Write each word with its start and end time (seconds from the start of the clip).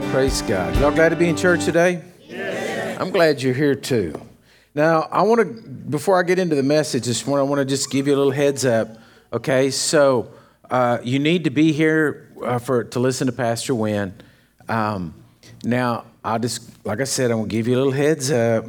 Well, 0.00 0.12
praise 0.12 0.40
God. 0.40 0.74
Y'all 0.76 0.90
glad 0.92 1.10
to 1.10 1.16
be 1.16 1.28
in 1.28 1.36
church 1.36 1.66
today? 1.66 2.02
Yes. 2.26 2.98
I'm 2.98 3.10
glad 3.10 3.42
you're 3.42 3.52
here 3.52 3.74
too. 3.74 4.18
Now, 4.74 5.02
I 5.12 5.20
want 5.20 5.40
to, 5.40 5.62
before 5.62 6.18
I 6.18 6.22
get 6.22 6.38
into 6.38 6.56
the 6.56 6.62
message 6.62 7.04
this 7.04 7.26
morning, 7.26 7.46
I 7.46 7.50
want 7.50 7.58
to 7.58 7.66
just 7.66 7.90
give 7.90 8.06
you 8.06 8.14
a 8.14 8.16
little 8.16 8.32
heads 8.32 8.64
up. 8.64 8.96
Okay, 9.30 9.70
so 9.70 10.32
uh, 10.70 11.00
you 11.04 11.18
need 11.18 11.44
to 11.44 11.50
be 11.50 11.72
here 11.72 12.32
uh, 12.42 12.58
for 12.58 12.84
to 12.84 12.98
listen 12.98 13.26
to 13.26 13.32
Pastor 13.34 13.74
Wynn. 13.74 14.14
Um, 14.70 15.22
now, 15.64 16.06
I'll 16.24 16.38
just, 16.38 16.86
like 16.86 17.02
I 17.02 17.04
said, 17.04 17.30
I'm 17.30 17.36
going 17.36 17.50
to 17.50 17.54
give 17.54 17.68
you 17.68 17.74
a 17.74 17.76
little 17.76 17.92
heads 17.92 18.30
up. 18.30 18.64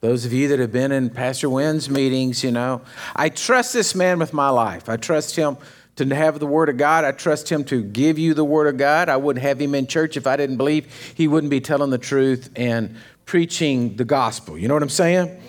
Those 0.00 0.24
of 0.24 0.32
you 0.32 0.48
that 0.48 0.58
have 0.58 0.72
been 0.72 0.90
in 0.90 1.10
Pastor 1.10 1.50
Wynn's 1.50 1.90
meetings, 1.90 2.42
you 2.42 2.50
know, 2.50 2.80
I 3.14 3.28
trust 3.28 3.74
this 3.74 3.94
man 3.94 4.18
with 4.18 4.32
my 4.32 4.48
life. 4.48 4.88
I 4.88 4.96
trust 4.96 5.36
him 5.36 5.58
to 5.96 6.14
have 6.14 6.38
the 6.38 6.46
Word 6.46 6.68
of 6.68 6.76
God. 6.76 7.04
I 7.04 7.12
trust 7.12 7.48
Him 7.48 7.64
to 7.64 7.82
give 7.82 8.18
you 8.18 8.34
the 8.34 8.44
Word 8.44 8.66
of 8.66 8.76
God. 8.76 9.08
I 9.08 9.16
wouldn't 9.16 9.42
have 9.42 9.60
Him 9.60 9.74
in 9.74 9.86
church 9.86 10.16
if 10.16 10.26
I 10.26 10.36
didn't 10.36 10.56
believe 10.56 10.86
He 11.14 11.26
wouldn't 11.26 11.50
be 11.50 11.60
telling 11.60 11.90
the 11.90 11.98
truth 11.98 12.50
and 12.54 12.96
preaching 13.24 13.96
the 13.96 14.04
gospel. 14.04 14.56
You 14.56 14.68
know 14.68 14.74
what 14.74 14.82
I'm 14.82 14.88
saying? 14.88 15.40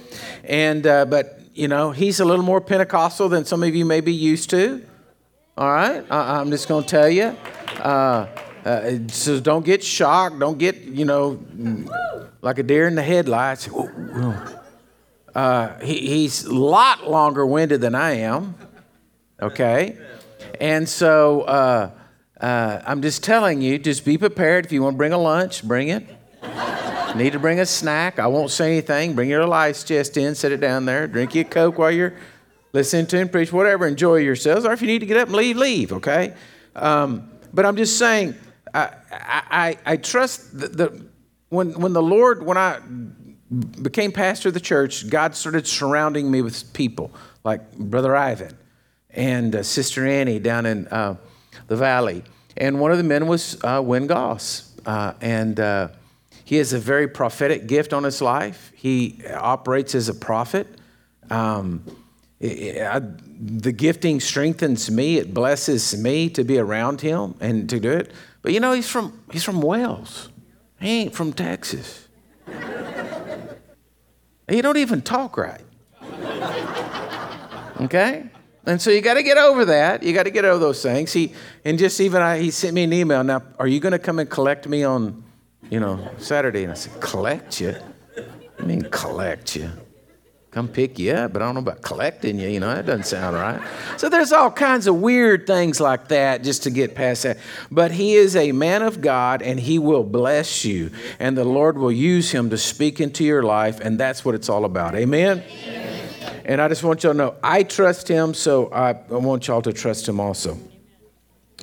And, 0.44 0.88
uh, 0.88 1.06
but, 1.06 1.42
you 1.54 1.68
know, 1.68 1.92
He's 1.92 2.20
a 2.20 2.26
little 2.26 2.46
more 2.46 2.62
Pentecostal 2.62 3.30
than 3.30 3.46
some 3.46 3.62
of 3.64 3.76
you 3.76 3.86
may 3.86 4.02
be 4.02 4.14
used 4.14 4.50
to. 4.52 4.84
All 5.58 5.72
right? 5.72 6.06
I, 6.10 6.40
am 6.40 6.52
just 6.52 6.68
going 6.68 6.84
to 6.84 6.90
tell 6.90 7.10
you. 7.10 7.36
Uh, 7.80 8.28
uh, 8.64 8.92
so 9.08 9.40
don't 9.40 9.66
get 9.66 9.84
shocked. 9.84 10.40
Don't 10.40 10.58
get, 10.58 10.78
you 10.82 11.06
know, 11.06 11.40
like 12.42 12.60
a 12.60 12.64
deer 12.64 12.88
in 12.88 12.96
the 12.96 13.04
headlights. 13.04 13.70
Uh, 15.34 15.80
he, 15.80 16.08
he's 16.08 16.46
a 16.46 16.54
lot 16.54 17.10
longer 17.10 17.46
winded 17.46 17.82
than 17.82 17.96
I 17.96 18.12
am. 18.14 18.56
Okay? 19.42 19.98
And 20.60 20.88
so 20.88 21.42
uh, 21.42 21.92
uh, 22.40 22.82
I'm 22.86 23.02
just 23.02 23.24
telling 23.24 23.62
you, 23.62 23.80
just 23.80 24.06
be 24.06 24.18
prepared. 24.18 24.66
If 24.66 24.72
you 24.72 24.84
want 24.84 24.96
to 24.96 24.98
bring 24.98 25.14
a 25.14 25.18
lunch, 25.18 25.64
bring 25.64 25.90
it. 25.90 26.08
Need 27.16 27.34
to 27.34 27.40
bring 27.40 27.60
a 27.60 27.66
snack. 27.66 28.20
I 28.20 28.28
won't 28.28 28.52
say 28.52 28.74
anything. 28.74 29.16
Bring 29.16 29.30
your 29.30 29.52
ice 29.52 29.84
chest 29.84 30.18
in, 30.18 30.36
set 30.36 30.52
it 30.52 30.62
down 30.62 30.86
there. 30.86 31.08
Drink 31.08 31.34
your 31.34 31.46
Coke 31.46 31.78
while 31.78 31.92
you're 31.92 32.14
listening 32.74 33.08
to 33.08 33.18
him 33.18 33.30
preach, 33.30 33.52
whatever. 33.52 33.88
Enjoy 33.88 34.18
yourselves. 34.18 34.66
Or 34.66 34.74
if 34.74 34.82
you 34.82 34.88
need 34.88 35.00
to 35.00 35.06
get 35.06 35.18
up 35.18 35.30
and 35.30 35.36
leave, 35.36 35.58
leave, 35.58 35.94
okay? 35.94 36.36
Um, 36.76 37.32
but 37.54 37.66
I'm 37.66 37.76
just 37.76 37.98
saying, 37.98 38.36
I, 38.74 38.92
I, 39.12 39.78
I 39.86 39.98
trust 39.98 40.60
that 40.60 40.78
the, 40.78 41.06
when, 41.50 41.80
when 41.80 41.94
the 41.94 42.04
Lord, 42.04 42.46
when 42.46 42.58
I 42.58 42.80
became 43.82 44.12
pastor 44.12 44.50
of 44.50 44.54
the 44.54 44.60
church, 44.60 45.10
God 45.10 45.34
started 45.34 45.66
surrounding 45.66 46.30
me 46.30 46.42
with 46.42 46.72
people 46.74 47.12
like 47.44 47.76
Brother 47.78 48.16
Ivan 48.16 48.56
and 49.12 49.56
uh, 49.56 49.64
Sister 49.64 50.06
Annie 50.06 50.40
down 50.40 50.66
in 50.66 50.88
uh, 50.88 51.16
the 51.68 51.76
valley. 51.76 52.24
And 52.56 52.80
one 52.80 52.92
of 52.92 52.98
the 52.98 53.04
men 53.04 53.28
was 53.28 53.62
uh, 53.64 53.82
Win 53.84 54.08
Goss. 54.08 54.74
Uh, 54.86 55.14
and 55.22 55.60
uh, 55.60 55.90
he 56.44 56.58
has 56.58 56.74
a 56.74 56.80
very 56.80 57.08
prophetic 57.08 57.68
gift 57.68 57.94
on 57.94 58.04
his 58.04 58.22
life. 58.22 58.72
He 58.76 59.22
operates 59.36 59.96
as 59.96 60.10
a 60.10 60.14
prophet. 60.14 60.68
Um, 61.30 61.84
it, 62.40 62.82
I, 62.82 63.00
the 63.00 63.72
gifting 63.72 64.20
strengthens 64.20 64.90
me. 64.90 65.18
It 65.18 65.34
blesses 65.34 65.98
me 65.98 66.30
to 66.30 66.44
be 66.44 66.58
around 66.58 67.02
him 67.02 67.36
and 67.40 67.70
to 67.70 67.80
do 67.80 67.92
it. 67.92 68.12
But 68.42 68.54
you 68.54 68.60
know, 68.60 68.74
he's 68.74 68.90
from, 68.90 69.24
he's 69.32 69.44
from 69.44 69.62
Wales. 69.62 70.30
He 70.80 71.02
ain't 71.02 71.14
from 71.14 71.34
Texas. 71.34 72.08
he 74.48 74.62
don't 74.62 74.78
even 74.78 75.02
talk 75.02 75.38
right. 75.38 75.62
Okay? 77.80 78.28
And 78.68 78.82
so 78.82 78.92
you 78.92 79.02
got 79.02 79.14
to 79.14 79.24
get 79.24 79.38
over 79.38 79.64
that. 79.66 80.04
You 80.04 80.14
got 80.14 80.24
to 80.24 80.30
get 80.30 80.44
over 80.44 80.60
those 80.60 80.84
things. 80.84 81.14
He 81.14 81.34
and 81.64 81.80
just 81.80 82.02
even 82.02 82.22
I, 82.22 82.38
he 82.38 82.52
sent 82.52 82.74
me 82.74 82.84
an 82.84 82.92
email. 82.92 83.24
Now, 83.24 83.42
are 83.58 83.68
you 83.68 83.80
going 83.80 83.94
to 83.94 84.00
come 84.00 84.20
and 84.20 84.30
collect 84.30 84.68
me 84.68 84.84
on, 84.84 85.24
you 85.70 85.80
know, 85.80 86.12
Saturday? 86.18 86.64
And 86.64 86.74
I 86.74 86.76
said, 86.76 87.00
collect 87.02 87.62
you? 87.62 87.76
I 88.60 88.64
mean, 88.64 88.82
collect 88.92 89.56
you? 89.56 89.72
Come 90.52 90.68
pick 90.68 90.98
you 90.98 91.14
up, 91.14 91.34
but 91.34 91.42
I 91.42 91.46
don't 91.46 91.56
know 91.56 91.62
about 91.62 91.82
collecting 91.82 92.40
you. 92.40 92.50
You 92.50 92.60
know, 92.60 92.74
that 92.74 92.86
doesn't 92.86 93.06
sound 93.06 93.36
right. 93.36 93.62
So 93.98 94.10
there's 94.10 94.34
all 94.34 94.50
kinds 94.50 94.88
of 94.88 94.96
weird 94.96 95.46
things 95.46 95.80
like 95.80 96.08
that 96.08 96.44
just 96.44 96.64
to 96.64 96.70
get 96.70 96.96
past 96.96 97.24
that. 97.24 97.38
But 97.70 97.92
he 97.92 98.16
is 98.16 98.36
a 98.36 98.52
man 98.54 98.82
of 98.82 99.00
God, 99.00 99.42
and 99.42 99.60
he 99.60 99.78
will 99.78 100.04
bless 100.04 100.66
you, 100.66 100.90
and 101.20 101.38
the 101.38 101.44
Lord 101.44 101.78
will 101.78 101.92
use 101.92 102.32
him 102.32 102.50
to 102.50 102.58
speak 102.58 103.00
into 103.00 103.24
your 103.24 103.44
life, 103.44 103.80
and 103.80 104.00
that's 104.00 104.26
what 104.26 104.36
it's 104.36 104.50
all 104.50 104.66
about. 104.66 104.96
Amen. 104.96 105.44
Amen. 105.48 105.97
And 106.46 106.62
I 106.62 106.68
just 106.68 106.84
want 106.84 107.04
y'all 107.04 107.14
to 107.14 107.18
know 107.18 107.36
I 107.44 107.64
trust 107.64 108.08
him, 108.08 108.34
so 108.34 108.72
I, 108.72 108.92
I 108.92 109.18
want 109.18 109.48
y'all 109.48 109.62
to 109.62 109.74
trust 109.74 110.08
him 110.08 110.20
also. 110.20 110.58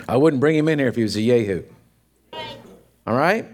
I 0.09 0.17
wouldn't 0.17 0.41
bring 0.41 0.57
him 0.57 0.69
in 0.69 0.79
here 0.79 0.89
if 0.89 0.97
he 0.97 1.03
was 1.03 1.17
a 1.17 1.23
Yahoo. 1.23 1.63
All 3.07 3.17
right? 3.17 3.47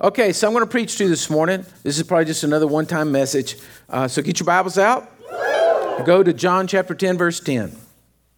Okay, 0.00 0.32
so 0.32 0.46
I'm 0.46 0.52
going 0.52 0.64
to 0.64 0.70
preach 0.70 0.96
to 0.98 1.04
you 1.04 1.10
this 1.10 1.30
morning. 1.30 1.64
This 1.82 1.96
is 1.96 2.02
probably 2.02 2.26
just 2.26 2.44
another 2.44 2.66
one 2.66 2.86
time 2.86 3.10
message. 3.10 3.56
Uh, 3.88 4.06
so 4.08 4.22
get 4.22 4.38
your 4.38 4.44
Bibles 4.46 4.78
out. 4.78 5.10
Go 6.04 6.22
to 6.22 6.32
John 6.32 6.66
chapter 6.66 6.94
10, 6.94 7.16
verse 7.16 7.40
10. 7.40 7.74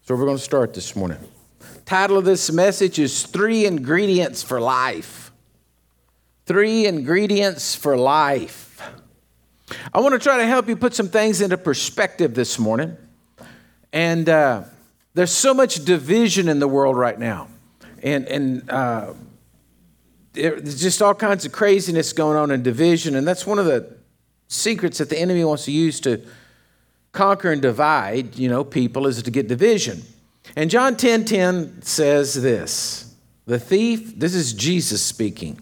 So 0.02 0.14
we're 0.14 0.24
going 0.24 0.36
to 0.36 0.42
start 0.42 0.74
this 0.74 0.94
morning. 0.94 1.18
Title 1.84 2.18
of 2.18 2.24
this 2.24 2.52
message 2.52 2.98
is 2.98 3.24
Three 3.24 3.66
Ingredients 3.66 4.42
for 4.42 4.60
Life. 4.60 5.32
Three 6.46 6.86
Ingredients 6.86 7.74
for 7.74 7.96
Life. 7.96 8.67
I 9.92 10.00
want 10.00 10.12
to 10.12 10.18
try 10.18 10.38
to 10.38 10.46
help 10.46 10.68
you 10.68 10.76
put 10.76 10.94
some 10.94 11.08
things 11.08 11.40
into 11.40 11.58
perspective 11.58 12.34
this 12.34 12.58
morning. 12.58 12.96
And 13.92 14.28
uh, 14.28 14.64
there's 15.14 15.32
so 15.32 15.54
much 15.54 15.84
division 15.84 16.48
in 16.48 16.58
the 16.58 16.68
world 16.68 16.96
right 16.96 17.18
now. 17.18 17.48
And, 18.02 18.26
and 18.26 18.70
uh, 18.70 19.14
there's 20.32 20.80
just 20.80 21.02
all 21.02 21.14
kinds 21.14 21.44
of 21.44 21.52
craziness 21.52 22.12
going 22.12 22.36
on 22.36 22.50
in 22.50 22.62
division. 22.62 23.14
And 23.16 23.26
that's 23.26 23.46
one 23.46 23.58
of 23.58 23.66
the 23.66 23.96
secrets 24.48 24.98
that 24.98 25.10
the 25.10 25.18
enemy 25.18 25.44
wants 25.44 25.64
to 25.66 25.72
use 25.72 26.00
to 26.00 26.24
conquer 27.12 27.50
and 27.50 27.60
divide, 27.60 28.36
you 28.36 28.48
know, 28.48 28.64
people 28.64 29.06
is 29.06 29.22
to 29.22 29.30
get 29.30 29.48
division. 29.48 30.02
And 30.56 30.70
John 30.70 30.96
10 30.96 31.24
10 31.24 31.82
says 31.82 32.40
this 32.40 33.14
The 33.46 33.58
thief, 33.58 34.18
this 34.18 34.34
is 34.34 34.52
Jesus 34.52 35.02
speaking. 35.02 35.60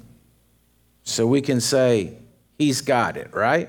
So 1.03 1.27
we 1.27 1.41
can 1.41 1.61
say, 1.61 2.19
He's 2.59 2.81
got 2.81 3.16
it, 3.16 3.34
right? 3.34 3.69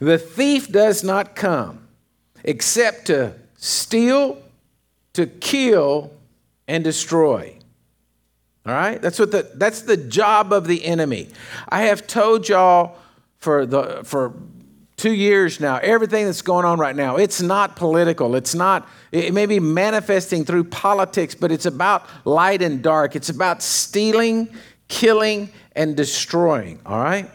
The 0.00 0.18
thief 0.18 0.70
does 0.70 1.02
not 1.04 1.34
come 1.34 1.88
except 2.44 3.06
to 3.06 3.34
steal, 3.56 4.40
to 5.14 5.26
kill, 5.26 6.12
and 6.66 6.84
destroy. 6.84 7.56
All 8.66 8.74
right? 8.74 9.00
That's 9.00 9.18
what 9.18 9.30
the 9.30 9.50
that's 9.54 9.82
the 9.82 9.96
job 9.96 10.52
of 10.52 10.66
the 10.66 10.84
enemy. 10.84 11.28
I 11.68 11.82
have 11.82 12.06
told 12.06 12.48
y'all 12.48 12.96
for 13.38 13.64
the 13.64 14.02
for 14.04 14.34
2 14.96 15.12
years 15.12 15.60
now 15.60 15.78
everything 15.78 16.26
that's 16.26 16.42
going 16.42 16.64
on 16.64 16.78
right 16.78 16.96
now. 16.96 17.16
It's 17.16 17.40
not 17.40 17.76
political. 17.76 18.34
It's 18.34 18.54
not 18.54 18.86
it 19.12 19.32
may 19.32 19.46
be 19.46 19.60
manifesting 19.60 20.44
through 20.44 20.64
politics, 20.64 21.34
but 21.34 21.50
it's 21.50 21.66
about 21.66 22.04
light 22.26 22.60
and 22.60 22.82
dark. 22.82 23.16
It's 23.16 23.30
about 23.30 23.62
stealing, 23.62 24.48
killing 24.88 25.50
and 25.74 25.96
destroying, 25.96 26.80
all 26.84 27.00
right? 27.00 27.30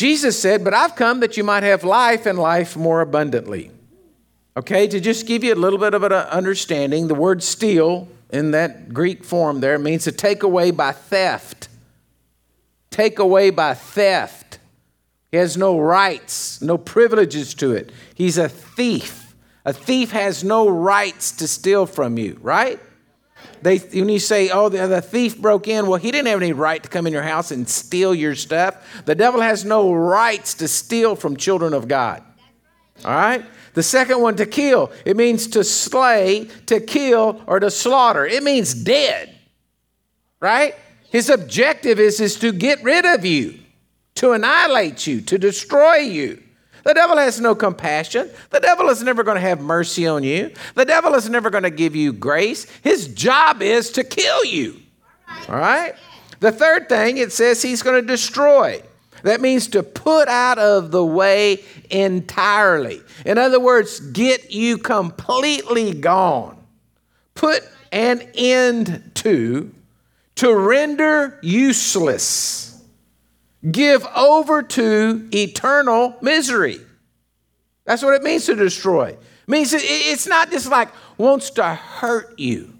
Jesus 0.00 0.40
said, 0.40 0.64
But 0.64 0.72
I've 0.72 0.96
come 0.96 1.20
that 1.20 1.36
you 1.36 1.44
might 1.44 1.62
have 1.62 1.84
life 1.84 2.24
and 2.24 2.38
life 2.38 2.74
more 2.74 3.02
abundantly. 3.02 3.70
Okay, 4.56 4.88
to 4.88 4.98
just 4.98 5.26
give 5.26 5.44
you 5.44 5.52
a 5.52 5.54
little 5.54 5.78
bit 5.78 5.92
of 5.92 6.02
an 6.02 6.12
understanding, 6.12 7.06
the 7.06 7.14
word 7.14 7.42
steal 7.42 8.08
in 8.30 8.52
that 8.52 8.94
Greek 8.94 9.22
form 9.22 9.60
there 9.60 9.78
means 9.78 10.04
to 10.04 10.12
take 10.12 10.42
away 10.42 10.70
by 10.70 10.92
theft. 10.92 11.68
Take 12.88 13.18
away 13.18 13.50
by 13.50 13.74
theft. 13.74 14.58
He 15.30 15.36
has 15.36 15.58
no 15.58 15.78
rights, 15.78 16.62
no 16.62 16.78
privileges 16.78 17.52
to 17.56 17.72
it. 17.72 17.92
He's 18.14 18.38
a 18.38 18.48
thief. 18.48 19.34
A 19.66 19.74
thief 19.74 20.12
has 20.12 20.42
no 20.42 20.66
rights 20.66 21.30
to 21.32 21.46
steal 21.46 21.84
from 21.84 22.16
you, 22.16 22.38
right? 22.40 22.80
They, 23.62 23.78
when 23.78 24.08
you 24.08 24.18
say, 24.18 24.48
oh, 24.50 24.68
the, 24.68 24.86
the 24.86 25.02
thief 25.02 25.38
broke 25.38 25.68
in, 25.68 25.86
well, 25.86 25.98
he 25.98 26.10
didn't 26.10 26.28
have 26.28 26.40
any 26.40 26.52
right 26.52 26.82
to 26.82 26.88
come 26.88 27.06
in 27.06 27.12
your 27.12 27.22
house 27.22 27.50
and 27.50 27.68
steal 27.68 28.14
your 28.14 28.34
stuff. 28.34 29.04
The 29.04 29.14
devil 29.14 29.40
has 29.40 29.64
no 29.64 29.92
rights 29.92 30.54
to 30.54 30.68
steal 30.68 31.14
from 31.14 31.36
children 31.36 31.74
of 31.74 31.86
God. 31.86 32.22
All 33.04 33.12
right? 33.12 33.44
The 33.74 33.82
second 33.82 34.20
one, 34.20 34.36
to 34.36 34.46
kill, 34.46 34.90
it 35.04 35.16
means 35.16 35.46
to 35.48 35.62
slay, 35.62 36.48
to 36.66 36.80
kill, 36.80 37.42
or 37.46 37.60
to 37.60 37.70
slaughter. 37.70 38.26
It 38.26 38.42
means 38.42 38.74
dead. 38.74 39.36
Right? 40.40 40.74
His 41.10 41.28
objective 41.28 42.00
is, 42.00 42.20
is 42.20 42.36
to 42.36 42.52
get 42.52 42.82
rid 42.82 43.04
of 43.04 43.24
you, 43.24 43.58
to 44.16 44.32
annihilate 44.32 45.06
you, 45.06 45.20
to 45.22 45.38
destroy 45.38 45.96
you. 45.96 46.42
The 46.84 46.94
devil 46.94 47.16
has 47.16 47.40
no 47.40 47.54
compassion. 47.54 48.30
The 48.50 48.60
devil 48.60 48.88
is 48.88 49.02
never 49.02 49.22
going 49.22 49.36
to 49.36 49.40
have 49.40 49.60
mercy 49.60 50.06
on 50.06 50.22
you. 50.22 50.52
The 50.74 50.84
devil 50.84 51.14
is 51.14 51.28
never 51.28 51.50
going 51.50 51.64
to 51.64 51.70
give 51.70 51.94
you 51.94 52.12
grace. 52.12 52.64
His 52.82 53.08
job 53.08 53.62
is 53.62 53.90
to 53.92 54.04
kill 54.04 54.44
you. 54.44 54.80
All 55.48 55.56
right? 55.56 55.94
The 56.40 56.52
third 56.52 56.88
thing, 56.88 57.18
it 57.18 57.32
says 57.32 57.62
he's 57.62 57.82
going 57.82 58.00
to 58.00 58.06
destroy. 58.06 58.82
That 59.22 59.40
means 59.40 59.68
to 59.68 59.82
put 59.82 60.28
out 60.28 60.58
of 60.58 60.90
the 60.90 61.04
way 61.04 61.62
entirely. 61.90 63.02
In 63.26 63.36
other 63.38 63.60
words, 63.60 64.00
get 64.00 64.50
you 64.50 64.78
completely 64.78 65.92
gone. 65.92 66.56
Put 67.34 67.62
an 67.92 68.22
end 68.34 69.10
to, 69.16 69.72
to 70.36 70.54
render 70.54 71.38
useless, 71.42 72.69
give 73.68 74.06
over 74.16 74.62
to 74.62 75.28
eternal 75.32 76.16
misery. 76.22 76.78
That's 77.84 78.02
what 78.02 78.14
it 78.14 78.22
means 78.22 78.46
to 78.46 78.54
destroy. 78.54 79.08
It 79.08 79.48
means 79.48 79.72
it's 79.72 80.26
not 80.26 80.50
just 80.50 80.70
like 80.70 80.88
wants 81.18 81.50
to 81.50 81.74
hurt 81.74 82.38
you. 82.38 82.72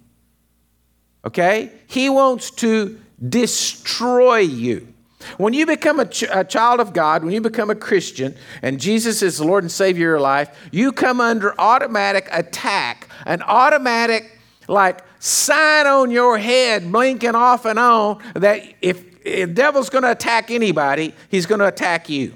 Okay? 1.24 1.72
He 1.86 2.08
wants 2.08 2.50
to 2.52 2.98
destroy 3.28 4.38
you. 4.38 4.88
When 5.36 5.52
you 5.52 5.66
become 5.66 6.00
a, 6.00 6.06
ch- 6.06 6.24
a, 6.32 6.44
child 6.44 6.80
of 6.80 6.94
God, 6.94 7.24
when 7.24 7.34
you 7.34 7.42
become 7.42 7.68
a 7.68 7.74
Christian, 7.74 8.34
and 8.62 8.80
Jesus 8.80 9.20
is 9.20 9.36
the 9.36 9.44
Lord 9.44 9.64
and 9.64 9.70
Savior 9.70 10.06
of 10.06 10.12
your 10.12 10.20
life, 10.20 10.56
you 10.72 10.92
come 10.92 11.20
under 11.20 11.58
automatic 11.60 12.28
attack, 12.32 13.08
an 13.26 13.42
automatic, 13.42 14.38
like, 14.66 15.04
sign 15.18 15.86
on 15.86 16.10
your 16.10 16.38
head 16.38 16.90
blinking 16.90 17.34
off 17.34 17.66
and 17.66 17.78
on 17.78 18.22
that 18.34 18.62
if, 18.80 19.04
if 19.04 19.09
the 19.24 19.46
devil's 19.46 19.90
going 19.90 20.04
to 20.04 20.10
attack 20.10 20.50
anybody, 20.50 21.14
he's 21.28 21.46
going 21.46 21.60
to 21.60 21.66
attack 21.66 22.08
you. 22.08 22.34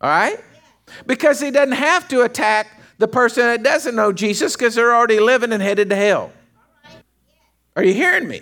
All 0.00 0.10
right? 0.10 0.38
Because 1.06 1.40
he 1.40 1.50
doesn't 1.50 1.74
have 1.76 2.08
to 2.08 2.22
attack 2.22 2.80
the 2.98 3.08
person 3.08 3.44
that 3.44 3.62
doesn't 3.62 3.94
know 3.94 4.12
Jesus 4.12 4.56
because 4.56 4.74
they're 4.74 4.94
already 4.94 5.20
living 5.20 5.52
and 5.52 5.62
headed 5.62 5.90
to 5.90 5.96
hell. 5.96 6.32
Are 7.74 7.84
you 7.84 7.92
hearing 7.92 8.26
me? 8.26 8.40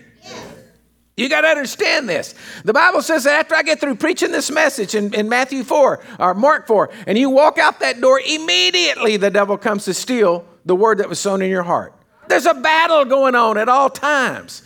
You 1.17 1.29
got 1.29 1.43
to 1.43 1.49
understand 1.49 2.09
this. 2.09 2.35
The 2.65 2.73
Bible 2.73 3.01
says 3.01 3.25
that 3.25 3.39
after 3.39 3.55
I 3.55 3.63
get 3.63 3.81
through 3.81 3.97
preaching 3.97 4.33
this 4.33 4.51
message 4.51 4.97
in, 4.97 5.15
in 5.15 5.29
Matthew 5.29 5.63
4 5.63 6.03
or 6.19 6.35
Mark 6.35 6.67
4, 6.67 6.91
and 7.07 7.17
you 7.17 7.31
walk 7.31 7.57
out 7.57 7.81
that 7.81 8.01
door, 8.01 8.21
immediately 8.21 9.17
the 9.17 9.31
devil 9.31 9.57
comes 9.57 9.85
to 9.85 9.95
steal 9.95 10.45
the 10.65 10.75
word 10.75 10.99
that 10.99 11.09
was 11.09 11.21
sown 11.21 11.41
in 11.41 11.51
your 11.51 11.63
heart. 11.63 11.95
There's 12.29 12.47
a 12.47 12.55
battle 12.55 13.05
going 13.05 13.37
on 13.37 13.59
at 13.59 13.69
all 13.69 13.91
times. 13.91 14.63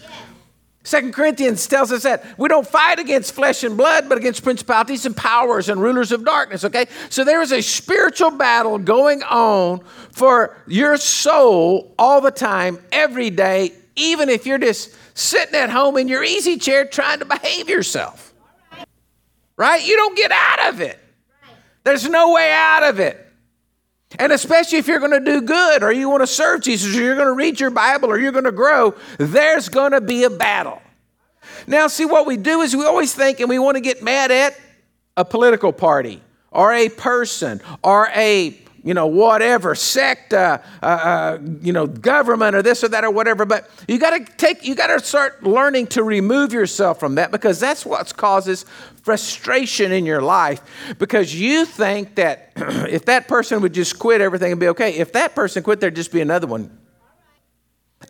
Second 0.88 1.12
Corinthians 1.12 1.66
tells 1.66 1.92
us 1.92 2.04
that 2.04 2.24
we 2.38 2.48
don't 2.48 2.66
fight 2.66 2.98
against 2.98 3.34
flesh 3.34 3.62
and 3.62 3.76
blood, 3.76 4.08
but 4.08 4.16
against 4.16 4.42
principalities 4.42 5.04
and 5.04 5.14
powers 5.14 5.68
and 5.68 5.82
rulers 5.82 6.12
of 6.12 6.24
darkness, 6.24 6.64
okay? 6.64 6.86
So 7.10 7.24
there 7.24 7.42
is 7.42 7.52
a 7.52 7.60
spiritual 7.60 8.30
battle 8.30 8.78
going 8.78 9.22
on 9.24 9.80
for 10.12 10.56
your 10.66 10.96
soul 10.96 11.94
all 11.98 12.22
the 12.22 12.30
time, 12.30 12.78
every 12.90 13.28
day, 13.28 13.72
even 13.96 14.30
if 14.30 14.46
you're 14.46 14.56
just 14.56 14.96
sitting 15.12 15.56
at 15.56 15.68
home 15.68 15.98
in 15.98 16.08
your 16.08 16.24
easy 16.24 16.56
chair 16.56 16.86
trying 16.86 17.18
to 17.18 17.26
behave 17.26 17.68
yourself. 17.68 18.32
Right? 19.58 19.86
You 19.86 19.94
don't 19.94 20.16
get 20.16 20.32
out 20.32 20.72
of 20.72 20.80
it. 20.80 20.98
There's 21.84 22.08
no 22.08 22.32
way 22.32 22.50
out 22.50 22.84
of 22.84 22.98
it. 22.98 23.27
And 24.18 24.32
especially 24.32 24.78
if 24.78 24.88
you're 24.88 25.00
going 25.00 25.12
to 25.12 25.20
do 25.20 25.42
good 25.42 25.82
or 25.82 25.92
you 25.92 26.08
want 26.08 26.22
to 26.22 26.26
serve 26.26 26.62
Jesus 26.62 26.96
or 26.96 27.02
you're 27.02 27.16
going 27.16 27.26
to 27.26 27.34
read 27.34 27.60
your 27.60 27.70
Bible 27.70 28.08
or 28.08 28.18
you're 28.18 28.32
going 28.32 28.44
to 28.44 28.52
grow, 28.52 28.94
there's 29.18 29.68
going 29.68 29.92
to 29.92 30.00
be 30.00 30.24
a 30.24 30.30
battle. 30.30 30.80
Now, 31.66 31.88
see, 31.88 32.06
what 32.06 32.26
we 32.26 32.36
do 32.36 32.62
is 32.62 32.74
we 32.74 32.86
always 32.86 33.14
think 33.14 33.40
and 33.40 33.48
we 33.48 33.58
want 33.58 33.76
to 33.76 33.82
get 33.82 34.02
mad 34.02 34.30
at 34.30 34.58
a 35.16 35.24
political 35.24 35.72
party 35.72 36.22
or 36.50 36.72
a 36.72 36.88
person 36.88 37.60
or 37.82 38.08
a 38.14 38.58
you 38.82 38.94
know, 38.94 39.06
whatever, 39.06 39.74
sect, 39.74 40.32
uh, 40.32 40.58
uh, 40.82 40.86
uh, 40.86 41.38
you 41.60 41.72
know, 41.72 41.86
government 41.86 42.54
or 42.54 42.62
this 42.62 42.84
or 42.84 42.88
that 42.88 43.04
or 43.04 43.10
whatever. 43.10 43.44
But 43.44 43.68
you 43.88 43.98
got 43.98 44.10
to 44.10 44.36
take, 44.36 44.64
you 44.64 44.74
got 44.74 44.88
to 44.88 45.04
start 45.04 45.42
learning 45.42 45.88
to 45.88 46.02
remove 46.02 46.52
yourself 46.52 47.00
from 47.00 47.16
that 47.16 47.30
because 47.30 47.60
that's 47.60 47.84
what 47.84 48.16
causes 48.16 48.64
frustration 49.02 49.92
in 49.92 50.04
your 50.06 50.22
life 50.22 50.60
because 50.98 51.34
you 51.34 51.64
think 51.64 52.14
that 52.16 52.52
if 52.56 53.06
that 53.06 53.28
person 53.28 53.60
would 53.62 53.74
just 53.74 53.98
quit, 53.98 54.20
everything 54.20 54.50
would 54.50 54.58
be 54.58 54.68
okay. 54.68 54.94
If 54.94 55.12
that 55.12 55.34
person 55.34 55.62
quit, 55.62 55.80
there'd 55.80 55.96
just 55.96 56.12
be 56.12 56.20
another 56.20 56.46
one. 56.46 56.76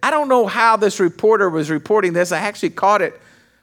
I 0.03 0.11
don't 0.11 0.29
know 0.29 0.47
how 0.47 0.76
this 0.76 1.00
reporter 1.00 1.49
was 1.49 1.71
reporting 1.71 2.12
this. 2.12 2.31
I 2.31 2.38
actually 2.38 2.71
caught 2.71 3.03
it 3.03 3.19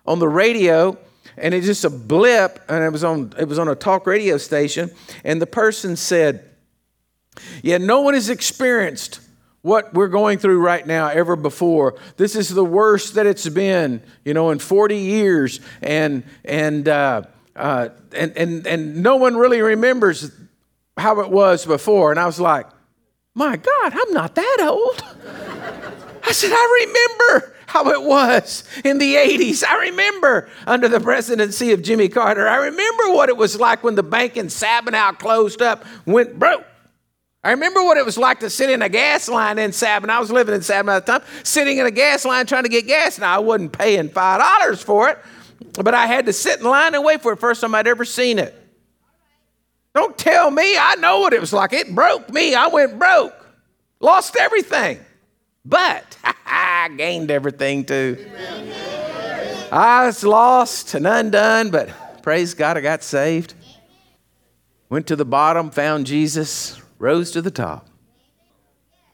on 0.05 0.19
the 0.19 0.27
radio 0.27 0.97
and 1.37 1.53
it's 1.53 1.65
just 1.65 1.85
a 1.85 1.89
blip 1.89 2.63
and 2.69 2.83
it 2.83 2.89
was 2.89 3.03
on 3.03 3.33
it 3.37 3.47
was 3.47 3.59
on 3.59 3.67
a 3.67 3.75
talk 3.75 4.07
radio 4.07 4.37
station 4.37 4.91
and 5.23 5.41
the 5.41 5.47
person 5.47 5.95
said 5.95 6.54
Yet 7.61 7.81
no 7.81 8.01
one 8.01 8.13
has 8.13 8.29
experienced 8.29 9.19
what 9.61 9.93
we're 9.95 10.07
going 10.07 10.37
through 10.37 10.59
right 10.59 10.85
now 10.85 11.07
ever 11.07 11.35
before. 11.35 11.95
This 12.17 12.35
is 12.35 12.49
the 12.49 12.63
worst 12.63 13.15
that 13.15 13.25
it's 13.25 13.49
been, 13.49 14.03
you 14.23 14.33
know, 14.33 14.51
in 14.51 14.59
40 14.59 14.95
years, 14.95 15.59
and 15.81 16.23
and 16.43 16.87
uh, 16.87 17.23
uh, 17.55 17.89
and 18.15 18.37
and 18.37 18.67
and 18.67 19.01
no 19.01 19.15
one 19.15 19.35
really 19.35 19.61
remembers 19.61 20.31
how 20.97 21.19
it 21.21 21.31
was 21.31 21.65
before. 21.65 22.11
And 22.11 22.19
I 22.19 22.25
was 22.25 22.39
like, 22.39 22.67
my 23.33 23.57
God, 23.57 23.93
I'm 23.93 24.13
not 24.13 24.35
that 24.35 24.57
old. 24.61 25.03
I 26.27 26.31
said, 26.31 26.51
I 26.53 26.85
remember 26.85 27.55
how 27.67 27.89
it 27.89 28.01
was 28.01 28.63
in 28.83 28.99
the 28.99 29.15
80s. 29.15 29.63
I 29.63 29.87
remember 29.89 30.49
under 30.65 30.87
the 30.87 30.99
presidency 30.99 31.73
of 31.73 31.81
Jimmy 31.81 32.07
Carter. 32.07 32.47
I 32.47 32.57
remember 32.57 33.09
what 33.09 33.29
it 33.29 33.37
was 33.37 33.59
like 33.59 33.83
when 33.83 33.95
the 33.95 34.03
bank 34.03 34.37
in 34.37 34.47
Sabinal 34.47 35.17
closed 35.19 35.61
up, 35.61 35.85
went 36.05 36.39
broke. 36.39 36.63
I 37.45 37.51
remember 37.51 37.83
what 37.83 37.95
it 37.97 38.03
was 38.03 38.17
like 38.17 38.39
to 38.39 38.49
sit 38.49 38.71
in 38.71 38.81
a 38.81 38.89
gas 38.89 39.29
line 39.29 39.59
in 39.59 39.71
Sabin. 39.71 40.09
I 40.09 40.19
was 40.19 40.31
living 40.31 40.55
in 40.55 40.63
Sabin 40.63 40.89
at 40.89 41.05
the 41.05 41.19
time, 41.19 41.27
sitting 41.43 41.77
in 41.77 41.85
a 41.85 41.91
gas 41.91 42.25
line 42.25 42.47
trying 42.47 42.63
to 42.63 42.69
get 42.69 42.87
gas. 42.87 43.19
Now, 43.19 43.35
I 43.35 43.37
wasn't 43.37 43.71
paying 43.71 44.09
$5 44.09 44.83
for 44.83 45.09
it, 45.09 45.19
but 45.75 45.93
I 45.93 46.07
had 46.07 46.25
to 46.25 46.33
sit 46.33 46.59
in 46.59 46.65
line 46.65 46.95
and 46.95 47.03
wait 47.05 47.21
for 47.21 47.33
it. 47.33 47.39
First 47.39 47.61
time 47.61 47.75
I'd 47.75 47.85
ever 47.85 48.03
seen 48.03 48.39
it. 48.39 48.59
Don't 49.93 50.17
tell 50.17 50.49
me. 50.49 50.75
I 50.75 50.95
know 50.95 51.19
what 51.19 51.33
it 51.33 51.39
was 51.39 51.53
like. 51.53 51.71
It 51.71 51.93
broke 51.93 52.31
me. 52.33 52.55
I 52.55 52.65
went 52.65 52.97
broke, 52.97 53.35
lost 53.99 54.35
everything. 54.37 54.99
But 55.63 56.17
I 56.47 56.89
gained 56.97 57.29
everything 57.29 57.85
too. 57.85 58.25
I 59.71 60.07
was 60.07 60.23
lost 60.23 60.95
and 60.95 61.05
undone, 61.05 61.69
but 61.69 62.23
praise 62.23 62.55
God, 62.55 62.75
I 62.75 62.81
got 62.81 63.03
saved. 63.03 63.53
Went 64.89 65.05
to 65.07 65.15
the 65.15 65.25
bottom, 65.25 65.69
found 65.69 66.07
Jesus, 66.07 66.81
rose 66.99 67.31
to 67.31 67.41
the 67.41 67.51
top. 67.51 67.87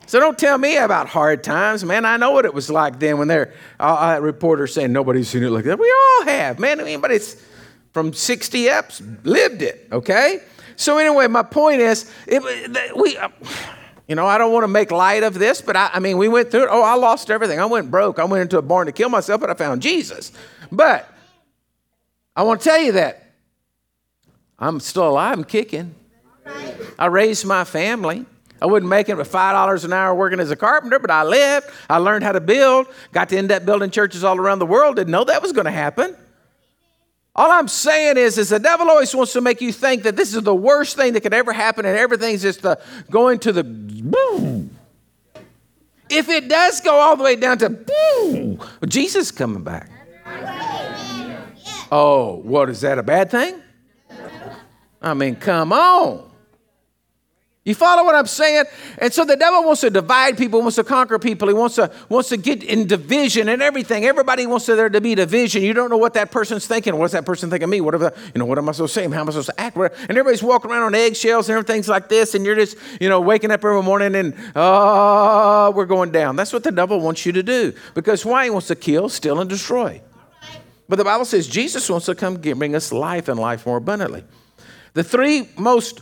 So 0.07 0.19
don't 0.19 0.37
tell 0.37 0.57
me 0.57 0.77
about 0.77 1.07
hard 1.07 1.43
times, 1.43 1.85
man. 1.85 2.05
I 2.05 2.17
know 2.17 2.31
what 2.31 2.45
it 2.45 2.53
was 2.53 2.69
like 2.69 2.99
then 2.99 3.17
when 3.17 3.27
they're 3.27 3.53
uh, 3.79 4.15
uh, 4.17 4.19
reporters 4.19 4.73
saying 4.73 4.91
nobody's 4.91 5.29
seen 5.29 5.43
it 5.43 5.51
like 5.51 5.65
that. 5.65 5.79
We 5.79 5.89
all 5.91 6.25
have, 6.25 6.59
man. 6.59 6.79
Anybody's 6.79 7.41
from 7.93 8.13
60 8.13 8.69
ups 8.69 9.01
lived 9.23 9.61
it, 9.61 9.87
okay? 9.91 10.41
So 10.75 10.97
anyway, 10.97 11.27
my 11.27 11.43
point 11.43 11.81
is, 11.81 12.11
it, 12.27 12.41
we, 12.95 13.15
uh, 13.17 13.29
you 14.07 14.15
know, 14.15 14.25
I 14.25 14.37
don't 14.37 14.51
want 14.51 14.63
to 14.63 14.67
make 14.67 14.91
light 14.91 15.23
of 15.23 15.35
this, 15.35 15.61
but 15.61 15.77
I, 15.77 15.91
I 15.93 15.99
mean, 15.99 16.17
we 16.17 16.27
went 16.27 16.51
through 16.51 16.63
it. 16.63 16.69
Oh, 16.71 16.81
I 16.81 16.95
lost 16.95 17.29
everything. 17.29 17.59
I 17.59 17.65
went 17.65 17.91
broke. 17.91 18.19
I 18.19 18.25
went 18.25 18.41
into 18.41 18.57
a 18.57 18.61
barn 18.61 18.87
to 18.87 18.91
kill 18.91 19.09
myself, 19.09 19.39
but 19.39 19.49
I 19.49 19.53
found 19.53 19.81
Jesus. 19.81 20.31
But 20.71 21.07
I 22.35 22.43
want 22.43 22.61
to 22.61 22.69
tell 22.69 22.81
you 22.81 22.93
that 22.93 23.31
I'm 24.57 24.79
still 24.79 25.07
alive 25.07 25.37
and 25.37 25.47
kicking. 25.47 25.95
I 27.01 27.07
raised 27.07 27.47
my 27.47 27.63
family. 27.63 28.27
I 28.61 28.67
wasn't 28.67 28.89
making 28.89 29.15
it 29.15 29.17
with 29.17 29.31
$5 29.31 29.85
an 29.85 29.91
hour 29.91 30.13
working 30.13 30.39
as 30.39 30.51
a 30.51 30.55
carpenter, 30.55 30.99
but 30.99 31.09
I 31.09 31.23
lived. 31.23 31.65
I 31.89 31.97
learned 31.97 32.23
how 32.23 32.31
to 32.31 32.39
build. 32.39 32.85
Got 33.11 33.29
to 33.29 33.37
end 33.39 33.51
up 33.51 33.65
building 33.65 33.89
churches 33.89 34.23
all 34.23 34.37
around 34.37 34.59
the 34.59 34.67
world. 34.67 34.97
Didn't 34.97 35.09
know 35.09 35.23
that 35.23 35.41
was 35.41 35.51
going 35.51 35.65
to 35.65 35.71
happen. 35.71 36.15
All 37.35 37.49
I'm 37.49 37.67
saying 37.67 38.17
is, 38.17 38.37
is 38.37 38.49
the 38.49 38.59
devil 38.59 38.87
always 38.87 39.15
wants 39.15 39.33
to 39.33 39.41
make 39.41 39.61
you 39.61 39.71
think 39.73 40.03
that 40.03 40.15
this 40.15 40.35
is 40.35 40.43
the 40.43 40.53
worst 40.53 40.95
thing 40.95 41.13
that 41.13 41.21
could 41.21 41.33
ever 41.33 41.51
happen 41.51 41.87
and 41.87 41.97
everything's 41.97 42.43
just 42.43 42.61
the, 42.61 42.79
going 43.09 43.39
to 43.39 43.51
the 43.51 43.63
boom. 43.63 44.69
If 46.07 46.29
it 46.29 46.49
does 46.49 46.81
go 46.81 46.99
all 46.99 47.17
the 47.17 47.23
way 47.23 47.35
down 47.35 47.57
to 47.57 47.69
boom, 47.71 48.59
Jesus 48.87 49.31
coming 49.31 49.63
back. 49.63 49.89
Oh, 51.91 52.41
what 52.43 52.69
is 52.69 52.81
that 52.81 52.99
a 52.99 53.03
bad 53.03 53.31
thing? 53.31 53.59
I 55.01 55.15
mean, 55.15 55.35
come 55.35 55.73
on. 55.73 56.30
You 57.63 57.75
follow 57.75 58.03
what 58.03 58.15
I'm 58.15 58.25
saying? 58.25 58.65
And 58.97 59.13
so 59.13 59.23
the 59.23 59.35
devil 59.35 59.63
wants 59.63 59.81
to 59.81 59.91
divide 59.91 60.35
people, 60.35 60.61
wants 60.61 60.77
to 60.77 60.83
conquer 60.83 61.19
people. 61.19 61.47
He 61.47 61.53
wants 61.53 61.75
to 61.75 61.91
wants 62.09 62.29
to 62.29 62.37
get 62.37 62.63
in 62.63 62.87
division 62.87 63.49
and 63.49 63.61
everything. 63.61 64.03
Everybody 64.03 64.47
wants 64.47 64.65
there 64.65 64.89
to 64.89 64.99
be 64.99 65.13
division. 65.13 65.61
You 65.61 65.73
don't 65.73 65.91
know 65.91 65.97
what 65.97 66.15
that 66.15 66.31
person's 66.31 66.65
thinking. 66.65 66.97
What's 66.97 67.13
that 67.13 67.23
person 67.23 67.51
thinking 67.51 67.65
of 67.65 67.69
me? 67.69 67.79
What 67.79 67.93
uh, 67.93 68.09
you 68.33 68.39
know? 68.39 68.45
What 68.45 68.57
am 68.57 68.67
I 68.67 68.71
supposed 68.71 68.95
to 68.95 69.01
say? 69.01 69.07
How 69.07 69.21
am 69.21 69.29
I 69.29 69.31
supposed 69.31 69.49
to 69.49 69.61
act? 69.61 69.77
And 69.77 69.91
everybody's 70.09 70.41
walking 70.41 70.71
around 70.71 70.81
on 70.81 70.95
eggshells 70.95 71.49
and 71.49 71.53
everything's 71.55 71.87
like 71.87 72.09
this, 72.09 72.33
and 72.33 72.43
you're 72.43 72.55
just 72.55 72.77
you 72.99 73.09
know 73.09 73.21
waking 73.21 73.51
up 73.51 73.63
every 73.63 73.83
morning 73.83 74.15
and 74.15 74.33
oh, 74.55 75.71
we're 75.75 75.85
going 75.85 76.11
down. 76.11 76.35
That's 76.35 76.53
what 76.53 76.63
the 76.63 76.71
devil 76.71 76.99
wants 76.99 77.27
you 77.27 77.31
to 77.33 77.43
do 77.43 77.73
because 77.93 78.25
why? 78.25 78.45
He 78.45 78.49
wants 78.49 78.67
to 78.69 78.75
kill, 78.75 79.07
steal, 79.07 79.39
and 79.39 79.47
destroy. 79.47 80.01
But 80.89 80.95
the 80.95 81.05
Bible 81.05 81.25
says 81.25 81.47
Jesus 81.47 81.87
wants 81.91 82.07
to 82.07 82.15
come 82.15 82.37
bring 82.37 82.75
us 82.75 82.91
life 82.91 83.27
and 83.27 83.39
life 83.39 83.67
more 83.67 83.77
abundantly. 83.77 84.23
The 84.93 85.03
three 85.03 85.47
most 85.57 86.01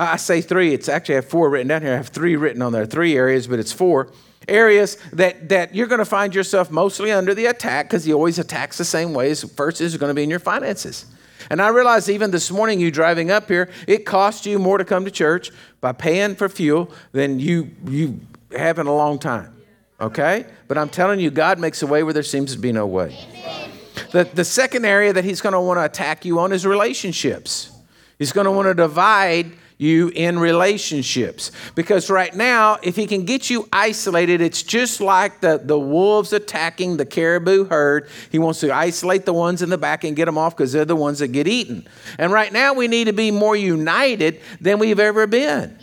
I 0.00 0.16
say 0.16 0.40
three, 0.40 0.72
it's 0.72 0.88
actually 0.88 1.16
I 1.16 1.16
have 1.16 1.28
four 1.28 1.50
written 1.50 1.68
down 1.68 1.82
here. 1.82 1.92
I 1.92 1.96
have 1.96 2.08
three 2.08 2.34
written 2.34 2.62
on 2.62 2.72
there, 2.72 2.86
three 2.86 3.16
areas, 3.16 3.46
but 3.46 3.58
it's 3.58 3.72
four 3.72 4.10
areas 4.48 4.96
that, 5.12 5.50
that 5.50 5.74
you're 5.74 5.86
going 5.86 5.98
to 5.98 6.06
find 6.06 6.34
yourself 6.34 6.70
mostly 6.70 7.12
under 7.12 7.34
the 7.34 7.46
attack 7.46 7.88
because 7.88 8.04
he 8.04 8.12
always 8.14 8.38
attacks 8.38 8.78
the 8.78 8.84
same 8.84 9.12
ways. 9.12 9.44
First 9.52 9.82
is 9.82 9.94
going 9.98 10.08
to 10.08 10.14
be 10.14 10.22
in 10.22 10.30
your 10.30 10.38
finances. 10.38 11.04
And 11.50 11.60
I 11.60 11.68
realize 11.68 12.08
even 12.08 12.30
this 12.30 12.50
morning, 12.50 12.80
you 12.80 12.90
driving 12.90 13.30
up 13.30 13.48
here, 13.48 13.68
it 13.86 14.06
cost 14.06 14.46
you 14.46 14.58
more 14.58 14.78
to 14.78 14.86
come 14.86 15.04
to 15.04 15.10
church 15.10 15.50
by 15.82 15.92
paying 15.92 16.34
for 16.34 16.48
fuel 16.48 16.90
than 17.12 17.38
you, 17.38 17.70
you 17.86 18.20
have 18.56 18.78
in 18.78 18.86
a 18.86 18.94
long 18.94 19.18
time. 19.18 19.54
Okay? 20.00 20.46
But 20.66 20.78
I'm 20.78 20.88
telling 20.88 21.20
you, 21.20 21.30
God 21.30 21.58
makes 21.58 21.82
a 21.82 21.86
way 21.86 22.02
where 22.02 22.14
there 22.14 22.22
seems 22.22 22.54
to 22.54 22.58
be 22.58 22.72
no 22.72 22.86
way. 22.86 23.18
The, 24.12 24.24
the 24.24 24.44
second 24.44 24.86
area 24.86 25.12
that 25.12 25.24
He's 25.24 25.42
going 25.42 25.52
to 25.52 25.60
want 25.60 25.78
to 25.78 25.84
attack 25.84 26.24
you 26.24 26.38
on 26.38 26.52
is 26.52 26.66
relationships. 26.66 27.70
He's 28.18 28.32
going 28.32 28.46
to 28.46 28.50
want 28.50 28.66
to 28.66 28.74
divide 28.74 29.52
you 29.80 30.08
in 30.14 30.38
relationships. 30.38 31.50
Because 31.74 32.10
right 32.10 32.34
now, 32.34 32.78
if 32.82 32.96
he 32.96 33.06
can 33.06 33.24
get 33.24 33.48
you 33.48 33.66
isolated, 33.72 34.42
it's 34.42 34.62
just 34.62 35.00
like 35.00 35.40
the, 35.40 35.58
the 35.62 35.78
wolves 35.78 36.34
attacking 36.34 36.98
the 36.98 37.06
caribou 37.06 37.64
herd. 37.64 38.08
He 38.30 38.38
wants 38.38 38.60
to 38.60 38.74
isolate 38.74 39.24
the 39.24 39.32
ones 39.32 39.62
in 39.62 39.70
the 39.70 39.78
back 39.78 40.04
and 40.04 40.14
get 40.14 40.26
them 40.26 40.36
off 40.36 40.54
because 40.54 40.72
they're 40.72 40.84
the 40.84 40.94
ones 40.94 41.20
that 41.20 41.28
get 41.28 41.48
eaten. 41.48 41.88
And 42.18 42.30
right 42.30 42.52
now, 42.52 42.74
we 42.74 42.88
need 42.88 43.04
to 43.04 43.14
be 43.14 43.30
more 43.30 43.56
united 43.56 44.42
than 44.60 44.78
we've 44.78 45.00
ever 45.00 45.26
been. 45.26 45.78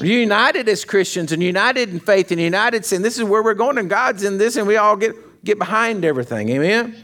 United 0.00 0.68
as 0.68 0.84
Christians 0.84 1.32
and 1.32 1.42
united 1.42 1.90
in 1.90 2.00
faith 2.00 2.30
and 2.30 2.40
united 2.40 2.84
saying 2.84 3.02
this 3.02 3.18
is 3.18 3.24
where 3.24 3.42
we're 3.42 3.54
going 3.54 3.78
and 3.78 3.90
God's 3.90 4.22
in 4.22 4.38
this 4.38 4.56
and 4.56 4.66
we 4.66 4.76
all 4.76 4.96
get, 4.96 5.44
get 5.44 5.58
behind 5.58 6.04
everything. 6.04 6.48
Amen? 6.50 6.96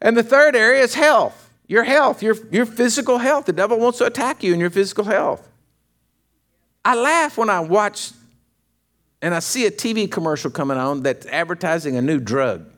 And 0.00 0.16
the 0.16 0.22
third 0.22 0.56
area 0.56 0.82
is 0.82 0.94
health 0.94 1.49
your 1.70 1.84
health, 1.84 2.20
your, 2.20 2.34
your 2.50 2.66
physical 2.66 3.18
health. 3.18 3.46
The 3.46 3.52
devil 3.52 3.78
wants 3.78 3.98
to 3.98 4.04
attack 4.04 4.42
you 4.42 4.52
in 4.52 4.58
your 4.58 4.70
physical 4.70 5.04
health. 5.04 5.48
I 6.84 6.96
laugh 6.96 7.38
when 7.38 7.48
I 7.48 7.60
watch 7.60 8.10
and 9.22 9.32
I 9.32 9.38
see 9.38 9.66
a 9.66 9.70
TV 9.70 10.10
commercial 10.10 10.50
coming 10.50 10.78
on 10.78 11.04
that's 11.04 11.26
advertising 11.26 11.96
a 11.96 12.02
new 12.02 12.18
drug. 12.18 12.68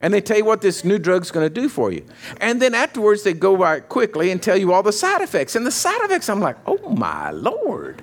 And 0.00 0.12
they 0.12 0.20
tell 0.20 0.38
you 0.38 0.44
what 0.44 0.60
this 0.60 0.84
new 0.84 0.98
drug's 0.98 1.30
going 1.30 1.46
to 1.46 1.54
do 1.54 1.68
for 1.68 1.92
you. 1.92 2.04
And 2.40 2.60
then 2.60 2.74
afterwards, 2.74 3.22
they 3.22 3.32
go 3.32 3.56
by 3.56 3.78
quickly 3.78 4.32
and 4.32 4.42
tell 4.42 4.56
you 4.56 4.72
all 4.72 4.82
the 4.82 4.92
side 4.92 5.22
effects. 5.22 5.54
And 5.54 5.64
the 5.64 5.70
side 5.70 6.00
effects, 6.02 6.28
I'm 6.28 6.40
like, 6.40 6.56
oh 6.66 6.90
my 6.90 7.30
Lord. 7.30 8.02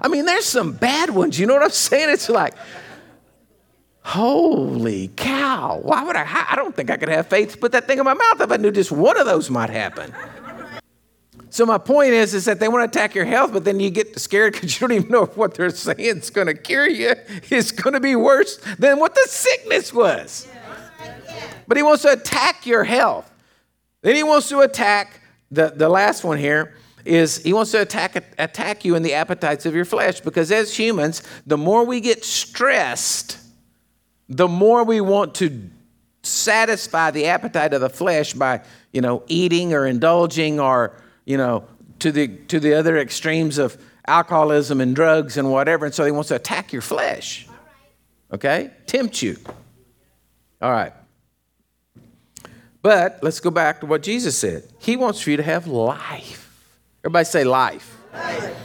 I 0.00 0.08
mean, 0.08 0.24
there's 0.24 0.46
some 0.46 0.72
bad 0.72 1.10
ones. 1.10 1.38
You 1.38 1.46
know 1.46 1.54
what 1.54 1.62
I'm 1.62 1.70
saying? 1.70 2.10
It's 2.10 2.28
like, 2.28 2.54
Holy 4.04 5.08
cow. 5.16 5.78
Why 5.82 6.02
would 6.02 6.16
I? 6.16 6.46
I 6.50 6.56
don't 6.56 6.74
think 6.74 6.90
I 6.90 6.96
could 6.96 7.08
have 7.08 7.28
faith 7.28 7.52
to 7.52 7.58
put 7.58 7.72
that 7.72 7.86
thing 7.86 7.98
in 7.98 8.04
my 8.04 8.14
mouth 8.14 8.40
if 8.40 8.50
I 8.50 8.56
knew 8.56 8.72
just 8.72 8.90
one 8.90 9.18
of 9.18 9.26
those 9.26 9.48
might 9.48 9.70
happen. 9.70 10.12
So 11.50 11.66
my 11.66 11.76
point 11.76 12.12
is, 12.12 12.32
is 12.32 12.46
that 12.46 12.60
they 12.60 12.68
want 12.68 12.90
to 12.90 12.98
attack 12.98 13.14
your 13.14 13.26
health, 13.26 13.52
but 13.52 13.64
then 13.64 13.78
you 13.78 13.90
get 13.90 14.18
scared 14.18 14.54
because 14.54 14.74
you 14.80 14.88
don't 14.88 14.96
even 14.96 15.10
know 15.10 15.24
if 15.24 15.36
what 15.36 15.54
they're 15.54 15.68
saying 15.68 15.98
is 15.98 16.30
going 16.30 16.46
to 16.46 16.54
cure 16.54 16.88
you. 16.88 17.14
It's 17.50 17.70
going 17.70 17.92
to 17.92 18.00
be 18.00 18.16
worse 18.16 18.56
than 18.78 18.98
what 18.98 19.14
the 19.14 19.26
sickness 19.28 19.92
was. 19.92 20.48
But 21.68 21.76
he 21.76 21.82
wants 21.82 22.02
to 22.02 22.12
attack 22.12 22.66
your 22.66 22.84
health. 22.84 23.30
Then 24.00 24.16
he 24.16 24.22
wants 24.22 24.48
to 24.48 24.60
attack 24.60 25.20
the, 25.50 25.72
the 25.76 25.88
last 25.90 26.24
one 26.24 26.38
here 26.38 26.74
is 27.04 27.42
he 27.42 27.52
wants 27.52 27.72
to 27.72 27.82
attack 27.82 28.16
attack 28.38 28.84
you 28.84 28.94
in 28.94 29.02
the 29.02 29.12
appetites 29.12 29.66
of 29.66 29.74
your 29.74 29.84
flesh 29.84 30.20
because 30.20 30.50
as 30.50 30.74
humans, 30.76 31.22
the 31.46 31.58
more 31.58 31.84
we 31.84 32.00
get 32.00 32.24
stressed, 32.24 33.38
the 34.36 34.48
more 34.48 34.84
we 34.84 35.00
want 35.00 35.34
to 35.36 35.70
satisfy 36.22 37.10
the 37.10 37.26
appetite 37.26 37.74
of 37.74 37.80
the 37.80 37.90
flesh 37.90 38.32
by, 38.32 38.62
you 38.92 39.00
know, 39.00 39.22
eating 39.26 39.72
or 39.72 39.86
indulging 39.86 40.60
or, 40.60 40.96
you 41.24 41.36
know, 41.36 41.66
to 41.98 42.10
the 42.12 42.28
to 42.48 42.58
the 42.58 42.74
other 42.74 42.98
extremes 42.98 43.58
of 43.58 43.76
alcoholism 44.06 44.80
and 44.80 44.94
drugs 44.94 45.36
and 45.36 45.50
whatever. 45.50 45.84
And 45.86 45.94
so 45.94 46.04
he 46.04 46.10
wants 46.10 46.28
to 46.28 46.36
attack 46.36 46.72
your 46.72 46.82
flesh. 46.82 47.46
Okay? 48.32 48.70
Tempt 48.86 49.22
you. 49.22 49.36
All 50.60 50.72
right. 50.72 50.92
But 52.80 53.20
let's 53.22 53.38
go 53.38 53.50
back 53.50 53.80
to 53.80 53.86
what 53.86 54.02
Jesus 54.02 54.36
said. 54.36 54.68
He 54.78 54.96
wants 54.96 55.20
for 55.20 55.30
you 55.30 55.36
to 55.36 55.42
have 55.42 55.66
life. 55.66 56.48
Everybody 57.04 57.24
say 57.24 57.44
life. 57.44 57.96
life. 58.12 58.56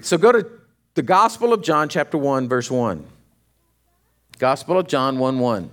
So 0.00 0.16
go 0.16 0.32
to 0.32 0.46
the 0.94 1.02
Gospel 1.02 1.52
of 1.52 1.62
John, 1.62 1.88
chapter 1.88 2.16
1, 2.16 2.48
verse 2.48 2.70
1. 2.70 3.04
Gospel 4.38 4.78
of 4.78 4.86
John 4.86 5.18
1 5.18 5.38
1. 5.38 5.70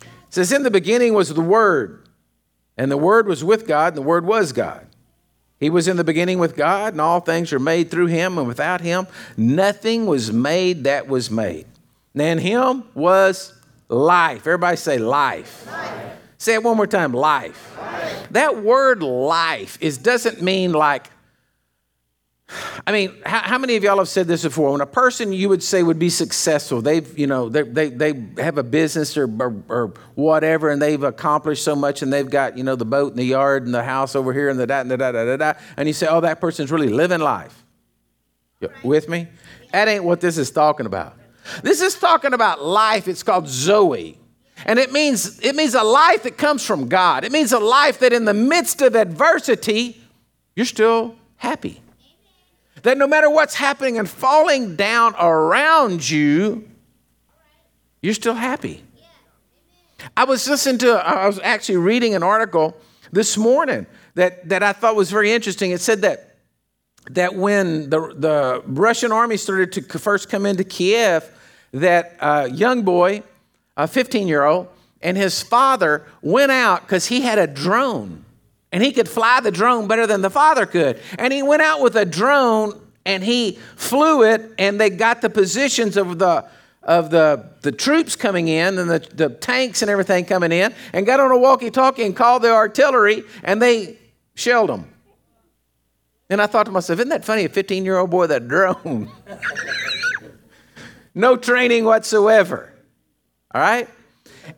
It 0.00 0.06
says, 0.30 0.52
In 0.52 0.62
the 0.62 0.70
beginning 0.70 1.14
was 1.14 1.32
the 1.32 1.40
Word, 1.40 2.06
and 2.76 2.90
the 2.90 2.96
Word 2.96 3.26
was 3.26 3.42
with 3.42 3.66
God, 3.66 3.88
and 3.88 3.96
the 3.96 4.02
Word 4.02 4.26
was 4.26 4.52
God. 4.52 4.86
He 5.58 5.70
was 5.70 5.88
in 5.88 5.96
the 5.96 6.04
beginning 6.04 6.38
with 6.38 6.54
God, 6.54 6.92
and 6.92 7.00
all 7.00 7.20
things 7.20 7.50
were 7.50 7.58
made 7.58 7.90
through 7.90 8.06
him, 8.06 8.36
and 8.36 8.46
without 8.46 8.82
him, 8.82 9.06
nothing 9.36 10.06
was 10.06 10.30
made 10.30 10.84
that 10.84 11.08
was 11.08 11.30
made. 11.30 11.66
And 12.14 12.22
in 12.22 12.38
him 12.38 12.84
was 12.94 13.54
life. 13.88 14.46
Everybody 14.46 14.76
say 14.76 14.98
life. 14.98 15.66
life. 15.66 16.18
Say 16.38 16.54
it 16.54 16.62
one 16.62 16.76
more 16.76 16.86
time 16.86 17.12
life. 17.12 17.76
life. 17.78 18.28
That 18.32 18.62
word 18.62 19.02
life 19.02 19.78
is, 19.80 19.96
doesn't 19.96 20.42
mean 20.42 20.72
like 20.72 21.10
I 22.86 22.92
mean, 22.92 23.16
how, 23.24 23.40
how, 23.40 23.58
many 23.58 23.74
of 23.74 23.82
y'all 23.82 23.98
have 23.98 24.08
said 24.08 24.28
this 24.28 24.44
before? 24.44 24.70
When 24.70 24.80
a 24.80 24.86
person 24.86 25.32
you 25.32 25.48
would 25.48 25.62
say 25.62 25.82
would 25.82 25.98
be 25.98 26.08
successful, 26.10 26.80
they've, 26.80 27.18
you 27.18 27.26
know, 27.26 27.48
they, 27.48 27.62
they, 27.62 27.88
they 27.88 28.26
have 28.40 28.58
a 28.58 28.62
business 28.62 29.16
or, 29.16 29.24
or, 29.24 29.62
or, 29.68 29.94
whatever, 30.14 30.70
and 30.70 30.80
they've 30.80 31.02
accomplished 31.02 31.64
so 31.64 31.74
much, 31.74 32.02
and 32.02 32.12
they've 32.12 32.30
got, 32.30 32.56
you 32.56 32.62
know, 32.62 32.76
the 32.76 32.84
boat 32.84 33.10
and 33.10 33.18
the 33.18 33.24
yard 33.24 33.64
and 33.64 33.74
the 33.74 33.82
house 33.82 34.14
over 34.14 34.32
here 34.32 34.48
and 34.48 34.60
the 34.60 34.66
da 34.66 34.84
da 34.84 34.96
da 34.96 35.12
da 35.12 35.24
da 35.24 35.36
da, 35.36 35.52
and 35.76 35.88
you 35.88 35.92
say, 35.92 36.06
oh, 36.06 36.20
that 36.20 36.40
person's 36.40 36.70
really 36.70 36.88
living 36.88 37.20
life. 37.20 37.64
With 38.82 39.08
me? 39.08 39.26
That 39.72 39.88
ain't 39.88 40.04
what 40.04 40.20
this 40.20 40.38
is 40.38 40.50
talking 40.50 40.86
about. 40.86 41.16
This 41.62 41.80
is 41.80 41.96
talking 41.96 42.32
about 42.32 42.64
life. 42.64 43.08
It's 43.08 43.22
called 43.22 43.48
Zoe. 43.48 44.18
And 44.64 44.78
it 44.78 44.92
means, 44.92 45.38
it 45.40 45.54
means 45.54 45.74
a 45.74 45.82
life 45.82 46.22
that 46.22 46.38
comes 46.38 46.64
from 46.64 46.88
God. 46.88 47.24
It 47.24 47.32
means 47.32 47.52
a 47.52 47.58
life 47.58 47.98
that 47.98 48.12
in 48.12 48.24
the 48.24 48.32
midst 48.32 48.80
of 48.80 48.96
adversity, 48.96 50.00
you're 50.54 50.64
still 50.64 51.16
happy. 51.36 51.82
That 52.82 52.98
no 52.98 53.06
matter 53.06 53.30
what's 53.30 53.54
happening 53.54 53.98
and 53.98 54.08
falling 54.08 54.76
down 54.76 55.14
around 55.18 56.08
you, 56.08 56.68
you're 58.02 58.14
still 58.14 58.34
happy. 58.34 58.84
I 60.16 60.24
was 60.24 60.46
listening 60.48 60.78
to, 60.78 60.92
I 60.92 61.26
was 61.26 61.40
actually 61.42 61.78
reading 61.78 62.14
an 62.14 62.22
article 62.22 62.76
this 63.12 63.36
morning 63.36 63.86
that, 64.14 64.48
that 64.48 64.62
I 64.62 64.72
thought 64.72 64.94
was 64.94 65.10
very 65.10 65.32
interesting. 65.32 65.70
It 65.70 65.80
said 65.80 66.02
that, 66.02 66.36
that 67.10 67.34
when 67.34 67.88
the, 67.88 68.14
the 68.14 68.62
Russian 68.66 69.10
army 69.10 69.36
started 69.36 69.72
to 69.72 69.98
first 69.98 70.28
come 70.28 70.44
into 70.44 70.64
Kiev, 70.64 71.30
that 71.72 72.16
a 72.20 72.50
young 72.50 72.82
boy, 72.82 73.22
a 73.76 73.88
15 73.88 74.28
year 74.28 74.44
old, 74.44 74.68
and 75.02 75.16
his 75.16 75.42
father 75.42 76.04
went 76.20 76.52
out 76.52 76.82
because 76.82 77.06
he 77.06 77.22
had 77.22 77.38
a 77.38 77.46
drone 77.46 78.24
and 78.76 78.84
he 78.84 78.92
could 78.92 79.08
fly 79.08 79.40
the 79.40 79.50
drone 79.50 79.88
better 79.88 80.06
than 80.06 80.20
the 80.20 80.28
father 80.28 80.66
could. 80.66 81.00
And 81.18 81.32
he 81.32 81.42
went 81.42 81.62
out 81.62 81.80
with 81.80 81.96
a 81.96 82.04
drone 82.04 82.78
and 83.06 83.24
he 83.24 83.52
flew 83.74 84.22
it, 84.22 84.52
and 84.58 84.78
they 84.78 84.90
got 84.90 85.22
the 85.22 85.30
positions 85.30 85.96
of 85.96 86.18
the 86.18 86.46
of 86.82 87.08
the, 87.08 87.52
the 87.62 87.72
troops 87.72 88.16
coming 88.16 88.48
in 88.48 88.78
and 88.78 88.90
the, 88.90 88.98
the 89.14 89.30
tanks 89.30 89.80
and 89.80 89.90
everything 89.90 90.26
coming 90.26 90.52
in, 90.52 90.74
and 90.92 91.06
got 91.06 91.20
on 91.20 91.30
a 91.30 91.38
walkie-talkie 91.38 92.02
and 92.02 92.14
called 92.14 92.42
the 92.42 92.52
artillery, 92.52 93.22
and 93.42 93.62
they 93.62 93.96
shelled 94.34 94.68
them. 94.68 94.92
And 96.28 96.42
I 96.42 96.46
thought 96.46 96.66
to 96.66 96.70
myself, 96.70 96.98
isn't 96.98 97.08
that 97.08 97.24
funny? 97.24 97.46
A 97.46 97.48
15-year-old 97.48 98.10
boy 98.10 98.26
that 98.26 98.46
drone. 98.46 99.10
no 101.14 101.36
training 101.36 101.86
whatsoever. 101.86 102.74
All 103.54 103.60
right? 103.62 103.88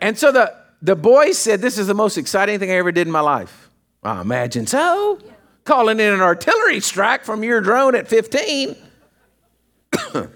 And 0.00 0.18
so 0.18 0.32
the, 0.32 0.56
the 0.82 0.96
boy 0.96 1.30
said, 1.30 1.60
This 1.60 1.78
is 1.78 1.86
the 1.86 1.94
most 1.94 2.18
exciting 2.18 2.58
thing 2.58 2.72
I 2.72 2.74
ever 2.74 2.90
did 2.90 3.06
in 3.06 3.12
my 3.12 3.20
life. 3.20 3.67
I 4.08 4.22
imagine 4.22 4.66
so. 4.66 5.18
Calling 5.64 6.00
in 6.00 6.14
an 6.14 6.22
artillery 6.22 6.80
strike 6.80 7.24
from 7.24 7.44
your 7.44 7.60
drone 7.60 7.94
at 7.94 8.08
15. 8.08 8.74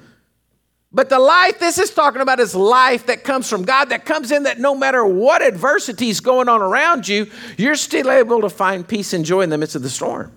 but 0.93 1.09
the 1.09 1.19
life 1.19 1.59
this 1.59 1.79
is 1.79 1.91
talking 1.91 2.21
about 2.21 2.39
is 2.39 2.55
life 2.55 3.07
that 3.07 3.25
comes 3.25 3.49
from 3.49 3.65
God, 3.65 3.89
that 3.89 4.05
comes 4.05 4.31
in 4.31 4.43
that 4.43 4.61
no 4.61 4.75
matter 4.75 5.07
what 5.07 5.41
adversity 5.41 6.11
is 6.11 6.21
going 6.21 6.51
on 6.51 6.61
around 6.61 7.09
you, 7.09 7.31
you're 7.57 7.77
still 7.77 8.11
able 8.11 8.43
to 8.43 8.51
find 8.51 8.87
peace 8.87 9.15
and 9.15 9.25
joy 9.25 9.41
in 9.41 9.49
the 9.49 9.57
midst 9.57 9.75
of 9.75 9.83
the 9.83 9.89
storm. 9.89 10.33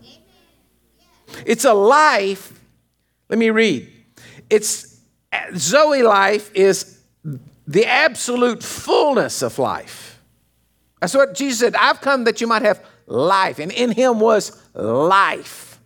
It's 1.45 1.65
a 1.65 1.73
life, 1.73 2.57
let 3.27 3.37
me 3.37 3.49
read. 3.49 3.91
It's 4.49 5.01
Zoe 5.57 6.03
life 6.03 6.51
is 6.55 7.01
the 7.67 7.85
absolute 7.85 8.63
fullness 8.63 9.41
of 9.41 9.59
life. 9.59 10.21
That's 11.01 11.13
what 11.13 11.33
Jesus 11.33 11.59
said. 11.59 11.75
I've 11.75 11.99
come 11.99 12.23
that 12.23 12.39
you 12.39 12.47
might 12.47 12.61
have 12.61 12.81
life. 13.05 13.59
And 13.59 13.71
in 13.71 13.91
him 13.91 14.19
was 14.19 14.61
life. 14.73 15.79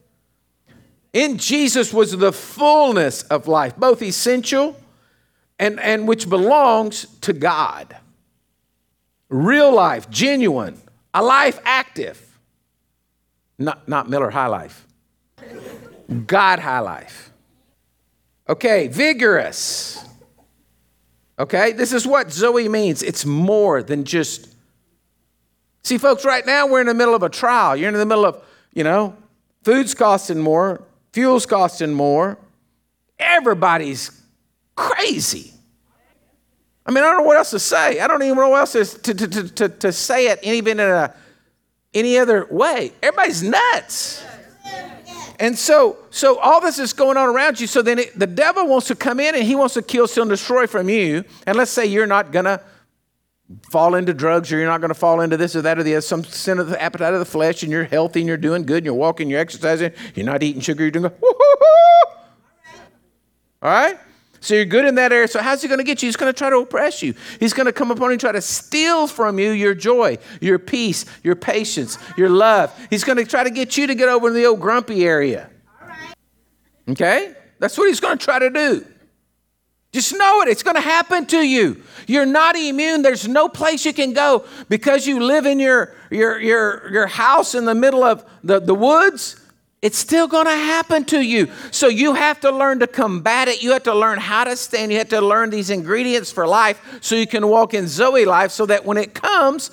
In 1.13 1.37
Jesus 1.37 1.93
was 1.93 2.15
the 2.15 2.31
fullness 2.31 3.23
of 3.23 3.47
life, 3.47 3.75
both 3.75 4.01
essential 4.01 4.79
and, 5.57 5.79
and 5.79 6.07
which 6.07 6.29
belongs 6.29 7.05
to 7.21 7.33
God. 7.33 7.95
Real 9.29 9.73
life, 9.73 10.09
genuine, 10.09 10.79
a 11.13 11.23
life 11.23 11.59
active. 11.63 12.25
Not, 13.57 13.87
not 13.87 14.09
Miller 14.09 14.29
High 14.29 14.47
Life. 14.47 14.87
God 16.25 16.59
High 16.59 16.79
Life. 16.79 17.31
Okay, 18.47 18.87
vigorous. 18.87 20.03
Okay, 21.37 21.73
this 21.73 21.93
is 21.93 22.07
what 22.07 22.31
Zoe 22.31 22.67
means. 22.67 23.03
It's 23.03 23.25
more 23.25 23.83
than 23.83 24.05
just 24.05 24.48
See, 25.89 25.97
folks, 25.97 26.23
right 26.23 26.45
now 26.45 26.67
we're 26.67 26.81
in 26.81 26.85
the 26.85 26.93
middle 26.93 27.15
of 27.15 27.23
a 27.23 27.29
trial. 27.29 27.75
You're 27.75 27.87
in 27.87 27.95
the 27.95 28.05
middle 28.05 28.23
of, 28.23 28.43
you 28.75 28.83
know, 28.83 29.15
food's 29.63 29.95
costing 29.95 30.37
more, 30.37 30.83
fuel's 31.13 31.47
costing 31.47 31.93
more. 31.93 32.37
Everybody's 33.17 34.21
crazy. 34.75 35.51
I 36.85 36.91
mean, 36.91 37.03
I 37.03 37.07
don't 37.07 37.17
know 37.17 37.23
what 37.23 37.37
else 37.37 37.49
to 37.49 37.59
say. 37.59 37.99
I 37.99 38.05
don't 38.05 38.21
even 38.21 38.35
know 38.35 38.49
what 38.49 38.59
else 38.59 38.93
to, 38.99 39.13
to, 39.15 39.27
to, 39.27 39.49
to, 39.49 39.69
to 39.69 39.91
say 39.91 40.27
it 40.27 40.37
even 40.43 40.79
in 40.79 40.87
a, 40.87 41.15
any 41.95 42.19
other 42.19 42.45
way. 42.51 42.91
Everybody's 43.01 43.41
nuts. 43.41 44.23
And 45.39 45.57
so, 45.57 45.97
so 46.11 46.37
all 46.37 46.61
this 46.61 46.77
is 46.77 46.93
going 46.93 47.17
on 47.17 47.29
around 47.29 47.59
you. 47.59 47.65
So 47.65 47.81
then 47.81 47.97
it, 47.97 48.19
the 48.19 48.27
devil 48.27 48.67
wants 48.67 48.85
to 48.89 48.95
come 48.95 49.19
in 49.19 49.33
and 49.33 49.43
he 49.43 49.55
wants 49.55 49.73
to 49.73 49.81
kill, 49.81 50.07
steal, 50.07 50.21
and 50.21 50.29
destroy 50.29 50.67
from 50.67 50.87
you. 50.87 51.23
And 51.47 51.57
let's 51.57 51.71
say 51.71 51.87
you're 51.87 52.05
not 52.05 52.31
gonna 52.31 52.61
fall 53.69 53.95
into 53.95 54.13
drugs 54.13 54.51
or 54.51 54.57
you're 54.57 54.67
not 54.67 54.81
going 54.81 54.89
to 54.89 54.95
fall 54.95 55.21
into 55.21 55.37
this 55.37 55.55
or 55.55 55.61
that 55.63 55.79
or 55.79 55.83
the 55.83 55.95
other, 55.95 56.01
some 56.01 56.23
sin 56.23 56.59
of 56.59 56.69
the 56.69 56.81
appetite 56.81 57.13
of 57.13 57.19
the 57.19 57.25
flesh, 57.25 57.63
and 57.63 57.71
you're 57.71 57.85
healthy 57.85 58.19
and 58.21 58.27
you're 58.27 58.37
doing 58.37 58.65
good 58.65 58.77
and 58.77 58.85
you're 58.85 58.93
walking, 58.93 59.29
you're 59.29 59.39
exercising, 59.39 59.91
you're 60.15 60.25
not 60.25 60.43
eating 60.43 60.61
sugar, 60.61 60.83
you're 60.83 60.91
doing 60.91 61.03
good. 61.03 61.13
All 63.61 63.71
right? 63.71 63.97
So 64.41 64.53
you're 64.53 64.65
good 64.65 64.85
in 64.85 64.95
that 64.95 65.11
area. 65.11 65.27
So 65.27 65.41
how's 65.41 65.61
he 65.61 65.67
going 65.67 65.79
to 65.79 65.83
get 65.83 66.01
you? 66.01 66.07
He's 66.07 66.15
going 66.15 66.31
to 66.31 66.37
try 66.37 66.49
to 66.49 66.57
oppress 66.57 67.03
you. 67.03 67.13
He's 67.39 67.53
going 67.53 67.65
to 67.65 67.73
come 67.73 67.91
upon 67.91 68.05
you 68.05 68.11
and 68.11 68.21
try 68.21 68.31
to 68.31 68.41
steal 68.41 69.07
from 69.07 69.37
you 69.37 69.51
your 69.51 69.73
joy, 69.73 70.17
your 70.39 70.59
peace, 70.59 71.05
your 71.23 71.35
patience, 71.35 71.97
your 72.15 72.29
love. 72.29 72.73
He's 72.89 73.03
going 73.03 73.17
to 73.17 73.25
try 73.25 73.43
to 73.43 73.49
get 73.49 73.75
you 73.75 73.87
to 73.87 73.95
get 73.95 74.07
over 74.07 74.29
in 74.29 74.33
the 74.33 74.45
old 74.45 74.61
grumpy 74.61 75.05
area. 75.05 75.49
All 75.81 75.87
right. 75.89 76.13
Okay? 76.89 77.33
That's 77.59 77.77
what 77.77 77.89
he's 77.89 77.99
going 77.99 78.17
to 78.17 78.23
try 78.23 78.39
to 78.39 78.49
do. 78.49 78.85
Just 79.91 80.15
know 80.15 80.41
it. 80.41 80.47
It's 80.49 80.63
going 80.63 80.75
to 80.75 80.81
happen 80.81 81.25
to 81.27 81.39
you. 81.39 81.81
You're 82.07 82.25
not 82.25 82.55
immune. 82.55 83.01
There's 83.01 83.27
no 83.27 83.49
place 83.49 83.85
you 83.85 83.93
can 83.93 84.13
go 84.13 84.45
because 84.67 85.07
you 85.07 85.19
live 85.19 85.45
in 85.45 85.59
your, 85.59 85.95
your, 86.11 86.39
your, 86.39 86.91
your 86.91 87.07
house 87.07 87.55
in 87.55 87.65
the 87.65 87.75
middle 87.75 88.03
of 88.03 88.23
the, 88.43 88.59
the 88.59 88.75
woods 88.75 89.39
it's 89.81 89.97
still 89.97 90.27
going 90.27 90.45
to 90.45 90.51
happen 90.55 91.05
to 91.05 91.21
you. 91.21 91.49
So 91.71 91.87
you 91.87 92.13
have 92.13 92.41
to 92.41 92.51
learn 92.51 92.79
to 92.79 92.87
combat 92.87 93.47
it. 93.47 93.63
You 93.63 93.71
have 93.71 93.83
to 93.83 93.95
learn 93.95 94.19
how 94.19 94.43
to 94.43 94.57
stand. 94.57 94.91
You 94.91 94.97
have 94.97 95.09
to 95.09 95.21
learn 95.21 95.51
these 95.51 95.69
ingredients 95.69 96.31
for 96.31 96.45
life 96.45 96.99
so 97.01 97.15
you 97.15 97.27
can 97.27 97.47
walk 97.47 97.73
in 97.73 97.87
Zoe 97.87 98.25
life 98.25 98.51
so 98.51 98.65
that 98.65 98.85
when 98.85 98.97
it 98.97 99.13
comes, 99.13 99.71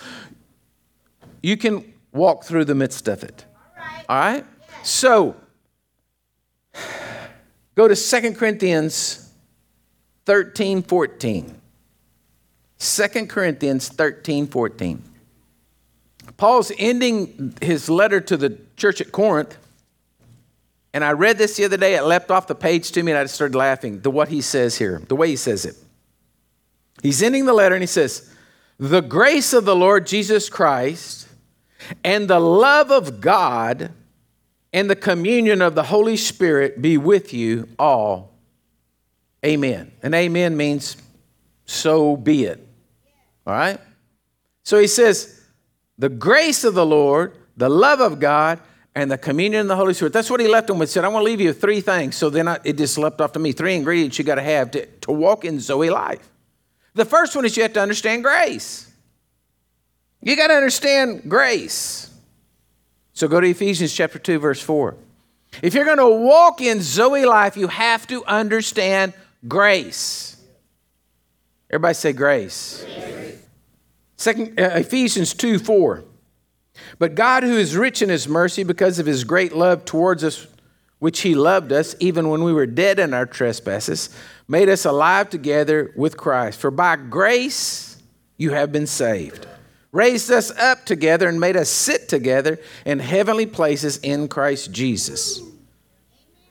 you 1.42 1.56
can 1.56 1.92
walk 2.12 2.44
through 2.44 2.66
the 2.66 2.74
midst 2.74 3.08
of 3.08 3.24
it. 3.24 3.44
All 4.08 4.16
right? 4.16 4.46
So 4.84 5.34
go 7.74 7.88
to 7.88 7.96
Second 7.96 8.36
Corinthians 8.36 9.25
13 10.26 10.82
14. 10.82 11.60
2 12.78 13.26
Corinthians 13.26 13.88
13 13.88 14.46
14. 14.46 15.02
Paul's 16.36 16.70
ending 16.78 17.54
his 17.62 17.88
letter 17.88 18.20
to 18.20 18.36
the 18.36 18.58
church 18.76 19.00
at 19.00 19.10
Corinth 19.10 19.56
and 20.96 21.04
I 21.04 21.12
read 21.12 21.36
this 21.36 21.56
the 21.58 21.66
other 21.66 21.76
day, 21.76 21.96
it 21.96 22.04
leapt 22.04 22.30
off 22.30 22.46
the 22.46 22.54
page 22.54 22.92
to 22.92 23.02
me, 23.02 23.12
and 23.12 23.18
I 23.18 23.24
just 23.24 23.34
started 23.34 23.54
laughing. 23.54 24.00
The 24.00 24.10
what 24.10 24.28
he 24.28 24.40
says 24.40 24.78
here, 24.78 25.02
the 25.08 25.14
way 25.14 25.28
he 25.28 25.36
says 25.36 25.66
it. 25.66 25.76
He's 27.02 27.22
ending 27.22 27.44
the 27.44 27.52
letter 27.52 27.74
and 27.74 27.82
he 27.82 27.86
says, 27.86 28.32
The 28.78 29.02
grace 29.02 29.52
of 29.52 29.66
the 29.66 29.76
Lord 29.76 30.06
Jesus 30.06 30.48
Christ 30.48 31.28
and 32.02 32.28
the 32.28 32.40
love 32.40 32.90
of 32.90 33.20
God 33.20 33.92
and 34.72 34.88
the 34.88 34.96
communion 34.96 35.60
of 35.60 35.74
the 35.74 35.82
Holy 35.82 36.16
Spirit 36.16 36.80
be 36.80 36.96
with 36.96 37.34
you 37.34 37.68
all. 37.78 38.32
Amen. 39.46 39.92
And 40.02 40.14
amen 40.14 40.56
means 40.56 40.96
so 41.66 42.16
be 42.16 42.44
it. 42.44 42.66
All 43.46 43.54
right? 43.54 43.78
So 44.64 44.78
he 44.78 44.88
says, 44.88 45.40
The 45.98 46.08
grace 46.08 46.64
of 46.64 46.74
the 46.74 46.84
Lord, 46.84 47.36
the 47.56 47.68
love 47.68 48.00
of 48.00 48.18
God, 48.18 48.60
and 48.96 49.10
the 49.10 49.18
communion 49.18 49.60
of 49.60 49.68
the 49.68 49.76
Holy 49.76 49.94
Spirit. 49.94 50.12
That's 50.14 50.30
what 50.30 50.40
he 50.40 50.48
left 50.48 50.68
them 50.68 50.78
with. 50.78 50.88
He 50.88 50.94
said, 50.94 51.04
I 51.04 51.08
want 51.08 51.20
to 51.20 51.26
leave 51.26 51.40
you 51.40 51.52
three 51.52 51.80
things. 51.80 52.16
So 52.16 52.30
then 52.30 52.48
I, 52.48 52.58
it 52.64 52.78
just 52.78 52.96
leapt 52.96 53.20
off 53.20 53.32
to 53.32 53.38
me. 53.38 53.52
Three 53.52 53.74
ingredients 53.74 54.18
you 54.18 54.24
got 54.24 54.36
to 54.36 54.42
have 54.42 54.70
to, 54.72 54.86
to 54.86 55.12
walk 55.12 55.44
in 55.44 55.60
Zoe 55.60 55.90
life. 55.90 56.28
The 56.94 57.04
first 57.04 57.36
one 57.36 57.44
is 57.44 57.56
you 57.56 57.62
have 57.62 57.74
to 57.74 57.80
understand 57.80 58.24
grace. 58.24 58.90
You 60.22 60.34
got 60.34 60.48
to 60.48 60.54
understand 60.54 61.28
grace. 61.28 62.10
So 63.12 63.28
go 63.28 63.38
to 63.38 63.46
Ephesians 63.46 63.92
chapter 63.92 64.18
2, 64.18 64.38
verse 64.38 64.62
4. 64.62 64.96
If 65.62 65.74
you're 65.74 65.84
going 65.84 65.98
to 65.98 66.08
walk 66.08 66.62
in 66.62 66.80
Zoe 66.80 67.26
life, 67.26 67.56
you 67.56 67.68
have 67.68 68.06
to 68.08 68.24
understand 68.24 69.12
grace. 69.46 70.36
Everybody 71.70 71.94
say 71.94 72.12
grace. 72.12 72.84
grace. 72.84 73.42
Second, 74.16 74.58
uh, 74.58 74.70
Ephesians 74.74 75.34
2, 75.34 75.58
4. 75.58 76.04
But 76.98 77.14
God, 77.14 77.42
who 77.42 77.56
is 77.56 77.76
rich 77.76 78.02
in 78.02 78.08
his 78.08 78.28
mercy 78.28 78.62
because 78.62 78.98
of 78.98 79.06
his 79.06 79.24
great 79.24 79.54
love 79.54 79.84
towards 79.84 80.24
us, 80.24 80.46
which 80.98 81.20
he 81.20 81.34
loved 81.34 81.72
us, 81.72 81.94
even 82.00 82.28
when 82.28 82.42
we 82.42 82.52
were 82.52 82.66
dead 82.66 82.98
in 82.98 83.12
our 83.12 83.26
trespasses, 83.26 84.08
made 84.48 84.68
us 84.68 84.84
alive 84.84 85.28
together 85.28 85.92
with 85.96 86.16
Christ. 86.16 86.58
For 86.58 86.70
by 86.70 86.96
grace 86.96 88.02
you 88.36 88.52
have 88.52 88.72
been 88.72 88.86
saved, 88.86 89.46
raised 89.92 90.30
us 90.30 90.50
up 90.52 90.84
together, 90.84 91.28
and 91.28 91.40
made 91.40 91.56
us 91.56 91.68
sit 91.68 92.08
together 92.08 92.58
in 92.84 92.98
heavenly 92.98 93.46
places 93.46 93.98
in 93.98 94.28
Christ 94.28 94.72
Jesus. 94.72 95.40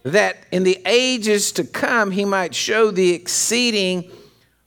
That 0.05 0.37
in 0.51 0.63
the 0.63 0.79
ages 0.85 1.51
to 1.53 1.63
come 1.63 2.11
he 2.11 2.25
might 2.25 2.53
show 2.53 2.91
the 2.91 3.13
exceeding 3.13 4.11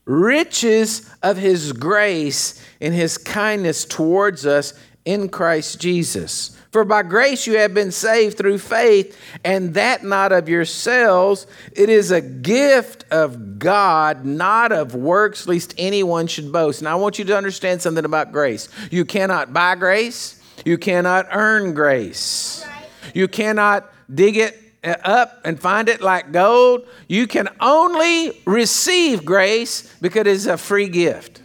riches 0.04 1.08
of 1.22 1.36
his 1.36 1.72
grace 1.72 2.60
in 2.80 2.92
his 2.92 3.16
kindness 3.16 3.84
towards 3.84 4.44
us 4.44 4.74
in 5.04 5.28
Christ 5.28 5.80
Jesus. 5.80 6.56
For 6.72 6.84
by 6.84 7.02
grace 7.02 7.46
you 7.46 7.56
have 7.58 7.72
been 7.72 7.92
saved 7.92 8.36
through 8.36 8.58
faith, 8.58 9.16
and 9.44 9.74
that 9.74 10.04
not 10.04 10.32
of 10.32 10.48
yourselves. 10.48 11.46
It 11.72 11.88
is 11.88 12.10
a 12.10 12.20
gift 12.20 13.04
of 13.10 13.60
God, 13.60 14.24
not 14.24 14.72
of 14.72 14.94
works, 14.94 15.46
lest 15.46 15.72
anyone 15.78 16.26
should 16.26 16.52
boast. 16.52 16.82
Now 16.82 16.92
I 16.92 17.00
want 17.00 17.18
you 17.18 17.24
to 17.26 17.36
understand 17.36 17.80
something 17.80 18.04
about 18.04 18.32
grace. 18.32 18.68
You 18.90 19.04
cannot 19.04 19.52
buy 19.52 19.76
grace, 19.76 20.42
you 20.64 20.78
cannot 20.78 21.28
earn 21.32 21.74
grace, 21.74 22.66
you 23.14 23.28
cannot 23.28 23.88
dig 24.12 24.36
it 24.36 24.67
up 24.84 25.40
and 25.44 25.60
find 25.60 25.88
it 25.88 26.00
like 26.00 26.32
gold. 26.32 26.86
You 27.08 27.26
can 27.26 27.48
only 27.60 28.40
receive 28.44 29.24
grace 29.24 29.94
because 30.00 30.20
it 30.20 30.26
is 30.26 30.46
a 30.46 30.56
free 30.56 30.88
gift. 30.88 31.42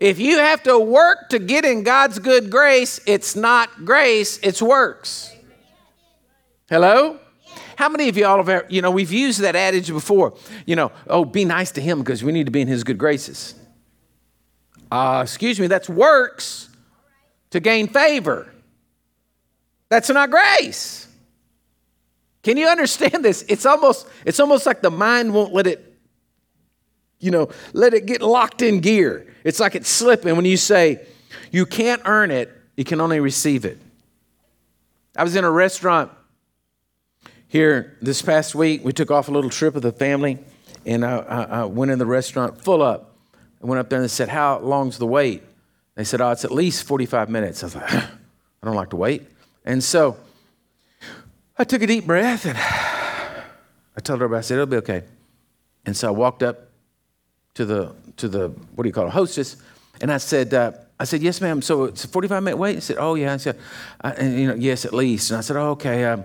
If 0.00 0.18
you 0.18 0.38
have 0.38 0.62
to 0.64 0.78
work 0.78 1.28
to 1.30 1.38
get 1.38 1.64
in 1.64 1.84
God's 1.84 2.18
good 2.18 2.50
grace, 2.50 3.00
it's 3.06 3.36
not 3.36 3.84
grace, 3.84 4.38
it's 4.42 4.60
works. 4.60 5.34
Hello? 6.68 7.20
How 7.76 7.88
many 7.88 8.08
of 8.08 8.16
y'all 8.16 8.38
have 8.38 8.48
ever, 8.48 8.66
you 8.68 8.82
know, 8.82 8.90
we've 8.90 9.12
used 9.12 9.40
that 9.40 9.56
adage 9.56 9.88
before, 9.88 10.34
you 10.66 10.76
know, 10.76 10.92
oh, 11.06 11.24
be 11.24 11.44
nice 11.44 11.70
to 11.72 11.80
him 11.80 12.00
because 12.00 12.22
we 12.22 12.32
need 12.32 12.46
to 12.46 12.52
be 12.52 12.60
in 12.60 12.68
his 12.68 12.84
good 12.84 12.98
graces. 12.98 13.54
Uh, 14.90 15.20
excuse 15.22 15.58
me, 15.58 15.66
that's 15.66 15.88
works 15.88 16.68
to 17.50 17.60
gain 17.60 17.88
favor. 17.88 18.52
That's 19.88 20.08
not 20.10 20.30
grace. 20.30 21.08
Can 22.44 22.58
you 22.58 22.68
understand 22.68 23.24
this? 23.24 23.44
It's 23.48 23.66
almost, 23.66 24.06
it's 24.24 24.38
almost 24.38 24.66
like 24.66 24.82
the 24.82 24.90
mind 24.90 25.32
won't 25.32 25.52
let 25.52 25.66
it, 25.66 25.94
you 27.18 27.30
know, 27.30 27.48
let 27.72 27.94
it 27.94 28.04
get 28.06 28.20
locked 28.20 28.60
in 28.60 28.80
gear. 28.80 29.26
It's 29.44 29.58
like 29.58 29.74
it's 29.74 29.88
slipping 29.88 30.36
when 30.36 30.44
you 30.44 30.58
say, 30.58 31.06
you 31.50 31.64
can't 31.64 32.02
earn 32.04 32.30
it, 32.30 32.52
you 32.76 32.84
can 32.84 33.00
only 33.00 33.18
receive 33.18 33.64
it. 33.64 33.78
I 35.16 35.24
was 35.24 35.36
in 35.36 35.44
a 35.44 35.50
restaurant 35.50 36.12
here 37.48 37.96
this 38.02 38.20
past 38.20 38.54
week. 38.54 38.84
We 38.84 38.92
took 38.92 39.10
off 39.10 39.28
a 39.28 39.30
little 39.30 39.50
trip 39.50 39.74
with 39.74 39.84
the 39.84 39.92
family, 39.92 40.38
and 40.84 41.04
I, 41.04 41.18
I, 41.18 41.42
I 41.42 41.64
went 41.64 41.92
in 41.92 41.98
the 41.98 42.06
restaurant 42.06 42.62
full 42.62 42.82
up. 42.82 43.16
I 43.62 43.66
went 43.66 43.78
up 43.78 43.88
there 43.88 43.98
and 43.98 44.04
they 44.04 44.08
said, 44.08 44.28
How 44.28 44.58
long's 44.58 44.98
the 44.98 45.06
wait? 45.06 45.42
They 45.94 46.04
said, 46.04 46.20
Oh, 46.20 46.30
it's 46.30 46.44
at 46.44 46.50
least 46.50 46.84
45 46.84 47.30
minutes. 47.30 47.62
I 47.62 47.66
was 47.66 47.74
like, 47.76 47.94
I 47.94 48.08
don't 48.64 48.74
like 48.74 48.90
to 48.90 48.96
wait. 48.96 49.22
And 49.64 49.82
so 49.82 50.18
I 51.56 51.64
took 51.64 51.82
a 51.82 51.86
deep 51.86 52.06
breath 52.06 52.46
and 52.46 52.58
I 52.58 54.00
told 54.02 54.20
her, 54.20 54.34
I 54.34 54.40
said, 54.40 54.54
It'll 54.54 54.66
be 54.66 54.76
okay. 54.78 55.04
And 55.86 55.96
so 55.96 56.08
I 56.08 56.10
walked 56.10 56.42
up 56.42 56.70
to 57.54 57.64
the 57.64 57.94
to 58.16 58.28
the 58.28 58.48
what 58.74 58.82
do 58.82 58.88
you 58.88 58.92
call 58.92 59.06
it 59.06 59.10
hostess, 59.10 59.56
and 60.00 60.12
I 60.12 60.18
said. 60.18 60.52
Uh, 60.52 60.72
I 60.98 61.04
said, 61.04 61.22
yes, 61.22 61.40
ma'am. 61.40 61.60
So 61.60 61.84
it's 61.84 62.04
a 62.04 62.08
45 62.08 62.42
minute 62.42 62.56
wait? 62.56 62.76
I 62.76 62.80
said, 62.80 62.96
oh, 62.98 63.16
yeah. 63.16 63.34
I 63.34 63.36
said, 63.36 63.58
uh, 64.02 64.12
and, 64.16 64.38
you 64.38 64.46
know, 64.46 64.54
yes, 64.54 64.84
at 64.84 64.94
least. 64.94 65.30
And 65.30 65.38
I 65.38 65.40
said, 65.40 65.56
oh, 65.56 65.70
okay. 65.70 66.04
Um, 66.04 66.24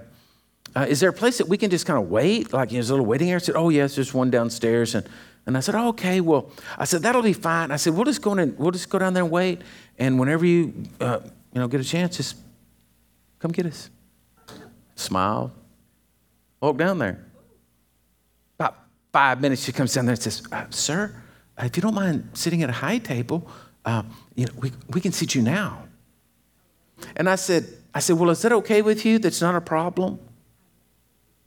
uh, 0.75 0.85
is 0.87 0.99
there 0.99 1.09
a 1.09 1.13
place 1.13 1.39
that 1.39 1.47
we 1.47 1.57
can 1.57 1.71
just 1.71 1.87
kind 1.87 1.97
of 1.97 2.09
wait? 2.09 2.53
Like, 2.53 2.69
there's 2.69 2.91
a 2.91 2.93
little 2.93 3.05
waiting 3.05 3.29
area? 3.29 3.37
I 3.37 3.39
said, 3.39 3.55
oh, 3.55 3.69
yes, 3.69 3.95
there's 3.95 4.13
one 4.13 4.29
downstairs. 4.29 4.93
And, 4.93 5.09
and 5.47 5.57
I 5.57 5.61
said, 5.61 5.73
oh, 5.73 5.87
okay, 5.89 6.21
well, 6.21 6.51
I 6.77 6.85
said, 6.85 7.01
that'll 7.01 7.23
be 7.23 7.33
fine. 7.33 7.71
I 7.71 7.77
said, 7.77 7.95
we'll 7.95 8.05
just 8.05 8.21
go 8.21 8.37
in 8.37 8.55
we'll 8.57 8.71
just 8.71 8.89
go 8.89 8.99
down 8.99 9.15
there 9.15 9.23
and 9.23 9.31
wait. 9.31 9.63
And 9.97 10.19
whenever 10.19 10.45
you, 10.45 10.85
uh, 11.01 11.21
you 11.51 11.59
know, 11.59 11.67
get 11.67 11.81
a 11.81 11.83
chance, 11.83 12.17
just 12.17 12.35
come 13.39 13.51
get 13.51 13.65
us. 13.65 13.89
Smile. 14.99 15.51
Walk 16.61 16.77
down 16.77 16.97
there. 16.97 17.25
About 18.59 18.75
five 19.13 19.39
minutes, 19.39 19.63
she 19.63 19.71
comes 19.71 19.93
down 19.93 20.05
there 20.05 20.13
and 20.13 20.21
says, 20.21 20.43
uh, 20.51 20.65
sir, 20.69 21.15
if 21.57 21.77
you 21.77 21.81
don't 21.81 21.93
mind 21.93 22.29
sitting 22.33 22.63
at 22.63 22.69
a 22.69 22.73
high 22.73 22.97
table, 22.97 23.49
uh, 23.85 24.03
you 24.35 24.45
know, 24.45 24.51
we, 24.57 24.71
we 24.89 24.99
can 25.01 25.11
seat 25.11 25.35
you 25.35 25.41
now. 25.41 25.83
And 27.15 27.29
I 27.29 27.35
said, 27.35 27.65
I 27.93 27.99
said, 27.99 28.17
well, 28.17 28.29
is 28.29 28.41
that 28.41 28.51
okay 28.51 28.81
with 28.81 29.05
you? 29.05 29.19
That's 29.19 29.41
not 29.41 29.55
a 29.55 29.61
problem? 29.61 30.19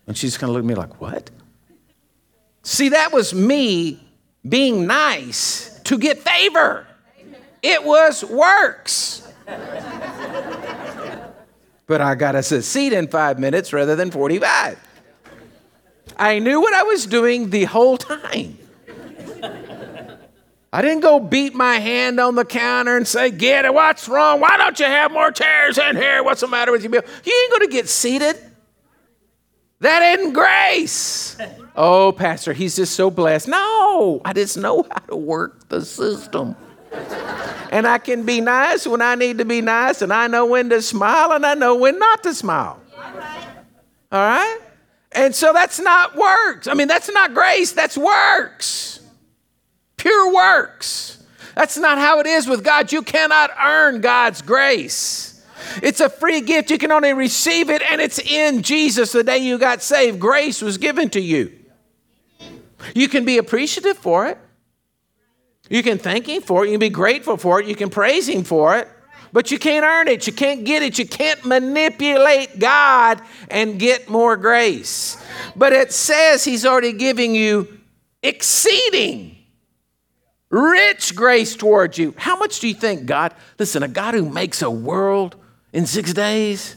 And 0.06 0.16
she's 0.16 0.38
kind 0.38 0.48
of 0.48 0.54
looking 0.54 0.70
at 0.70 0.76
me 0.76 0.82
like, 0.82 1.00
what? 1.00 1.30
See, 2.62 2.88
that 2.88 3.12
was 3.12 3.34
me 3.34 4.00
being 4.48 4.86
nice 4.86 5.78
to 5.84 5.98
get 5.98 6.18
favor. 6.20 6.86
It 7.62 7.84
was 7.84 8.24
works. 8.24 9.28
But 11.86 12.00
I 12.00 12.14
got 12.14 12.34
a 12.34 12.42
seat 12.42 12.92
in 12.92 13.08
five 13.08 13.38
minutes 13.38 13.72
rather 13.72 13.96
than 13.96 14.10
45. 14.10 14.78
I 16.16 16.38
knew 16.38 16.60
what 16.60 16.74
I 16.74 16.82
was 16.82 17.06
doing 17.06 17.50
the 17.50 17.64
whole 17.64 17.96
time. 17.96 18.58
I 20.74 20.80
didn't 20.80 21.00
go 21.00 21.20
beat 21.20 21.54
my 21.54 21.74
hand 21.74 22.18
on 22.18 22.34
the 22.34 22.46
counter 22.46 22.96
and 22.96 23.06
say, 23.06 23.30
Get 23.30 23.66
it, 23.66 23.74
what's 23.74 24.08
wrong? 24.08 24.40
Why 24.40 24.56
don't 24.56 24.78
you 24.78 24.86
have 24.86 25.12
more 25.12 25.30
chairs 25.30 25.76
in 25.76 25.96
here? 25.96 26.22
What's 26.22 26.40
the 26.40 26.48
matter 26.48 26.72
with 26.72 26.82
you? 26.82 26.90
You 26.90 26.98
ain't 26.98 27.50
going 27.50 27.68
to 27.68 27.72
get 27.72 27.88
seated. 27.88 28.38
That 29.80 30.18
isn't 30.18 30.32
grace. 30.32 31.36
Oh, 31.74 32.12
Pastor, 32.12 32.52
he's 32.52 32.76
just 32.76 32.94
so 32.94 33.10
blessed. 33.10 33.48
No, 33.48 34.22
I 34.24 34.32
just 34.32 34.56
know 34.56 34.84
how 34.84 35.00
to 35.08 35.16
work 35.16 35.68
the 35.68 35.84
system. 35.84 36.54
And 37.72 37.86
I 37.86 37.98
can 37.98 38.24
be 38.24 38.40
nice 38.40 38.86
when 38.86 39.00
I 39.00 39.14
need 39.14 39.38
to 39.38 39.44
be 39.44 39.60
nice, 39.60 40.02
and 40.02 40.12
I 40.12 40.26
know 40.26 40.46
when 40.46 40.68
to 40.70 40.82
smile, 40.82 41.32
and 41.32 41.44
I 41.46 41.54
know 41.54 41.74
when 41.74 41.98
not 41.98 42.22
to 42.24 42.34
smile. 42.34 42.80
All 44.12 44.18
right? 44.18 44.60
And 45.12 45.34
so 45.34 45.52
that's 45.52 45.78
not 45.80 46.16
works. 46.16 46.66
I 46.66 46.74
mean, 46.74 46.88
that's 46.88 47.10
not 47.10 47.34
grace, 47.34 47.72
that's 47.72 47.96
works. 47.96 49.00
Pure 49.96 50.34
works. 50.34 51.22
That's 51.54 51.76
not 51.76 51.98
how 51.98 52.20
it 52.20 52.26
is 52.26 52.46
with 52.46 52.64
God. 52.64 52.92
You 52.92 53.02
cannot 53.02 53.50
earn 53.62 54.00
God's 54.00 54.42
grace. 54.42 55.44
It's 55.82 56.00
a 56.00 56.08
free 56.08 56.40
gift. 56.40 56.70
You 56.70 56.78
can 56.78 56.90
only 56.90 57.12
receive 57.12 57.70
it, 57.70 57.82
and 57.82 58.00
it's 58.00 58.18
in 58.18 58.62
Jesus 58.62 59.12
the 59.12 59.22
day 59.22 59.38
you 59.38 59.58
got 59.58 59.82
saved. 59.82 60.18
Grace 60.18 60.60
was 60.60 60.78
given 60.78 61.08
to 61.10 61.20
you. 61.20 61.52
You 62.94 63.08
can 63.08 63.24
be 63.24 63.38
appreciative 63.38 63.96
for 63.96 64.26
it. 64.26 64.38
You 65.72 65.82
can 65.82 65.96
thank 65.96 66.26
Him 66.28 66.42
for 66.42 66.64
it. 66.64 66.68
You 66.68 66.74
can 66.74 66.80
be 66.80 66.90
grateful 66.90 67.38
for 67.38 67.58
it. 67.58 67.66
You 67.66 67.74
can 67.74 67.88
praise 67.88 68.28
Him 68.28 68.44
for 68.44 68.76
it. 68.76 68.86
But 69.32 69.50
you 69.50 69.58
can't 69.58 69.86
earn 69.86 70.06
it. 70.06 70.26
You 70.26 70.32
can't 70.34 70.66
get 70.66 70.82
it. 70.82 70.98
You 70.98 71.06
can't 71.06 71.42
manipulate 71.46 72.58
God 72.58 73.22
and 73.50 73.78
get 73.78 74.06
more 74.06 74.36
grace. 74.36 75.16
But 75.56 75.72
it 75.72 75.90
says 75.90 76.44
He's 76.44 76.66
already 76.66 76.92
giving 76.92 77.34
you 77.34 77.80
exceeding 78.22 79.34
rich 80.50 81.16
grace 81.16 81.56
towards 81.56 81.96
you. 81.96 82.12
How 82.18 82.36
much 82.36 82.60
do 82.60 82.68
you 82.68 82.74
think 82.74 83.06
God, 83.06 83.34
listen, 83.58 83.82
a 83.82 83.88
God 83.88 84.12
who 84.12 84.28
makes 84.28 84.60
a 84.60 84.70
world 84.70 85.36
in 85.72 85.86
six 85.86 86.12
days? 86.12 86.76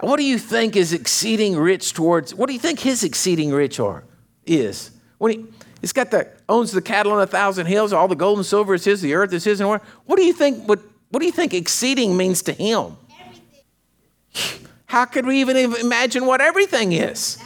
What 0.00 0.16
do 0.16 0.24
you 0.24 0.40
think 0.40 0.74
is 0.74 0.92
exceeding 0.92 1.56
rich 1.56 1.92
towards? 1.92 2.34
What 2.34 2.48
do 2.48 2.54
you 2.54 2.58
think 2.58 2.80
his 2.80 3.04
exceeding 3.04 3.52
rich 3.52 3.78
are? 3.78 4.02
Is 4.44 4.90
when 5.18 5.30
he 5.30 5.46
he's 5.80 5.92
got 5.92 6.10
the 6.10 6.35
owns 6.48 6.72
the 6.72 6.82
cattle 6.82 7.12
on 7.12 7.20
a 7.20 7.26
thousand 7.26 7.66
hills, 7.66 7.92
all 7.92 8.08
the 8.08 8.14
gold 8.14 8.38
and 8.38 8.46
silver 8.46 8.74
is 8.74 8.84
his, 8.84 9.02
the 9.02 9.14
earth 9.14 9.32
is 9.32 9.44
his, 9.44 9.60
and 9.60 9.68
what? 9.68 9.82
Do 10.16 10.22
you 10.22 10.32
think? 10.32 10.68
What 10.68 10.80
what 11.10 11.20
do 11.20 11.26
you 11.26 11.32
think 11.32 11.54
exceeding 11.54 12.16
means 12.16 12.42
to 12.42 12.52
him? 12.52 12.96
Everything. 13.20 14.68
How 14.86 15.04
could 15.04 15.26
we 15.26 15.40
even 15.40 15.56
imagine 15.56 16.26
what 16.26 16.40
everything 16.40 16.92
is? 16.92 17.38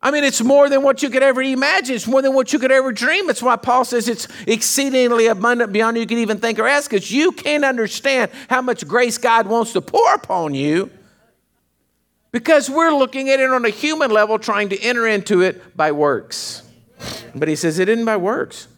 I 0.00 0.10
mean, 0.10 0.22
it's 0.22 0.42
more 0.42 0.68
than 0.68 0.82
what 0.82 1.02
you 1.02 1.08
could 1.08 1.22
ever 1.22 1.40
imagine. 1.42 1.96
It's 1.96 2.06
more 2.06 2.20
than 2.20 2.34
what 2.34 2.52
you 2.52 2.58
could 2.58 2.70
ever 2.70 2.92
dream. 2.92 3.30
It's 3.30 3.42
why 3.42 3.56
Paul 3.56 3.86
says 3.86 4.06
it's 4.06 4.28
exceedingly 4.46 5.28
abundant 5.28 5.72
beyond 5.72 5.96
you 5.96 6.06
can 6.06 6.18
even 6.18 6.38
think 6.38 6.58
or 6.58 6.68
ask, 6.68 6.90
because 6.90 7.10
you 7.10 7.32
can't 7.32 7.64
understand 7.64 8.30
how 8.50 8.60
much 8.60 8.86
grace 8.86 9.16
God 9.16 9.46
wants 9.46 9.72
to 9.72 9.80
pour 9.80 10.14
upon 10.14 10.52
you 10.52 10.90
because 12.32 12.68
we're 12.68 12.92
looking 12.92 13.30
at 13.30 13.40
it 13.40 13.48
on 13.48 13.64
a 13.64 13.70
human 13.70 14.10
level, 14.10 14.38
trying 14.38 14.68
to 14.68 14.80
enter 14.80 15.06
into 15.06 15.40
it 15.40 15.76
by 15.76 15.92
works. 15.92 16.62
But 17.34 17.48
he 17.48 17.56
says 17.56 17.78
it 17.78 17.88
isn't 17.88 18.04
by 18.04 18.16
works. 18.16 18.68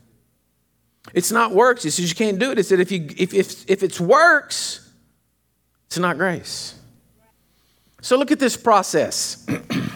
It's 1.15 1.31
not 1.31 1.53
works. 1.53 1.83
He 1.83 1.91
says 1.91 2.09
you 2.09 2.17
can't 2.17 2.39
do 2.39 2.51
it. 2.51 2.59
He 2.59 2.63
said 2.63 2.81
if, 2.81 2.91
you, 2.91 3.09
if, 3.17 3.33
if, 3.33 3.71
if 3.71 3.83
it's 3.83 4.01
works, 4.01 4.91
it's 5.87 5.99
not 5.99 6.19
grace. 6.19 6.75
So 8.01 8.17
look 8.17 8.31
at 8.31 8.39
this 8.39 8.57
process. 8.57 9.47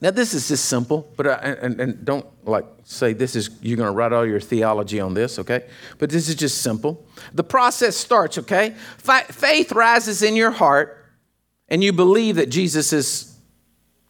Now, 0.00 0.12
this 0.12 0.32
is 0.32 0.46
just 0.46 0.66
simple, 0.66 1.12
but 1.16 1.26
I, 1.26 1.32
and, 1.32 1.80
and 1.80 2.04
don't 2.04 2.24
like 2.46 2.64
say 2.84 3.12
this 3.14 3.34
is, 3.34 3.50
you're 3.60 3.76
going 3.76 3.88
to 3.88 3.94
write 3.94 4.12
all 4.12 4.24
your 4.24 4.38
theology 4.38 5.00
on 5.00 5.14
this, 5.14 5.40
okay? 5.40 5.64
But 5.98 6.10
this 6.10 6.28
is 6.28 6.36
just 6.36 6.62
simple. 6.62 7.04
The 7.34 7.42
process 7.42 7.96
starts, 7.96 8.38
okay? 8.38 8.76
Faith 8.98 9.72
rises 9.72 10.22
in 10.22 10.36
your 10.36 10.52
heart, 10.52 11.04
and 11.68 11.82
you 11.82 11.92
believe 11.92 12.36
that 12.36 12.48
Jesus 12.48 12.92
is 12.92 13.36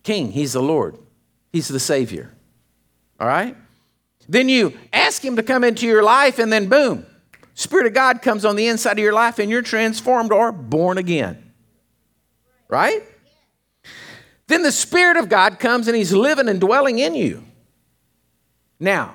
King, 0.02 0.32
He's 0.32 0.52
the 0.52 0.62
Lord, 0.62 0.98
He's 1.52 1.68
the 1.68 1.80
Savior, 1.80 2.32
all 3.18 3.26
right? 3.26 3.56
Then 4.28 4.48
you 4.48 4.76
ask 4.92 5.24
Him 5.24 5.36
to 5.36 5.42
come 5.42 5.64
into 5.64 5.86
your 5.86 6.02
life, 6.02 6.38
and 6.38 6.52
then 6.52 6.68
boom, 6.68 7.06
Spirit 7.54 7.86
of 7.86 7.94
God 7.94 8.22
comes 8.22 8.44
on 8.44 8.56
the 8.56 8.66
inside 8.66 8.92
of 8.92 8.98
your 8.98 9.12
life, 9.12 9.38
and 9.38 9.50
you're 9.50 9.62
transformed 9.62 10.32
or 10.32 10.52
born 10.52 10.98
again, 10.98 11.52
right? 12.68 13.02
Then 14.46 14.62
the 14.62 14.72
Spirit 14.72 15.16
of 15.16 15.28
God 15.28 15.58
comes 15.58 15.88
and 15.88 15.96
He's 15.96 16.12
living 16.12 16.48
and 16.48 16.60
dwelling 16.60 16.98
in 16.98 17.14
you. 17.14 17.44
Now, 18.80 19.14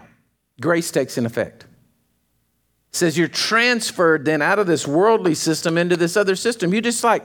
grace 0.59 0.91
takes 0.91 1.17
in 1.17 1.25
effect. 1.25 1.63
It 1.63 2.95
says 2.95 3.17
you're 3.17 3.27
transferred 3.27 4.25
then 4.25 4.41
out 4.41 4.59
of 4.59 4.67
this 4.67 4.87
worldly 4.87 5.33
system 5.33 5.77
into 5.77 5.97
this 5.97 6.15
other 6.15 6.35
system. 6.35 6.73
You 6.73 6.81
just 6.81 7.03
like, 7.03 7.23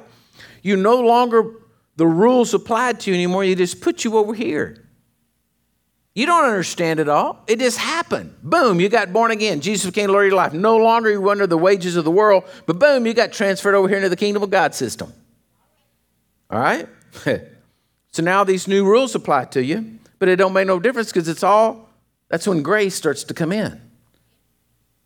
you 0.63 0.77
no 0.77 1.01
longer, 1.01 1.53
the 1.97 2.07
rules 2.07 2.55
applied 2.55 3.01
to 3.01 3.11
you 3.11 3.15
anymore. 3.15 3.45
You 3.45 3.55
just 3.55 3.81
put 3.81 4.05
you 4.05 4.17
over 4.17 4.33
here. 4.33 4.88
You 6.19 6.27
don't 6.27 6.47
understand 6.47 6.99
it 6.99 7.09
all. 7.09 7.45
It 7.47 7.61
just 7.61 7.79
happened. 7.79 8.35
Boom, 8.43 8.81
you 8.81 8.89
got 8.89 9.13
born 9.13 9.31
again. 9.31 9.61
Jesus 9.61 9.87
became 9.87 10.11
Lord 10.11 10.25
of 10.25 10.31
your 10.31 10.37
life. 10.37 10.53
No 10.53 10.77
longer 10.77 11.09
you 11.13 11.31
under 11.31 11.47
the 11.47 11.57
wages 11.57 11.95
of 11.95 12.05
the 12.05 12.11
world, 12.11 12.43
but 12.67 12.81
boom, 12.81 13.07
you 13.07 13.15
got 13.15 13.33
transferred 13.33 13.77
over 13.77 13.87
here 13.87 13.99
into 13.99 14.09
the 14.09 14.17
kingdom 14.17 14.43
of 14.43 14.51
God 14.51 14.75
system. 14.75 15.13
All 16.51 16.59
right? 16.59 16.89
So 18.11 18.23
now 18.23 18.43
these 18.43 18.67
new 18.67 18.85
rules 18.85 19.15
apply 19.15 19.45
to 19.45 19.63
you, 19.63 19.99
but 20.19 20.29
it 20.29 20.37
don't 20.37 20.55
make 20.55 20.67
no 20.67 20.81
difference 20.81 21.13
because 21.13 21.29
it's 21.29 21.45
all, 21.45 21.89
that's 22.29 22.49
when 22.49 22.63
grace 22.63 22.95
starts 22.97 23.23
to 23.25 23.35
come 23.35 23.53
in. 23.53 23.81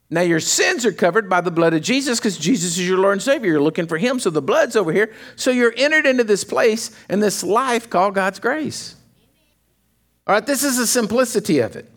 Now 0.08 0.22
your 0.22 0.40
sins 0.40 0.86
are 0.86 0.92
covered 0.92 1.28
by 1.28 1.42
the 1.42 1.50
blood 1.50 1.74
of 1.74 1.82
Jesus 1.82 2.20
because 2.20 2.38
Jesus 2.38 2.78
is 2.78 2.88
your 2.88 2.98
Lord 2.98 3.14
and 3.14 3.22
Savior. 3.22 3.50
You're 3.50 3.60
looking 3.60 3.88
for 3.88 3.98
Him, 3.98 4.18
so 4.18 4.30
the 4.30 4.40
blood's 4.40 4.76
over 4.76 4.92
here. 4.92 5.12
So 5.36 5.50
you're 5.50 5.74
entered 5.76 6.06
into 6.06 6.24
this 6.24 6.44
place 6.44 6.96
and 7.10 7.22
this 7.22 7.42
life 7.42 7.90
called 7.90 8.14
God's 8.14 8.38
grace. 8.38 8.94
All 10.26 10.34
right, 10.34 10.46
this 10.46 10.62
is 10.62 10.76
the 10.76 10.86
simplicity 10.86 11.58
of 11.58 11.76
it. 11.76 11.90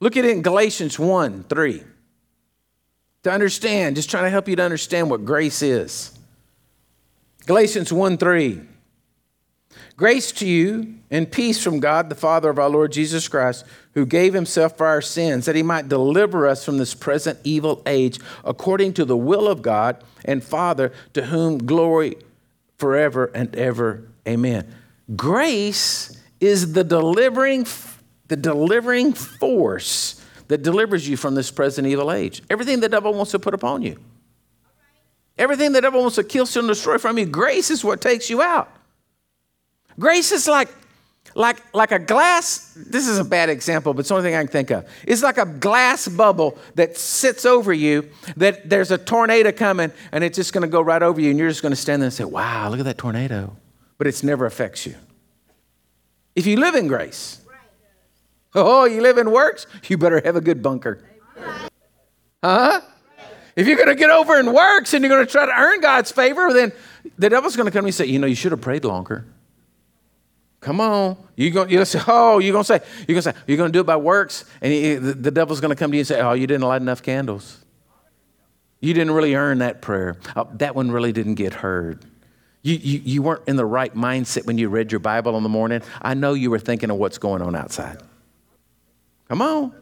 Look 0.00 0.16
at 0.16 0.24
it 0.24 0.30
in 0.30 0.42
Galatians 0.42 0.98
1 0.98 1.44
3. 1.44 1.82
To 3.24 3.30
understand, 3.30 3.96
just 3.96 4.10
trying 4.10 4.24
to 4.24 4.30
help 4.30 4.48
you 4.48 4.56
to 4.56 4.62
understand 4.62 5.10
what 5.10 5.24
grace 5.24 5.62
is. 5.62 6.16
Galatians 7.46 7.92
1 7.92 8.18
3. 8.18 8.60
Grace 9.96 10.30
to 10.32 10.46
you 10.46 10.94
and 11.10 11.30
peace 11.30 11.62
from 11.62 11.80
God, 11.80 12.10
the 12.10 12.14
Father 12.14 12.50
of 12.50 12.58
our 12.58 12.68
Lord 12.68 12.92
Jesus 12.92 13.28
Christ, 13.28 13.64
who 13.94 14.04
gave 14.04 14.34
himself 14.34 14.76
for 14.76 14.86
our 14.86 15.00
sins, 15.00 15.46
that 15.46 15.56
he 15.56 15.62
might 15.62 15.88
deliver 15.88 16.46
us 16.46 16.64
from 16.64 16.76
this 16.76 16.94
present 16.94 17.38
evil 17.44 17.82
age, 17.86 18.18
according 18.44 18.92
to 18.94 19.04
the 19.04 19.16
will 19.16 19.48
of 19.48 19.62
God 19.62 20.02
and 20.24 20.44
Father, 20.44 20.92
to 21.14 21.26
whom 21.26 21.58
glory 21.58 22.16
forever 22.76 23.30
and 23.34 23.54
ever. 23.56 24.06
Amen. 24.28 24.74
Grace 25.14 26.20
is 26.40 26.72
the 26.72 26.84
delivering, 26.84 27.66
the 28.28 28.36
delivering 28.36 29.12
force 29.12 30.22
that 30.48 30.62
delivers 30.62 31.08
you 31.08 31.16
from 31.16 31.34
this 31.34 31.50
present 31.50 31.86
evil 31.86 32.12
age. 32.12 32.42
Everything 32.50 32.80
the 32.80 32.88
devil 32.88 33.12
wants 33.12 33.32
to 33.32 33.38
put 33.38 33.54
upon 33.54 33.82
you. 33.82 33.98
Everything 35.38 35.72
the 35.72 35.80
devil 35.80 36.00
wants 36.00 36.16
to 36.16 36.24
kill, 36.24 36.46
steal, 36.46 36.60
and 36.60 36.68
destroy 36.68 36.98
from 36.98 37.18
you, 37.18 37.26
grace 37.26 37.70
is 37.70 37.84
what 37.84 38.00
takes 38.00 38.30
you 38.30 38.40
out. 38.40 38.70
Grace 39.98 40.32
is 40.32 40.48
like, 40.48 40.68
like, 41.34 41.58
like 41.74 41.92
a 41.92 41.98
glass, 41.98 42.72
this 42.74 43.06
is 43.06 43.18
a 43.18 43.24
bad 43.24 43.50
example, 43.50 43.92
but 43.92 44.00
it's 44.00 44.08
the 44.08 44.14
only 44.14 44.28
thing 44.28 44.34
I 44.34 44.42
can 44.42 44.48
think 44.48 44.70
of. 44.70 44.88
It's 45.04 45.22
like 45.22 45.36
a 45.36 45.44
glass 45.44 46.08
bubble 46.08 46.56
that 46.76 46.96
sits 46.96 47.44
over 47.44 47.72
you, 47.72 48.08
that 48.36 48.70
there's 48.70 48.90
a 48.90 48.98
tornado 48.98 49.52
coming, 49.52 49.92
and 50.12 50.24
it's 50.24 50.36
just 50.36 50.54
gonna 50.54 50.68
go 50.68 50.80
right 50.80 51.02
over 51.02 51.20
you, 51.20 51.30
and 51.30 51.38
you're 51.38 51.48
just 51.48 51.62
gonna 51.62 51.76
stand 51.76 52.00
there 52.00 52.06
and 52.06 52.14
say, 52.14 52.24
Wow, 52.24 52.70
look 52.70 52.78
at 52.78 52.84
that 52.84 52.98
tornado. 52.98 53.54
But 53.98 54.06
it 54.06 54.22
never 54.22 54.46
affects 54.46 54.86
you. 54.86 54.94
If 56.36 56.46
you 56.46 56.58
live 56.58 56.74
in 56.74 56.86
grace, 56.86 57.40
oh, 58.54 58.84
you 58.84 59.00
live 59.00 59.18
in 59.18 59.30
works, 59.32 59.66
you 59.88 59.98
better 59.98 60.20
have 60.24 60.36
a 60.36 60.40
good 60.40 60.62
bunker. 60.62 61.02
Huh? 62.44 62.82
If 63.56 63.66
you're 63.66 63.76
going 63.76 63.88
to 63.88 63.94
get 63.94 64.10
over 64.10 64.38
in 64.38 64.52
works 64.52 64.92
and 64.92 65.02
you're 65.02 65.12
going 65.12 65.26
to 65.26 65.32
try 65.32 65.46
to 65.46 65.52
earn 65.52 65.80
God's 65.80 66.12
favor, 66.12 66.52
then 66.52 66.72
the 67.18 67.30
devil's 67.30 67.56
going 67.56 67.66
to 67.66 67.72
come 67.72 67.86
and 67.86 67.94
say, 67.94 68.04
you 68.04 68.18
know, 68.18 68.26
you 68.26 68.34
should 68.34 68.52
have 68.52 68.60
prayed 68.60 68.84
longer. 68.84 69.24
Come 70.60 70.80
on. 70.80 71.16
You're 71.36 71.52
going 71.52 71.70
you 71.70 71.84
say, 71.84 72.00
oh, 72.08 72.38
you're 72.38 72.52
gonna 72.52 72.64
say, 72.64 72.80
you're 73.06 73.14
gonna 73.14 73.22
say, 73.22 73.34
you're 73.46 73.56
gonna 73.56 73.70
do 73.70 73.80
it 73.80 73.86
by 73.86 73.96
works, 73.96 74.44
and 74.60 74.72
he, 74.72 74.94
the, 74.94 75.14
the 75.14 75.30
devil's 75.30 75.60
gonna 75.60 75.76
come 75.76 75.92
to 75.92 75.96
you 75.96 76.00
and 76.00 76.08
say, 76.08 76.20
oh, 76.20 76.32
you 76.32 76.46
didn't 76.48 76.64
light 76.64 76.82
enough 76.82 77.02
candles. 77.02 77.64
You 78.80 78.92
didn't 78.92 79.12
really 79.12 79.36
earn 79.36 79.58
that 79.58 79.80
prayer. 79.80 80.16
Oh, 80.34 80.48
that 80.54 80.74
one 80.74 80.90
really 80.90 81.12
didn't 81.12 81.36
get 81.36 81.54
heard. 81.54 82.04
You, 82.66 82.74
you, 82.82 83.00
you 83.04 83.22
weren't 83.22 83.42
in 83.46 83.54
the 83.54 83.64
right 83.64 83.94
mindset 83.94 84.44
when 84.44 84.58
you 84.58 84.68
read 84.68 84.90
your 84.90 84.98
Bible 84.98 85.36
in 85.36 85.44
the 85.44 85.48
morning. 85.48 85.82
I 86.02 86.14
know 86.14 86.34
you 86.34 86.50
were 86.50 86.58
thinking 86.58 86.90
of 86.90 86.96
what's 86.96 87.16
going 87.16 87.40
on 87.40 87.54
outside. 87.54 87.98
Come 89.28 89.40
on. 89.40 89.72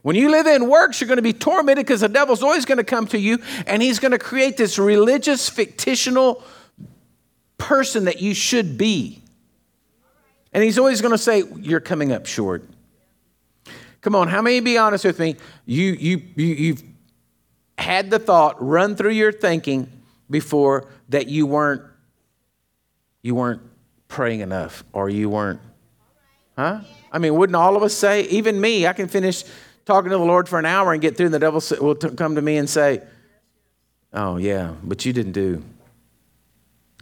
When 0.00 0.16
you 0.16 0.30
live 0.30 0.46
in 0.46 0.66
works, 0.66 1.02
you're 1.02 1.08
going 1.08 1.18
to 1.18 1.22
be 1.22 1.34
tormented 1.34 1.84
because 1.84 2.00
the 2.00 2.08
devil's 2.08 2.42
always 2.42 2.64
going 2.64 2.78
to 2.78 2.84
come 2.84 3.06
to 3.08 3.18
you 3.18 3.40
and 3.66 3.82
he's 3.82 3.98
going 3.98 4.12
to 4.12 4.18
create 4.18 4.56
this 4.56 4.78
religious, 4.78 5.50
fictional 5.50 6.42
person 7.58 8.06
that 8.06 8.22
you 8.22 8.32
should 8.32 8.78
be. 8.78 9.22
And 10.54 10.64
he's 10.64 10.78
always 10.78 11.02
going 11.02 11.12
to 11.12 11.18
say, 11.18 11.42
You're 11.58 11.80
coming 11.80 12.10
up 12.10 12.24
short. 12.24 12.66
Come 14.00 14.14
on, 14.14 14.28
how 14.28 14.40
many 14.40 14.60
be 14.60 14.78
honest 14.78 15.04
with 15.04 15.18
me? 15.18 15.36
You, 15.66 15.92
you, 15.92 16.22
you, 16.36 16.46
you've 16.46 16.82
had 17.76 18.08
the 18.08 18.18
thought 18.18 18.56
run 18.66 18.96
through 18.96 19.12
your 19.12 19.30
thinking 19.30 19.90
before 20.30 20.88
that 21.10 21.28
you 21.28 21.44
weren't 21.44 21.82
you 23.24 23.34
weren't 23.34 23.62
praying 24.06 24.40
enough 24.40 24.84
or 24.92 25.08
you 25.08 25.30
weren't, 25.30 25.58
huh? 26.56 26.82
I 27.10 27.18
mean, 27.18 27.34
wouldn't 27.34 27.56
all 27.56 27.74
of 27.74 27.82
us 27.82 27.94
say, 27.94 28.24
even 28.24 28.60
me, 28.60 28.86
I 28.86 28.92
can 28.92 29.08
finish 29.08 29.44
talking 29.86 30.10
to 30.10 30.18
the 30.18 30.24
Lord 30.24 30.46
for 30.46 30.58
an 30.58 30.66
hour 30.66 30.92
and 30.92 31.00
get 31.00 31.16
through, 31.16 31.26
and 31.26 31.34
the 31.34 31.38
devil 31.38 31.62
will 31.80 31.94
come 31.94 32.34
to 32.34 32.42
me 32.42 32.58
and 32.58 32.68
say, 32.68 33.02
Oh, 34.12 34.36
yeah, 34.36 34.74
but 34.84 35.04
you 35.04 35.12
didn't 35.12 35.32
do. 35.32 35.64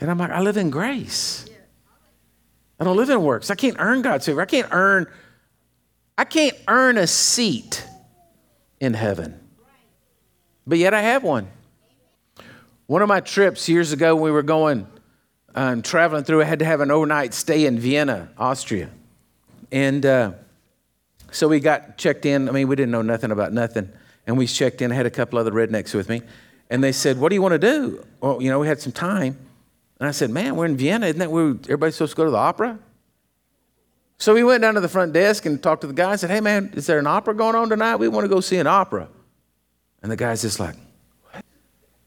And 0.00 0.10
I'm 0.10 0.16
like, 0.16 0.30
I 0.30 0.40
live 0.40 0.56
in 0.56 0.70
grace. 0.70 1.44
I 2.80 2.84
don't 2.84 2.96
live 2.96 3.10
in 3.10 3.22
works. 3.22 3.50
I 3.50 3.54
can't 3.54 3.76
earn 3.78 4.00
God's 4.00 4.24
favor. 4.24 4.40
I 4.40 4.46
can't 4.46 4.68
earn, 4.70 5.06
I 6.16 6.24
can't 6.24 6.56
earn 6.68 6.96
a 6.96 7.06
seat 7.06 7.84
in 8.80 8.94
heaven. 8.94 9.38
But 10.66 10.78
yet 10.78 10.94
I 10.94 11.02
have 11.02 11.22
one. 11.22 11.48
One 12.86 13.02
of 13.02 13.08
my 13.08 13.20
trips 13.20 13.68
years 13.68 13.92
ago, 13.92 14.16
we 14.16 14.30
were 14.30 14.42
going 14.42 14.86
um, 15.54 15.82
traveling 15.82 16.24
through, 16.24 16.42
I 16.42 16.44
had 16.44 16.58
to 16.60 16.64
have 16.64 16.80
an 16.80 16.90
overnight 16.90 17.34
stay 17.34 17.66
in 17.66 17.78
Vienna, 17.78 18.30
Austria. 18.38 18.90
And 19.70 20.04
uh, 20.04 20.32
so 21.30 21.48
we 21.48 21.60
got 21.60 21.98
checked 21.98 22.26
in. 22.26 22.48
I 22.48 22.52
mean, 22.52 22.68
we 22.68 22.76
didn't 22.76 22.92
know 22.92 23.02
nothing 23.02 23.30
about 23.30 23.52
nothing. 23.52 23.90
And 24.26 24.38
we 24.38 24.46
checked 24.46 24.82
in. 24.82 24.92
I 24.92 24.94
had 24.94 25.06
a 25.06 25.10
couple 25.10 25.38
other 25.38 25.50
rednecks 25.50 25.94
with 25.94 26.08
me. 26.08 26.22
And 26.70 26.82
they 26.82 26.92
said, 26.92 27.18
What 27.18 27.30
do 27.30 27.34
you 27.34 27.42
want 27.42 27.52
to 27.52 27.58
do? 27.58 28.04
Well, 28.20 28.40
you 28.40 28.50
know, 28.50 28.58
we 28.58 28.66
had 28.66 28.80
some 28.80 28.92
time. 28.92 29.36
And 29.98 30.08
I 30.08 30.12
said, 30.12 30.30
Man, 30.30 30.56
we're 30.56 30.66
in 30.66 30.76
Vienna. 30.76 31.06
Isn't 31.06 31.18
that 31.18 31.30
where 31.30 31.48
everybody's 31.48 31.96
supposed 31.96 32.12
to 32.12 32.16
go 32.16 32.24
to 32.24 32.30
the 32.30 32.36
opera? 32.36 32.78
So 34.18 34.34
we 34.34 34.44
went 34.44 34.62
down 34.62 34.74
to 34.74 34.80
the 34.80 34.88
front 34.88 35.12
desk 35.12 35.46
and 35.46 35.60
talked 35.60 35.80
to 35.80 35.86
the 35.86 35.92
guy 35.92 36.12
and 36.12 36.20
said, 36.20 36.30
Hey, 36.30 36.40
man, 36.40 36.72
is 36.74 36.86
there 36.86 36.98
an 36.98 37.06
opera 37.06 37.34
going 37.34 37.56
on 37.56 37.68
tonight? 37.68 37.96
We 37.96 38.08
want 38.08 38.24
to 38.24 38.28
go 38.28 38.40
see 38.40 38.56
an 38.56 38.66
opera. 38.66 39.08
And 40.02 40.12
the 40.12 40.16
guy's 40.16 40.42
just 40.42 40.60
like, 40.60 40.76
What? 41.30 41.44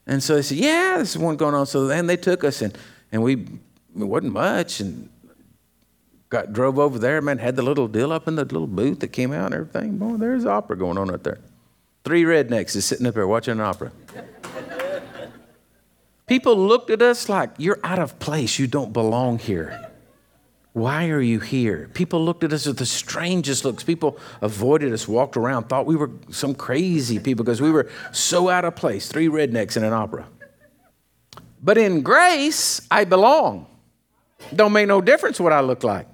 And 0.07 0.23
so 0.23 0.35
they 0.35 0.41
said, 0.41 0.57
Yeah, 0.57 0.95
there's 0.95 1.17
one 1.17 1.35
going 1.35 1.55
on. 1.55 1.65
So 1.65 1.87
then 1.87 2.07
they 2.07 2.17
took 2.17 2.43
us 2.43 2.61
and 2.61 2.77
and 3.15 3.23
we, 3.23 3.35
it 3.35 4.03
wasn't 4.03 4.33
much, 4.33 4.81
and 4.81 5.07
got 6.29 6.51
drove 6.51 6.77
over 6.77 6.99
there, 6.99 7.21
man, 7.21 7.37
had 7.37 7.55
the 7.55 7.61
little 7.61 7.87
deal 7.87 8.11
up 8.11 8.27
in 8.27 8.35
the 8.35 8.43
little 8.43 8.67
booth 8.67 8.99
that 8.99 9.07
came 9.07 9.31
out 9.31 9.45
and 9.45 9.53
everything. 9.53 9.97
Boy, 9.97 10.17
there's 10.17 10.45
opera 10.45 10.77
going 10.77 10.97
on 10.97 11.09
out 11.09 11.23
there. 11.23 11.39
Three 12.03 12.23
rednecks 12.23 12.75
is 12.75 12.83
sitting 12.83 13.07
up 13.07 13.13
there 13.13 13.25
watching 13.25 13.53
an 13.53 13.61
opera. 13.61 13.93
People 16.27 16.57
looked 16.57 16.89
at 16.89 17.01
us 17.01 17.29
like, 17.29 17.51
you're 17.57 17.79
out 17.85 17.99
of 17.99 18.19
place. 18.19 18.59
You 18.59 18.67
don't 18.67 18.91
belong 18.91 19.39
here. 19.39 19.89
Why 20.73 21.07
are 21.07 21.21
you 21.21 21.39
here? 21.39 21.89
People 21.93 22.25
looked 22.25 22.43
at 22.43 22.51
us 22.51 22.65
with 22.65 22.79
the 22.79 22.85
strangest 22.85 23.63
looks. 23.63 23.81
People 23.85 24.19
avoided 24.41 24.91
us, 24.91 25.07
walked 25.07 25.37
around, 25.37 25.69
thought 25.69 25.85
we 25.85 25.95
were 25.95 26.11
some 26.31 26.53
crazy 26.53 27.17
people 27.17 27.45
because 27.45 27.61
we 27.61 27.71
were 27.71 27.89
so 28.11 28.49
out 28.49 28.65
of 28.65 28.75
place. 28.75 29.07
Three 29.07 29.29
rednecks 29.29 29.77
in 29.77 29.85
an 29.85 29.93
opera. 29.93 30.27
But 31.65 31.79
in 31.79 32.03
grace, 32.03 32.79
I 32.91 33.05
belong. 33.05 33.65
Don't 34.55 34.71
make 34.71 34.87
no 34.87 35.01
difference 35.01 35.39
what 35.39 35.51
I 35.51 35.61
look 35.61 35.83
like. 35.83 36.07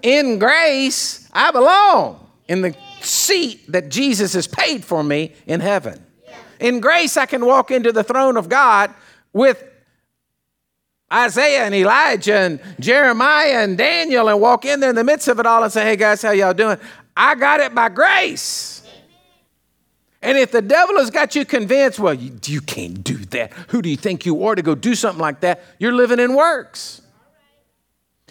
In 0.00 0.38
grace, 0.38 1.28
I 1.30 1.50
belong 1.50 2.26
in 2.48 2.62
the 2.62 2.74
seat 3.02 3.70
that 3.70 3.90
Jesus 3.90 4.32
has 4.32 4.46
paid 4.46 4.82
for 4.82 5.04
me 5.04 5.34
in 5.46 5.60
heaven. 5.60 6.02
In 6.58 6.80
grace, 6.80 7.18
I 7.18 7.26
can 7.26 7.44
walk 7.44 7.70
into 7.70 7.92
the 7.92 8.02
throne 8.02 8.38
of 8.38 8.48
God 8.48 8.94
with 9.34 9.62
Isaiah 11.12 11.64
and 11.64 11.74
Elijah 11.74 12.38
and 12.38 12.60
Jeremiah 12.80 13.64
and 13.64 13.76
Daniel 13.76 14.30
and 14.30 14.40
walk 14.40 14.64
in 14.64 14.80
there 14.80 14.88
in 14.88 14.96
the 14.96 15.04
midst 15.04 15.28
of 15.28 15.38
it 15.38 15.44
all 15.44 15.62
and 15.62 15.70
say, 15.70 15.84
hey 15.84 15.96
guys, 15.96 16.22
how 16.22 16.30
y'all 16.30 16.54
doing? 16.54 16.78
I 17.14 17.34
got 17.34 17.60
it 17.60 17.74
by 17.74 17.90
grace. 17.90 18.71
And 20.22 20.38
if 20.38 20.52
the 20.52 20.62
devil 20.62 20.98
has 20.98 21.10
got 21.10 21.34
you 21.34 21.44
convinced, 21.44 21.98
well, 21.98 22.14
you, 22.14 22.38
you 22.46 22.60
can't 22.60 23.02
do 23.02 23.16
that. 23.16 23.52
Who 23.68 23.82
do 23.82 23.88
you 23.88 23.96
think 23.96 24.24
you 24.24 24.46
are 24.46 24.54
to 24.54 24.62
go 24.62 24.76
do 24.76 24.94
something 24.94 25.20
like 25.20 25.40
that? 25.40 25.62
You're 25.80 25.92
living 25.92 26.20
in 26.20 26.34
works. 26.34 27.02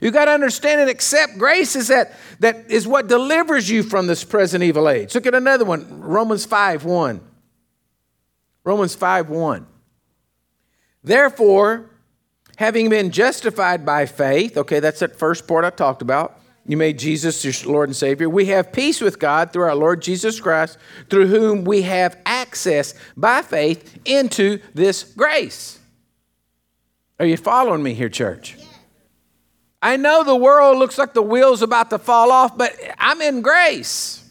You 0.02 0.10
got 0.10 0.26
to 0.26 0.32
understand 0.32 0.82
and 0.82 0.90
accept 0.90 1.38
grace 1.38 1.76
is 1.76 1.90
that 1.90 2.14
that 2.40 2.72
is 2.72 2.88
what 2.88 3.08
delivers 3.08 3.70
you 3.70 3.84
from 3.84 4.08
this 4.08 4.24
present 4.24 4.64
evil 4.64 4.90
age. 4.90 5.14
Look 5.14 5.28
at 5.28 5.36
another 5.36 5.66
one, 5.66 6.02
Romans 6.02 6.46
5 6.46 6.86
1. 6.86 7.22
Romans 8.64 8.96
5 8.96 9.30
1. 9.30 9.68
Therefore, 11.04 11.92
having 12.58 12.90
been 12.90 13.12
justified 13.12 13.86
by 13.86 14.06
faith, 14.06 14.58
okay, 14.58 14.80
that's 14.80 15.02
that 15.02 15.16
first 15.16 15.48
part 15.48 15.66
I 15.66 15.70
talked 15.70 16.02
about. 16.02 16.41
You 16.72 16.78
made 16.78 16.98
Jesus 17.00 17.44
your 17.44 17.74
Lord 17.74 17.90
and 17.90 17.96
Savior. 17.98 18.30
We 18.30 18.46
have 18.46 18.72
peace 18.72 19.02
with 19.02 19.20
God 19.20 19.52
through 19.52 19.64
our 19.64 19.76
Lord 19.76 20.02
Jesus 20.02 20.40
Christ, 20.40 20.78
through 21.10 21.28
whom 21.28 21.66
we 21.66 21.82
have 21.82 22.18
access 22.26 22.94
by 23.18 23.42
faith 23.42 24.00
into 24.06 24.62
this 24.74 25.04
grace. 25.04 25.80
Are 27.20 27.26
you 27.26 27.36
following 27.36 27.84
me 27.84 27.94
here, 27.94 28.08
church? 28.08 28.58
I 29.82 29.98
know 29.98 30.24
the 30.24 30.34
world 30.34 30.78
looks 30.78 30.98
like 30.98 31.14
the 31.14 31.22
wheel's 31.22 31.62
about 31.62 31.90
to 31.90 32.00
fall 32.00 32.32
off, 32.32 32.58
but 32.58 32.74
I'm 32.98 33.20
in 33.20 33.42
grace. 33.42 34.24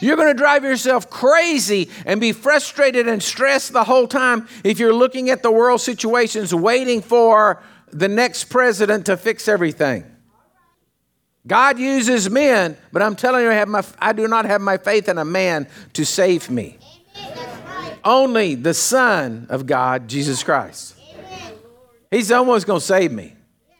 You're 0.00 0.16
going 0.16 0.28
to 0.28 0.34
drive 0.34 0.64
yourself 0.64 1.10
crazy 1.10 1.90
and 2.06 2.22
be 2.22 2.32
frustrated 2.32 3.06
and 3.06 3.22
stressed 3.22 3.74
the 3.74 3.84
whole 3.84 4.08
time 4.08 4.48
if 4.64 4.78
you're 4.78 4.94
looking 4.94 5.28
at 5.28 5.42
the 5.42 5.52
world 5.52 5.82
situations 5.82 6.54
waiting 6.54 7.02
for 7.02 7.62
the 7.88 8.08
next 8.08 8.44
president 8.44 9.04
to 9.04 9.18
fix 9.18 9.46
everything. 9.46 10.06
God 11.46 11.78
uses 11.78 12.30
men, 12.30 12.76
but 12.92 13.02
I'm 13.02 13.16
telling 13.16 13.42
you, 13.42 13.50
I, 13.50 13.54
have 13.54 13.68
my, 13.68 13.84
I 13.98 14.12
do 14.12 14.28
not 14.28 14.44
have 14.44 14.60
my 14.60 14.76
faith 14.76 15.08
in 15.08 15.18
a 15.18 15.24
man 15.24 15.66
to 15.94 16.04
save 16.04 16.48
me. 16.50 16.78
Only 18.04 18.54
the 18.54 18.74
Son 18.74 19.46
of 19.48 19.66
God, 19.66 20.08
Jesus 20.08 20.42
Christ. 20.42 20.96
He's 22.10 22.28
the 22.28 22.36
only 22.36 22.48
one 22.48 22.56
who's 22.56 22.64
going 22.64 22.80
to 22.80 22.86
save 22.86 23.10
me. 23.10 23.34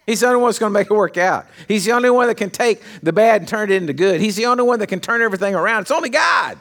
He's 0.06 0.20
the 0.20 0.26
only 0.26 0.40
one 0.40 0.48
that's 0.48 0.58
going 0.58 0.72
to 0.72 0.78
make 0.78 0.90
it 0.90 0.94
work 0.94 1.16
out. 1.16 1.46
He's 1.68 1.84
the 1.84 1.92
only 1.92 2.10
one 2.10 2.26
that 2.26 2.36
can 2.36 2.50
take 2.50 2.82
the 3.02 3.12
bad 3.12 3.42
and 3.42 3.48
turn 3.48 3.70
it 3.70 3.76
into 3.76 3.92
good. 3.92 4.20
He's 4.20 4.34
the 4.34 4.46
only 4.46 4.64
one 4.64 4.80
that 4.80 4.88
can 4.88 5.00
turn 5.00 5.22
everything 5.22 5.54
around. 5.54 5.82
It's 5.82 5.90
only 5.90 6.08
God. 6.08 6.58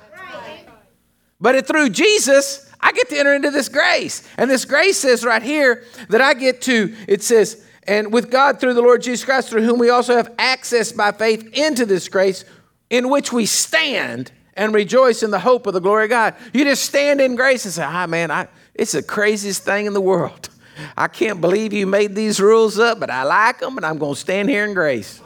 But 1.40 1.56
it, 1.56 1.66
through 1.66 1.90
Jesus, 1.90 2.72
I 2.80 2.92
get 2.92 3.10
to 3.10 3.18
enter 3.18 3.34
into 3.34 3.50
this 3.50 3.68
grace. 3.68 4.28
And 4.38 4.50
this 4.50 4.66
grace 4.66 4.98
says 5.00 5.26
right 5.26 5.42
here 5.42 5.84
that 6.10 6.22
I 6.22 6.36
get 6.36 6.62
to, 6.64 6.96
it 7.08 7.24
says, 7.24 7.66
and 7.88 8.14
with 8.14 8.30
God 8.30 8.60
through 8.60 8.74
the 8.74 8.82
Lord 8.82 9.02
Jesus 9.02 9.26
Christ, 9.26 9.50
through 9.50 9.64
whom 9.64 9.80
we 9.80 9.90
also 9.90 10.16
have 10.16 10.34
access 10.38 10.92
by 10.92 11.12
faith 11.12 11.50
into 11.54 11.86
this 11.86 12.08
grace 12.08 12.46
in 12.90 13.10
which 13.10 13.34
we 13.34 13.46
stand 13.46 14.32
and 14.54 14.74
rejoice 14.74 15.24
in 15.24 15.32
the 15.32 15.40
hope 15.40 15.66
of 15.66 15.74
the 15.74 15.80
glory 15.80 16.06
of 16.06 16.10
God. 16.10 16.36
You 16.54 16.64
just 16.64 16.84
stand 16.84 17.22
in 17.22 17.36
grace 17.36 17.66
and 17.66 17.74
say, 17.74 17.84
ah, 17.84 18.06
man, 18.06 18.30
I, 18.30 18.48
it's 18.76 18.92
the 18.92 19.02
craziest 19.02 19.64
thing 19.64 19.86
in 19.86 19.94
the 19.94 20.02
world. 20.02 20.50
I 20.98 21.08
can't 21.08 21.42
believe 21.42 21.74
you 21.74 21.88
made 21.88 22.16
these 22.16 22.40
rules 22.40 22.80
up, 22.80 23.00
but 23.00 23.10
I 23.10 23.24
like 23.24 23.60
them, 23.60 23.78
and 23.78 23.86
I'm 23.86 23.98
going 23.98 24.14
to 24.14 24.20
stand 24.20 24.50
here 24.50 24.66
in 24.66 24.74
grace. 24.74 25.20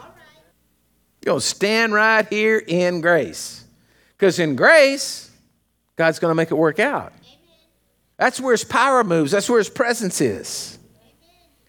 You're 1.22 1.32
going 1.32 1.40
to 1.40 1.46
stand 1.46 1.92
right 1.92 2.26
here 2.28 2.62
in 2.66 3.00
grace. 3.00 3.64
Because 4.16 4.38
in 4.38 4.56
grace, 4.56 5.30
God's 5.96 6.18
going 6.18 6.30
to 6.30 6.34
make 6.34 6.50
it 6.50 6.54
work 6.54 6.78
out. 6.78 7.12
That's 8.16 8.40
where 8.40 8.52
his 8.52 8.64
power 8.64 9.04
moves, 9.04 9.32
that's 9.32 9.48
where 9.50 9.58
his 9.58 9.68
presence 9.68 10.20
is. 10.20 10.78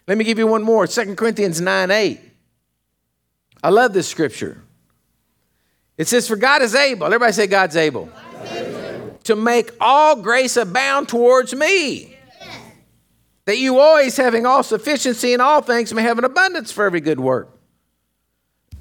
Let 0.08 0.16
me 0.16 0.24
give 0.24 0.38
you 0.38 0.46
one 0.46 0.62
more 0.62 0.86
2 0.86 1.16
Corinthians 1.16 1.60
9 1.60 1.90
8. 1.90 2.20
I 3.62 3.68
love 3.68 3.92
this 3.92 4.08
scripture. 4.08 4.62
It 5.98 6.08
says, 6.08 6.26
For 6.26 6.36
God 6.36 6.62
is 6.62 6.74
able, 6.74 7.06
everybody 7.06 7.32
say, 7.32 7.46
God's 7.46 7.76
able, 7.76 8.06
God's 8.06 8.52
able. 8.52 9.18
to 9.24 9.36
make 9.36 9.70
all 9.78 10.16
grace 10.16 10.56
abound 10.56 11.08
towards 11.08 11.54
me. 11.54 12.16
That 13.44 13.58
you 13.58 13.78
always, 13.78 14.16
having 14.16 14.46
all 14.46 14.62
sufficiency 14.62 15.34
in 15.34 15.42
all 15.42 15.60
things, 15.60 15.92
may 15.92 16.02
have 16.02 16.18
an 16.18 16.24
abundance 16.24 16.72
for 16.72 16.86
every 16.86 17.00
good 17.00 17.20
work. 17.20 17.50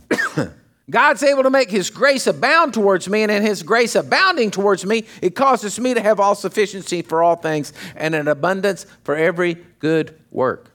God's 0.90 1.24
able 1.24 1.44
to 1.44 1.50
make 1.50 1.70
His 1.70 1.90
grace 1.90 2.28
abound 2.28 2.74
towards 2.74 3.10
me, 3.10 3.24
and 3.24 3.32
in 3.32 3.44
His 3.44 3.64
grace 3.64 3.96
abounding 3.96 4.50
towards 4.50 4.86
me, 4.86 5.06
it 5.22 5.36
causes 5.36 5.78
me 5.78 5.94
to 5.94 6.02
have 6.02 6.22
all 6.22 6.36
sufficiency 6.36 7.02
for 7.02 7.22
all 7.22 7.36
things 7.36 7.74
and 7.98 8.16
an 8.16 8.30
abundance 8.30 8.86
for 9.04 9.16
every 9.16 9.56
good 9.80 10.18
work. 10.32 10.72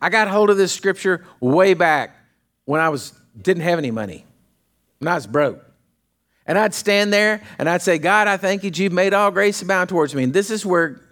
I 0.00 0.08
got 0.08 0.28
hold 0.28 0.50
of 0.50 0.56
this 0.56 0.72
scripture 0.72 1.24
way 1.40 1.74
back 1.74 2.16
when 2.64 2.80
I 2.80 2.88
was 2.88 3.12
didn't 3.40 3.62
have 3.62 3.78
any 3.78 3.90
money. 3.90 4.24
I 5.04 5.14
was 5.14 5.26
broke. 5.26 5.64
And 6.46 6.58
I'd 6.58 6.74
stand 6.74 7.12
there 7.12 7.42
and 7.58 7.68
I'd 7.68 7.82
say, 7.82 7.98
God, 7.98 8.26
I 8.26 8.36
thank 8.36 8.64
you, 8.64 8.70
you've 8.74 8.92
made 8.92 9.14
all 9.14 9.30
grace 9.30 9.60
abound 9.62 9.90
towards 9.90 10.14
me. 10.14 10.24
And 10.24 10.32
this 10.32 10.50
is 10.50 10.64
where 10.64 11.02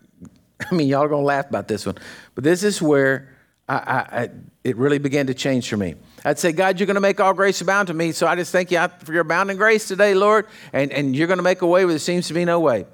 I 0.70 0.74
mean, 0.74 0.88
y'all 0.88 1.02
are 1.02 1.08
going 1.08 1.22
to 1.22 1.26
laugh 1.26 1.48
about 1.48 1.68
this 1.68 1.84
one, 1.84 1.96
but 2.34 2.44
this 2.44 2.62
is 2.62 2.80
where 2.80 3.28
I, 3.68 3.74
I, 3.74 4.22
I, 4.22 4.30
it 4.64 4.76
really 4.76 4.98
began 4.98 5.26
to 5.26 5.34
change 5.34 5.68
for 5.68 5.76
me. 5.76 5.96
I'd 6.24 6.38
say, 6.38 6.52
God, 6.52 6.80
you're 6.80 6.86
going 6.86 6.96
to 6.96 7.00
make 7.00 7.20
all 7.20 7.34
grace 7.34 7.60
abound 7.60 7.88
to 7.88 7.94
me. 7.94 8.12
So 8.12 8.26
I 8.26 8.34
just 8.34 8.52
thank 8.52 8.70
you 8.70 8.84
for 9.00 9.12
your 9.12 9.22
abounding 9.22 9.58
grace 9.58 9.86
today, 9.86 10.14
Lord. 10.14 10.46
And, 10.72 10.90
and 10.92 11.14
you're 11.14 11.26
going 11.26 11.38
to 11.38 11.42
make 11.42 11.62
a 11.62 11.66
way 11.66 11.84
where 11.84 11.92
there 11.92 11.98
seems 11.98 12.28
to 12.28 12.34
be 12.34 12.44
no 12.44 12.58
way. 12.58 12.86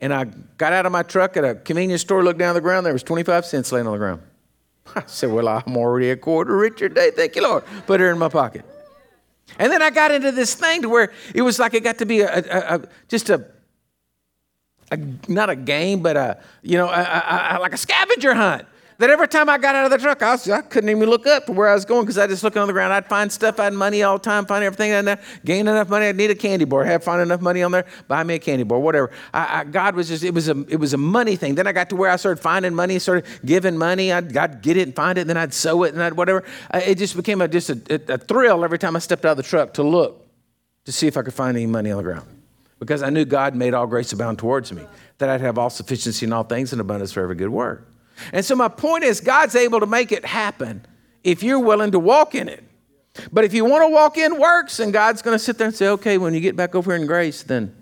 And 0.00 0.12
I 0.12 0.24
got 0.24 0.72
out 0.72 0.84
of 0.84 0.90
my 0.90 1.02
truck 1.02 1.36
at 1.36 1.44
a 1.44 1.54
convenience 1.54 2.00
store, 2.00 2.24
looked 2.24 2.38
down 2.38 2.54
the 2.54 2.60
ground, 2.60 2.84
there 2.86 2.92
was 2.92 3.04
25 3.04 3.44
cents 3.46 3.70
laying 3.70 3.86
on 3.86 3.92
the 3.92 3.98
ground. 3.98 4.22
I 4.94 5.02
said, 5.06 5.30
Well, 5.30 5.48
I'm 5.48 5.76
already 5.76 6.10
a 6.10 6.16
quarter 6.16 6.56
richer 6.56 6.88
today. 6.88 7.10
Thank 7.10 7.36
you, 7.36 7.42
Lord. 7.42 7.64
Put 7.86 8.00
her 8.00 8.10
in 8.10 8.18
my 8.18 8.28
pocket. 8.28 8.64
And 9.58 9.70
then 9.70 9.82
I 9.82 9.90
got 9.90 10.10
into 10.10 10.32
this 10.32 10.54
thing 10.54 10.82
to 10.82 10.88
where 10.88 11.12
it 11.34 11.42
was 11.42 11.58
like 11.58 11.74
it 11.74 11.84
got 11.84 11.98
to 11.98 12.06
be 12.06 12.20
a, 12.20 12.38
a, 12.38 12.76
a 12.76 12.82
just 13.08 13.28
a, 13.28 13.46
a, 14.90 14.98
not 15.28 15.50
a 15.50 15.56
game, 15.56 16.00
but 16.00 16.16
a, 16.16 16.40
you 16.62 16.78
know, 16.78 16.86
like 16.86 17.74
a 17.74 17.76
scavenger 17.76 18.34
hunt 18.34 18.66
that 19.02 19.10
every 19.10 19.26
time 19.26 19.48
I 19.48 19.58
got 19.58 19.74
out 19.74 19.84
of 19.84 19.90
the 19.90 19.98
truck, 19.98 20.22
I, 20.22 20.32
was, 20.32 20.48
I 20.48 20.62
couldn't 20.62 20.88
even 20.88 21.08
look 21.08 21.26
up 21.26 21.46
to 21.46 21.52
where 21.52 21.68
I 21.68 21.74
was 21.74 21.84
going 21.84 22.02
because 22.02 22.18
I 22.18 22.26
just 22.26 22.44
looking 22.44 22.62
on 22.62 22.68
the 22.68 22.72
ground. 22.72 22.92
I'd 22.92 23.06
find 23.06 23.32
stuff, 23.32 23.58
I'd 23.58 23.72
money 23.72 24.02
all 24.02 24.18
the 24.18 24.22
time, 24.22 24.46
find 24.46 24.62
everything 24.62 24.92
in 24.92 25.04
there, 25.04 25.20
gain 25.44 25.66
enough 25.66 25.88
money, 25.88 26.06
I'd 26.06 26.16
need 26.16 26.30
a 26.30 26.36
candy 26.36 26.64
bar, 26.64 26.84
have 26.84 27.02
find 27.02 27.20
enough 27.20 27.40
money 27.40 27.62
on 27.62 27.72
there, 27.72 27.84
buy 28.06 28.22
me 28.22 28.34
a 28.34 28.38
candy 28.38 28.62
bar, 28.62 28.78
whatever. 28.78 29.10
I, 29.34 29.60
I, 29.60 29.64
God 29.64 29.96
was 29.96 30.08
just, 30.08 30.22
it 30.22 30.32
was, 30.32 30.48
a, 30.48 30.64
it 30.68 30.76
was 30.76 30.94
a 30.94 30.98
money 30.98 31.34
thing. 31.34 31.56
Then 31.56 31.66
I 31.66 31.72
got 31.72 31.90
to 31.90 31.96
where 31.96 32.10
I 32.10 32.16
started 32.16 32.40
finding 32.40 32.74
money, 32.74 32.98
started 33.00 33.26
giving 33.44 33.76
money. 33.76 34.12
I'd, 34.12 34.36
I'd 34.36 34.62
get 34.62 34.76
it 34.76 34.82
and 34.82 34.94
find 34.94 35.18
it, 35.18 35.22
and 35.22 35.30
then 35.30 35.36
I'd 35.36 35.52
sow 35.52 35.82
it 35.82 35.94
and 35.94 36.02
I'd 36.02 36.14
whatever. 36.14 36.44
it 36.72 36.96
just 36.96 37.16
became 37.16 37.40
a, 37.40 37.48
just 37.48 37.70
a, 37.70 38.14
a 38.14 38.18
thrill 38.18 38.64
every 38.64 38.78
time 38.78 38.94
I 38.94 39.00
stepped 39.00 39.24
out 39.24 39.32
of 39.32 39.36
the 39.38 39.42
truck 39.42 39.74
to 39.74 39.82
look 39.82 40.26
to 40.84 40.92
see 40.92 41.06
if 41.06 41.16
I 41.16 41.22
could 41.22 41.34
find 41.34 41.56
any 41.56 41.66
money 41.66 41.90
on 41.90 41.96
the 41.96 42.02
ground 42.02 42.26
because 42.78 43.02
I 43.02 43.10
knew 43.10 43.24
God 43.24 43.54
made 43.54 43.74
all 43.74 43.86
grace 43.86 44.12
abound 44.12 44.40
towards 44.40 44.72
me, 44.72 44.84
that 45.18 45.28
I'd 45.28 45.40
have 45.40 45.56
all 45.56 45.70
sufficiency 45.70 46.26
in 46.26 46.32
all 46.32 46.42
things 46.42 46.72
and 46.72 46.80
abundance 46.80 47.12
for 47.12 47.22
every 47.22 47.36
good 47.36 47.48
work. 47.48 47.91
And 48.32 48.44
so 48.44 48.54
my 48.54 48.68
point 48.68 49.04
is, 49.04 49.20
God's 49.20 49.56
able 49.56 49.80
to 49.80 49.86
make 49.86 50.12
it 50.12 50.24
happen 50.24 50.84
if 51.24 51.42
you're 51.42 51.58
willing 51.58 51.92
to 51.92 51.98
walk 51.98 52.34
in 52.34 52.48
it. 52.48 52.64
But 53.30 53.44
if 53.44 53.52
you 53.52 53.64
want 53.64 53.82
to 53.82 53.88
walk 53.88 54.16
in 54.16 54.38
works, 54.38 54.80
and 54.80 54.92
God's 54.92 55.22
going 55.22 55.34
to 55.34 55.38
sit 55.38 55.58
there 55.58 55.66
and 55.66 55.76
say, 55.76 55.88
okay, 55.88 56.18
when 56.18 56.34
you 56.34 56.40
get 56.40 56.56
back 56.56 56.74
over 56.74 56.92
here 56.92 57.00
in 57.00 57.06
grace, 57.06 57.42
then 57.42 57.74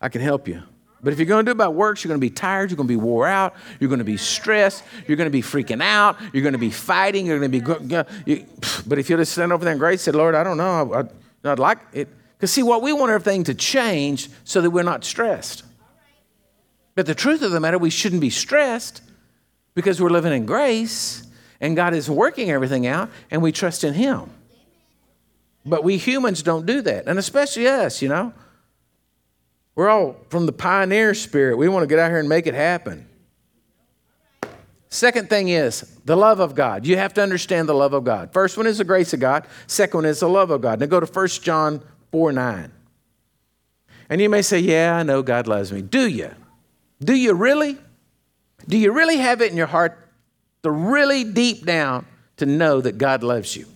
I 0.00 0.08
can 0.08 0.20
help 0.20 0.48
you. 0.48 0.62
But 1.02 1.12
if 1.12 1.18
you're 1.18 1.26
going 1.26 1.44
to 1.44 1.48
do 1.48 1.52
it 1.52 1.58
by 1.58 1.68
works, 1.68 2.02
you're 2.02 2.08
going 2.08 2.20
to 2.20 2.24
be 2.24 2.30
tired, 2.30 2.70
you're 2.70 2.76
going 2.76 2.88
to 2.88 2.92
be 2.92 2.96
wore 2.96 3.26
out, 3.26 3.54
you're 3.78 3.88
going 3.88 4.00
to 4.00 4.04
be 4.04 4.16
stressed, 4.16 4.82
you're 5.06 5.16
going 5.16 5.26
to 5.26 5.30
be 5.30 5.42
freaking 5.42 5.82
out, 5.82 6.16
you're 6.32 6.42
going 6.42 6.54
to 6.54 6.58
be 6.58 6.70
fighting, 6.70 7.26
you're 7.26 7.38
going 7.38 7.52
to 7.52 7.60
be. 7.60 8.32
You, 8.32 8.46
but 8.86 8.98
if 8.98 9.08
you 9.08 9.16
just 9.16 9.32
stand 9.32 9.52
over 9.52 9.64
there 9.64 9.72
in 9.72 9.78
grace, 9.78 10.02
say, 10.02 10.10
Lord, 10.10 10.34
I 10.34 10.42
don't 10.42 10.56
know, 10.56 10.92
I, 11.44 11.50
I'd 11.50 11.58
like 11.58 11.78
it. 11.92 12.08
Because 12.36 12.52
see, 12.52 12.62
what 12.62 12.82
we 12.82 12.92
want 12.92 13.12
everything 13.12 13.44
to 13.44 13.54
change 13.54 14.28
so 14.44 14.60
that 14.60 14.70
we're 14.70 14.82
not 14.82 15.04
stressed. 15.04 15.62
But 16.94 17.06
the 17.06 17.14
truth 17.14 17.42
of 17.42 17.52
the 17.52 17.60
matter, 17.60 17.78
we 17.78 17.90
shouldn't 17.90 18.20
be 18.20 18.30
stressed 18.30 19.02
because 19.78 20.02
we're 20.02 20.10
living 20.10 20.32
in 20.32 20.44
grace 20.44 21.22
and 21.60 21.76
God 21.76 21.94
is 21.94 22.10
working 22.10 22.50
everything 22.50 22.88
out 22.88 23.10
and 23.30 23.40
we 23.40 23.52
trust 23.52 23.84
in 23.84 23.94
Him. 23.94 24.28
But 25.64 25.84
we 25.84 25.98
humans 25.98 26.42
don't 26.42 26.66
do 26.66 26.80
that, 26.82 27.06
and 27.06 27.16
especially 27.16 27.68
us, 27.68 28.02
you 28.02 28.08
know. 28.08 28.32
We're 29.76 29.88
all 29.88 30.16
from 30.30 30.46
the 30.46 30.52
pioneer 30.52 31.14
spirit. 31.14 31.58
We 31.58 31.68
want 31.68 31.84
to 31.84 31.86
get 31.86 32.00
out 32.00 32.10
here 32.10 32.18
and 32.18 32.28
make 32.28 32.48
it 32.48 32.54
happen. 32.54 33.08
Second 34.88 35.30
thing 35.30 35.48
is 35.48 35.82
the 36.04 36.16
love 36.16 36.40
of 36.40 36.56
God. 36.56 36.84
You 36.84 36.96
have 36.96 37.14
to 37.14 37.22
understand 37.22 37.68
the 37.68 37.74
love 37.74 37.92
of 37.92 38.02
God. 38.02 38.32
First 38.32 38.56
one 38.56 38.66
is 38.66 38.78
the 38.78 38.84
grace 38.84 39.12
of 39.12 39.20
God. 39.20 39.46
Second 39.68 39.98
one 39.98 40.06
is 40.06 40.18
the 40.18 40.28
love 40.28 40.50
of 40.50 40.60
God. 40.60 40.80
Now 40.80 40.86
go 40.86 40.98
to 40.98 41.06
1 41.06 41.28
John 41.28 41.84
4 42.10 42.32
9. 42.32 42.72
And 44.10 44.20
you 44.20 44.28
may 44.28 44.42
say, 44.42 44.58
Yeah, 44.58 44.96
I 44.96 45.04
know 45.04 45.22
God 45.22 45.46
loves 45.46 45.70
me. 45.70 45.82
Do 45.82 46.08
you? 46.08 46.34
Do 46.98 47.14
you 47.14 47.34
really? 47.34 47.78
Do 48.68 48.76
you 48.76 48.92
really 48.92 49.16
have 49.16 49.40
it 49.40 49.50
in 49.50 49.56
your 49.56 49.66
heart 49.66 49.98
to 50.62 50.70
really 50.70 51.24
deep 51.24 51.64
down 51.64 52.06
to 52.36 52.46
know 52.46 52.80
that 52.80 52.98
God 52.98 53.22
loves 53.22 53.56
you? 53.56 53.66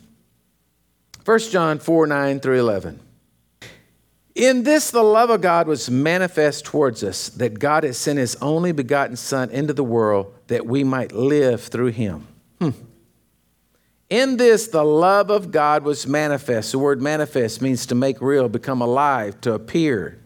1 1.25 1.39
John 1.51 1.79
4 1.79 2.07
9 2.07 2.41
through 2.41 2.61
11. 2.61 3.01
In 4.35 4.63
this, 4.63 4.91
the 4.91 5.03
love 5.03 5.31
of 5.31 5.41
God 5.41 5.67
was 5.67 5.91
manifest 5.91 6.65
towards 6.65 7.03
us, 7.05 7.29
that 7.31 7.59
God 7.59 7.85
has 7.85 7.99
sent 7.99 8.19
his 8.19 8.35
only 8.37 8.73
begotten 8.73 9.17
Son 9.17 9.51
into 9.51 9.73
the 9.73 9.85
world 9.85 10.33
that 10.47 10.67
we 10.67 10.85
might 10.85 11.13
live 11.13 11.63
through 11.63 11.89
him. 11.89 12.27
Hmm. 12.61 12.71
In 14.09 14.37
this, 14.37 14.69
the 14.69 14.85
love 14.85 15.31
of 15.31 15.51
God 15.51 15.85
was 15.85 16.07
manifest. 16.07 16.73
The 16.73 16.79
word 16.79 17.01
manifest 17.01 17.63
means 17.63 17.87
to 17.87 17.95
make 17.95 18.21
real, 18.21 18.49
become 18.49 18.81
alive, 18.83 19.41
to 19.43 19.55
appear. 19.55 20.19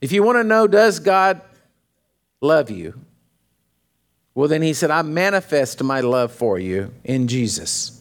If 0.00 0.12
you 0.12 0.22
want 0.22 0.36
to 0.36 0.44
know, 0.44 0.66
does 0.66 1.00
God 1.00 1.40
love 2.40 2.70
you? 2.70 3.00
Well, 4.38 4.46
then 4.46 4.62
he 4.62 4.72
said, 4.72 4.92
I 4.92 5.02
manifest 5.02 5.82
my 5.82 6.00
love 6.00 6.30
for 6.30 6.60
you 6.60 6.94
in 7.02 7.26
Jesus. 7.26 8.00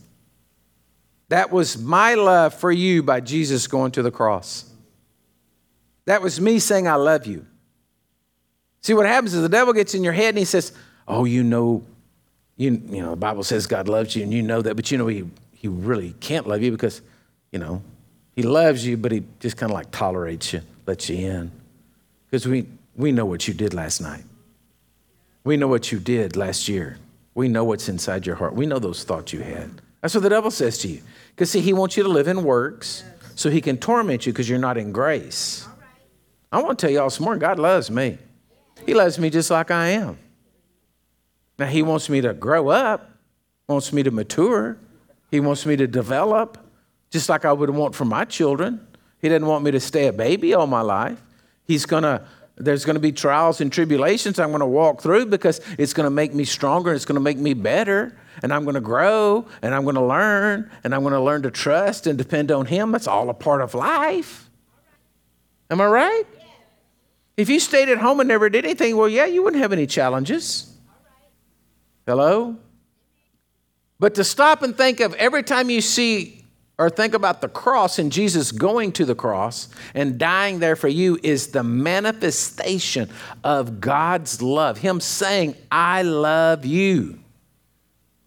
That 1.30 1.52
was 1.52 1.80
my 1.80 2.13
love 2.13 2.54
for 2.54 2.71
you 2.71 3.02
by 3.02 3.21
Jesus 3.21 3.65
going 3.65 3.91
to 3.93 4.04
the 4.04 4.12
cross. 4.12 4.71
That 6.06 6.21
was 6.21 6.39
me 6.39 6.60
saying, 6.60 6.88
I 6.88 6.93
love 6.93 7.26
you. 7.26 7.47
See, 8.82 8.93
what 8.93 9.08
happens 9.08 9.34
is 9.34 9.41
the 9.41 9.50
devil 9.50 9.73
gets 9.73 9.95
in 9.95 10.04
your 10.04 10.13
head 10.13 10.30
and 10.30 10.38
he 10.38 10.45
says, 10.45 10.73
Oh, 11.08 11.26
you 11.26 11.43
know, 11.43 11.84
you, 12.56 12.84
you 12.88 13.02
know, 13.02 13.10
the 13.10 13.15
Bible 13.15 13.41
says 13.41 13.65
God 13.65 13.88
loves 13.88 14.15
you 14.15 14.21
and 14.21 14.32
you 14.32 14.43
know 14.43 14.62
that, 14.62 14.76
but 14.76 14.91
you 14.91 15.00
know, 15.00 15.08
he, 15.08 15.26
he 15.56 15.67
really 15.67 16.13
can't 16.19 16.47
love 16.47 16.62
you 16.62 16.69
because, 16.69 17.02
you 17.52 17.58
know, 17.58 17.82
he 18.36 18.43
loves 18.43 18.86
you, 18.86 18.95
but 18.95 19.12
he 19.12 19.23
just 19.39 19.58
kind 19.58 19.71
of 19.71 19.73
like 19.73 19.89
tolerates 19.89 20.54
you, 20.54 20.62
lets 20.86 21.10
you 21.10 21.17
in. 21.17 21.52
Because 22.30 22.47
we, 22.47 22.67
we 22.95 23.12
know 23.12 23.26
what 23.26 23.47
you 23.47 23.56
did 23.56 23.73
last 23.73 24.02
night. 24.02 24.23
We 25.47 25.55
know 25.55 25.69
what 25.69 25.93
you 25.93 25.99
did 25.99 26.36
last 26.36 26.67
year. 26.67 26.97
We 27.33 27.47
know 27.47 27.63
what's 27.63 27.88
inside 27.88 28.25
your 28.25 28.36
heart. 28.36 28.53
We 28.53 28.65
know 28.65 28.79
those 28.79 29.05
thoughts 29.05 29.31
you 29.31 29.39
had. 29.39 29.81
That's 30.01 30.13
what 30.13 30.23
the 30.23 30.29
devil 30.29 30.51
says 30.51 30.77
to 30.79 30.89
you. 30.89 31.01
Because, 31.29 31.49
see, 31.49 31.62
he 31.62 31.71
wants 31.71 31.95
you 31.95 32.03
to 32.03 32.10
live 32.10 32.27
in 32.27 32.43
works 32.43 33.05
so 33.36 33.49
he 33.49 33.62
can 33.62 33.77
torment 33.77 34.25
you 34.25 34.33
because 34.33 34.49
you're 34.49 34.60
not 34.60 34.77
in 34.77 34.91
grace. 34.91 35.65
I 36.51 36.62
want 36.62 36.77
to 36.77 36.86
tell 36.86 36.91
you 36.91 36.99
all 36.99 37.10
some 37.10 37.23
more. 37.23 37.38
God 37.38 37.60
loves 37.60 37.89
me. 37.89 38.17
He 38.86 38.93
loves 38.93 39.17
me 39.17 39.29
just 39.29 39.49
like 39.49 39.71
I 39.71 39.88
am. 39.91 40.17
Now, 41.57 41.67
he 41.67 41.81
wants 41.81 42.10
me 42.10 42.19
to 42.19 42.33
grow 42.33 42.67
up, 42.67 43.10
wants 43.69 43.93
me 43.93 44.03
to 44.03 44.12
mature, 44.12 44.77
he 45.31 45.39
wants 45.39 45.65
me 45.65 45.77
to 45.77 45.88
develop, 45.88 46.57
just 47.10 47.29
like 47.29 47.45
I 47.45 47.53
would 47.53 47.69
want 47.69 47.95
for 47.95 48.03
my 48.03 48.25
children. 48.25 48.86
He 49.21 49.29
doesn't 49.29 49.47
want 49.47 49.63
me 49.63 49.71
to 49.71 49.79
stay 49.79 50.07
a 50.07 50.13
baby 50.13 50.53
all 50.53 50.67
my 50.67 50.81
life. 50.81 51.21
He's 51.63 51.86
going 51.86 52.03
to 52.03 52.25
there's 52.58 52.86
going 52.86 52.96
to 52.96 53.00
be 53.00 53.12
trials 53.12 53.62
and 53.62 53.72
tribulations 53.72 54.39
I'm 54.39 54.50
going 54.50 54.62
to 54.62 54.65
walk 54.65 55.02
through 55.02 55.28
because 55.28 55.62
it's 55.78 55.93
going 55.93 56.06
to 56.06 56.12
make 56.12 56.34
me 56.34 56.43
stronger, 56.43 56.93
it's 56.93 57.06
going 57.06 57.15
to 57.15 57.22
make 57.22 57.38
me 57.38 57.54
better, 57.54 58.17
and 58.41 58.54
I'm 58.54 58.63
going 58.63 58.76
to 58.76 58.82
grow, 58.82 59.46
and 59.62 59.74
I'm 59.74 59.84
going 59.84 59.96
to 59.96 60.06
learn, 60.06 60.70
and 60.84 60.93
I'm 60.93 61.02
going 61.02 61.13
to 61.13 61.22
learn 61.22 61.43
to 61.43 61.52
trust 61.52 62.08
and 62.08 62.17
depend 62.17 62.52
on 62.52 62.65
Him. 62.65 62.91
That's 62.91 63.08
all 63.08 63.30
a 63.30 63.34
part 63.34 63.62
of 63.62 63.74
life. 63.74 64.50
Am 65.70 65.82
I 65.82 65.86
right? 65.86 66.24
If 67.36 67.50
you 67.50 67.60
stayed 67.60 67.89
at 67.89 68.00
home 68.00 68.20
and 68.20 68.28
never 68.28 68.50
did 68.50 68.65
anything, 68.65 68.98
well, 68.98 69.10
yeah, 69.10 69.26
you 69.26 69.43
wouldn't 69.43 69.62
have 69.62 69.72
any 69.72 69.86
challenges. 69.86 70.74
Hello? 72.08 72.58
But 74.00 74.15
to 74.15 74.24
stop 74.24 74.63
and 74.63 74.76
think 74.76 75.00
of 75.00 75.13
every 75.15 75.43
time 75.43 75.70
you 75.70 75.82
see 75.82 76.37
or 76.78 76.90
think 76.90 77.13
about 77.13 77.42
the 77.42 77.50
cross 77.50 77.98
and 77.98 78.12
Jesus 78.12 78.52
going 78.52 78.92
to 78.94 79.06
the 79.06 79.16
cross 79.16 79.68
and 79.96 80.20
dying 80.20 80.60
there 80.60 80.76
for 80.76 80.88
you 80.88 81.20
is 81.24 81.48
the 81.48 81.63
manifestation 81.63 83.10
of 83.44 83.82
God's 83.82 84.42
love. 84.42 84.78
Him 84.78 85.00
saying, 85.00 85.56
I 85.72 86.04
love 86.04 86.66
you. 86.66 87.20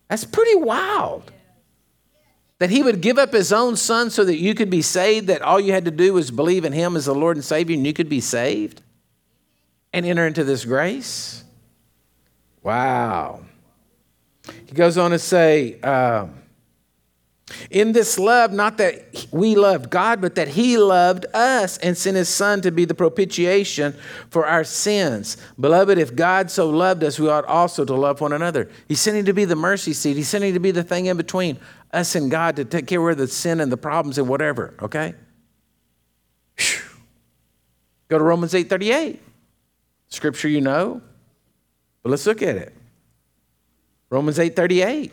That's 0.08 0.24
pretty 0.24 0.56
wild. 0.56 1.30
That 2.58 2.70
He 2.70 2.82
would 2.82 3.00
give 3.00 3.18
up 3.18 3.32
His 3.32 3.52
own 3.52 3.76
Son 3.76 4.10
so 4.10 4.24
that 4.24 4.38
you 4.38 4.54
could 4.54 4.68
be 4.68 4.82
saved, 4.82 5.28
that 5.28 5.42
all 5.42 5.60
you 5.60 5.72
had 5.72 5.84
to 5.84 5.92
do 5.92 6.12
was 6.12 6.32
believe 6.32 6.64
in 6.64 6.72
Him 6.72 6.96
as 6.96 7.04
the 7.06 7.14
Lord 7.14 7.36
and 7.36 7.44
Savior 7.44 7.76
and 7.76 7.86
you 7.86 7.92
could 7.92 8.08
be 8.08 8.20
saved 8.20 8.82
and 9.92 10.04
enter 10.04 10.26
into 10.26 10.42
this 10.42 10.64
grace. 10.64 11.44
Wow. 12.62 13.44
He 14.66 14.72
goes 14.72 14.98
on 14.98 15.12
to 15.12 15.18
say, 15.20 15.78
uh, 15.82 16.26
in 17.70 17.92
this 17.92 18.18
love, 18.18 18.52
not 18.52 18.78
that 18.78 19.26
we 19.30 19.54
loved 19.54 19.90
God, 19.90 20.20
but 20.20 20.34
that 20.34 20.48
He 20.48 20.76
loved 20.78 21.26
us 21.34 21.78
and 21.78 21.96
sent 21.96 22.16
His 22.16 22.28
Son 22.28 22.60
to 22.62 22.70
be 22.70 22.84
the 22.84 22.94
propitiation 22.94 23.94
for 24.30 24.46
our 24.46 24.64
sins. 24.64 25.36
Beloved, 25.58 25.98
if 25.98 26.14
God 26.14 26.50
so 26.50 26.68
loved 26.70 27.04
us, 27.04 27.18
we 27.18 27.28
ought 27.28 27.44
also 27.44 27.84
to 27.84 27.94
love 27.94 28.20
one 28.20 28.32
another. 28.32 28.70
He's 28.88 29.00
sending 29.00 29.24
to 29.26 29.32
be 29.32 29.44
the 29.44 29.56
mercy 29.56 29.92
seat, 29.92 30.16
He's 30.16 30.28
sending 30.28 30.54
to 30.54 30.60
be 30.60 30.70
the 30.70 30.84
thing 30.84 31.06
in 31.06 31.16
between 31.16 31.58
us 31.92 32.14
and 32.14 32.30
God 32.30 32.56
to 32.56 32.64
take 32.64 32.86
care 32.86 33.08
of 33.08 33.18
the 33.18 33.26
sin 33.26 33.60
and 33.60 33.70
the 33.70 33.76
problems 33.76 34.18
and 34.18 34.28
whatever, 34.28 34.74
okay? 34.80 35.14
Whew. 36.56 36.82
Go 38.08 38.18
to 38.18 38.24
Romans 38.24 38.54
8 38.54 38.68
38. 38.68 39.22
Scripture 40.08 40.48
you 40.48 40.60
know, 40.60 41.00
but 42.02 42.10
let's 42.10 42.26
look 42.26 42.42
at 42.42 42.56
it. 42.56 42.74
Romans 44.10 44.38
8 44.38 44.56
38. 44.56 45.12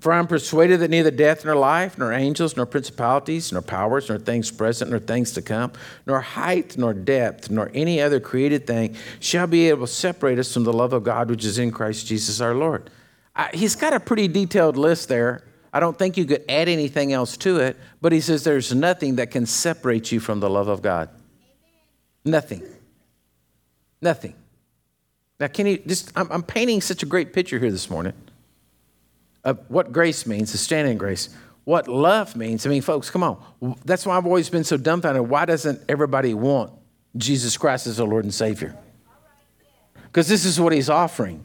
For 0.00 0.14
I'm 0.14 0.26
persuaded 0.26 0.80
that 0.80 0.88
neither 0.88 1.10
death 1.10 1.44
nor 1.44 1.54
life, 1.54 1.98
nor 1.98 2.10
angels, 2.10 2.56
nor 2.56 2.64
principalities, 2.64 3.52
nor 3.52 3.60
powers, 3.60 4.08
nor 4.08 4.18
things 4.18 4.50
present, 4.50 4.90
nor 4.90 4.98
things 4.98 5.32
to 5.32 5.42
come, 5.42 5.72
nor 6.06 6.22
height, 6.22 6.78
nor 6.78 6.94
depth, 6.94 7.50
nor 7.50 7.70
any 7.74 8.00
other 8.00 8.18
created 8.18 8.66
thing 8.66 8.96
shall 9.20 9.46
be 9.46 9.68
able 9.68 9.86
to 9.86 9.92
separate 9.92 10.38
us 10.38 10.54
from 10.54 10.64
the 10.64 10.72
love 10.72 10.94
of 10.94 11.04
God 11.04 11.28
which 11.28 11.44
is 11.44 11.58
in 11.58 11.70
Christ 11.70 12.06
Jesus 12.06 12.40
our 12.40 12.54
Lord. 12.54 12.88
I, 13.36 13.50
he's 13.52 13.76
got 13.76 13.92
a 13.92 14.00
pretty 14.00 14.26
detailed 14.26 14.78
list 14.78 15.10
there. 15.10 15.44
I 15.70 15.80
don't 15.80 15.98
think 15.98 16.16
you 16.16 16.24
could 16.24 16.44
add 16.48 16.68
anything 16.68 17.12
else 17.12 17.36
to 17.38 17.58
it, 17.58 17.76
but 18.00 18.10
he 18.10 18.22
says 18.22 18.42
there's 18.42 18.74
nothing 18.74 19.16
that 19.16 19.30
can 19.30 19.44
separate 19.44 20.10
you 20.10 20.18
from 20.18 20.40
the 20.40 20.48
love 20.48 20.68
of 20.68 20.80
God. 20.80 21.10
Nothing. 22.24 22.62
Nothing. 24.00 24.34
Now, 25.38 25.48
can 25.48 25.66
you 25.66 25.78
just, 25.86 26.10
I'm, 26.16 26.32
I'm 26.32 26.42
painting 26.42 26.80
such 26.80 27.02
a 27.02 27.06
great 27.06 27.34
picture 27.34 27.58
here 27.58 27.70
this 27.70 27.90
morning 27.90 28.14
of 29.44 29.58
what 29.68 29.92
grace 29.92 30.26
means, 30.26 30.52
the 30.52 30.58
standing 30.58 30.98
grace, 30.98 31.30
what 31.64 31.88
love 31.88 32.36
means. 32.36 32.66
I 32.66 32.70
mean, 32.70 32.82
folks, 32.82 33.10
come 33.10 33.22
on. 33.22 33.42
That's 33.84 34.06
why 34.06 34.16
I've 34.16 34.26
always 34.26 34.50
been 34.50 34.64
so 34.64 34.76
dumbfounded. 34.76 35.28
Why 35.28 35.44
doesn't 35.44 35.82
everybody 35.88 36.34
want 36.34 36.72
Jesus 37.16 37.56
Christ 37.56 37.86
as 37.86 37.98
their 37.98 38.06
Lord 38.06 38.24
and 38.24 38.34
Savior? 38.34 38.76
Because 40.04 40.28
this 40.28 40.44
is 40.44 40.60
what 40.60 40.72
He's 40.72 40.90
offering. 40.90 41.44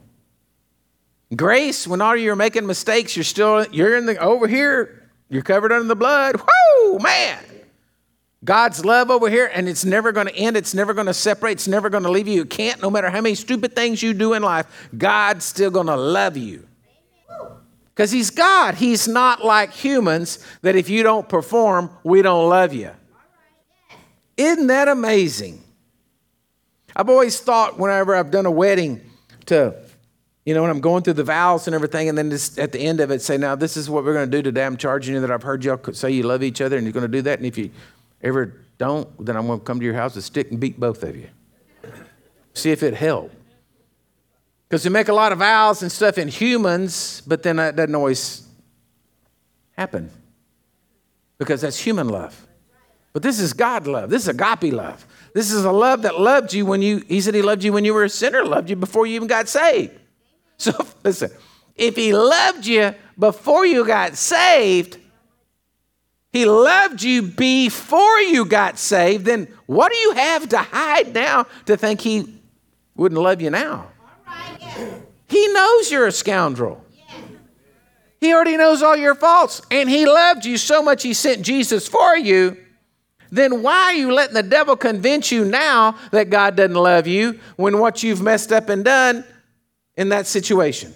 Grace, 1.34 1.86
when 1.86 2.00
all 2.00 2.16
you're 2.16 2.36
making 2.36 2.66
mistakes, 2.66 3.16
you're 3.16 3.24
still 3.24 3.66
you're 3.72 3.96
in 3.96 4.06
the 4.06 4.18
over 4.18 4.46
here, 4.46 5.08
you're 5.28 5.42
covered 5.42 5.72
under 5.72 5.88
the 5.88 5.96
blood. 5.96 6.36
Whoo, 6.36 6.98
man. 6.98 7.38
God's 8.44 8.84
love 8.84 9.10
over 9.10 9.28
here, 9.28 9.50
and 9.52 9.68
it's 9.68 9.84
never 9.84 10.12
going 10.12 10.28
to 10.28 10.36
end. 10.36 10.56
It's 10.56 10.72
never 10.72 10.94
going 10.94 11.08
to 11.08 11.14
separate. 11.14 11.52
It's 11.52 11.66
never 11.66 11.90
going 11.90 12.04
to 12.04 12.10
leave 12.10 12.28
you. 12.28 12.34
You 12.34 12.44
can't, 12.44 12.80
no 12.80 12.90
matter 12.90 13.10
how 13.10 13.20
many 13.20 13.34
stupid 13.34 13.74
things 13.74 14.02
you 14.02 14.14
do 14.14 14.34
in 14.34 14.42
life, 14.42 14.88
God's 14.96 15.44
still 15.44 15.70
going 15.70 15.88
to 15.88 15.96
love 15.96 16.36
you. 16.36 16.66
Because 17.96 18.10
He's 18.10 18.28
God. 18.28 18.74
He's 18.74 19.08
not 19.08 19.42
like 19.42 19.72
humans 19.72 20.38
that 20.60 20.76
if 20.76 20.90
you 20.90 21.02
don't 21.02 21.26
perform, 21.26 21.90
we 22.04 22.20
don't 22.20 22.50
love 22.50 22.74
you. 22.74 22.90
Isn't 24.36 24.66
that 24.66 24.86
amazing? 24.86 25.64
I've 26.94 27.08
always 27.08 27.40
thought 27.40 27.78
whenever 27.78 28.14
I've 28.14 28.30
done 28.30 28.44
a 28.44 28.50
wedding 28.50 29.00
to, 29.46 29.74
you 30.44 30.52
know, 30.52 30.60
when 30.60 30.70
I'm 30.70 30.80
going 30.80 31.04
through 31.04 31.14
the 31.14 31.24
vows 31.24 31.66
and 31.66 31.74
everything, 31.74 32.10
and 32.10 32.18
then 32.18 32.28
just 32.28 32.58
at 32.58 32.72
the 32.72 32.80
end 32.80 33.00
of 33.00 33.10
it 33.10 33.22
say, 33.22 33.38
now 33.38 33.54
this 33.54 33.78
is 33.78 33.88
what 33.88 34.04
we're 34.04 34.12
going 34.12 34.30
to 34.30 34.36
do 34.36 34.42
today. 34.42 34.66
I'm 34.66 34.76
charging 34.76 35.14
you 35.14 35.20
that 35.22 35.30
I've 35.30 35.42
heard 35.42 35.64
y'all 35.64 35.80
say 35.94 36.10
you 36.10 36.24
love 36.24 36.42
each 36.42 36.60
other 36.60 36.76
and 36.76 36.84
you're 36.84 36.92
going 36.92 37.02
to 37.02 37.08
do 37.08 37.22
that. 37.22 37.38
And 37.38 37.46
if 37.46 37.56
you 37.56 37.70
ever 38.22 38.60
don't, 38.76 39.24
then 39.24 39.38
I'm 39.38 39.46
going 39.46 39.60
to 39.60 39.64
come 39.64 39.78
to 39.78 39.84
your 39.84 39.94
house 39.94 40.14
with 40.14 40.24
a 40.24 40.26
stick 40.26 40.50
and 40.50 40.60
beat 40.60 40.78
both 40.78 41.02
of 41.02 41.16
you. 41.16 41.28
See 42.52 42.72
if 42.72 42.82
it 42.82 42.92
helps. 42.92 43.35
Because 44.68 44.84
we 44.84 44.90
make 44.90 45.08
a 45.08 45.12
lot 45.12 45.32
of 45.32 45.38
vows 45.38 45.82
and 45.82 45.92
stuff 45.92 46.18
in 46.18 46.28
humans, 46.28 47.22
but 47.26 47.42
then 47.42 47.56
that 47.56 47.76
doesn't 47.76 47.94
always 47.94 48.46
happen. 49.76 50.10
Because 51.38 51.60
that's 51.60 51.78
human 51.78 52.08
love. 52.08 52.46
But 53.12 53.22
this 53.22 53.40
is 53.40 53.52
God 53.52 53.86
love. 53.86 54.10
This 54.10 54.22
is 54.22 54.28
agape 54.28 54.72
love. 54.72 55.06
This 55.32 55.52
is 55.52 55.64
a 55.64 55.72
love 55.72 56.02
that 56.02 56.18
loved 56.18 56.52
you 56.52 56.66
when 56.66 56.82
you, 56.82 57.04
he 57.08 57.20
said 57.20 57.34
he 57.34 57.42
loved 57.42 57.62
you 57.62 57.72
when 57.72 57.84
you 57.84 57.94
were 57.94 58.04
a 58.04 58.08
sinner, 58.08 58.44
loved 58.44 58.68
you 58.70 58.76
before 58.76 59.06
you 59.06 59.14
even 59.14 59.28
got 59.28 59.48
saved. 59.48 59.92
So 60.58 60.72
listen, 61.04 61.30
if 61.74 61.96
he 61.96 62.14
loved 62.14 62.64
you 62.64 62.94
before 63.18 63.66
you 63.66 63.86
got 63.86 64.16
saved, 64.16 64.96
he 66.32 66.46
loved 66.46 67.02
you 67.02 67.20
before 67.22 68.20
you 68.20 68.46
got 68.46 68.78
saved, 68.78 69.26
then 69.26 69.48
what 69.66 69.92
do 69.92 69.98
you 69.98 70.12
have 70.12 70.48
to 70.48 70.58
hide 70.58 71.12
now 71.12 71.46
to 71.66 71.76
think 71.76 72.00
he 72.00 72.40
wouldn't 72.94 73.20
love 73.20 73.42
you 73.42 73.50
now? 73.50 73.88
He 75.28 75.48
knows 75.48 75.90
you're 75.90 76.06
a 76.06 76.12
scoundrel. 76.12 76.84
He 78.20 78.32
already 78.32 78.56
knows 78.56 78.82
all 78.82 78.96
your 78.96 79.14
faults, 79.14 79.62
and 79.70 79.88
He 79.88 80.06
loved 80.06 80.44
you 80.44 80.56
so 80.56 80.82
much 80.82 81.02
He 81.02 81.14
sent 81.14 81.42
Jesus 81.42 81.86
for 81.86 82.16
you. 82.16 82.56
Then 83.30 83.62
why 83.62 83.74
are 83.74 83.94
you 83.94 84.12
letting 84.12 84.34
the 84.34 84.42
devil 84.42 84.76
convince 84.76 85.32
you 85.32 85.44
now 85.44 85.96
that 86.12 86.30
God 86.30 86.56
doesn't 86.56 86.74
love 86.74 87.06
you 87.06 87.40
when 87.56 87.78
what 87.78 88.02
you've 88.02 88.22
messed 88.22 88.52
up 88.52 88.68
and 88.68 88.84
done 88.84 89.24
in 89.96 90.08
that 90.10 90.26
situation? 90.26 90.94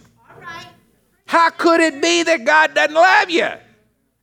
How 1.27 1.51
could 1.51 1.81
it 1.81 2.03
be 2.03 2.23
that 2.25 2.45
God 2.45 2.75
doesn't 2.75 2.95
love 2.95 3.31
you 3.31 3.49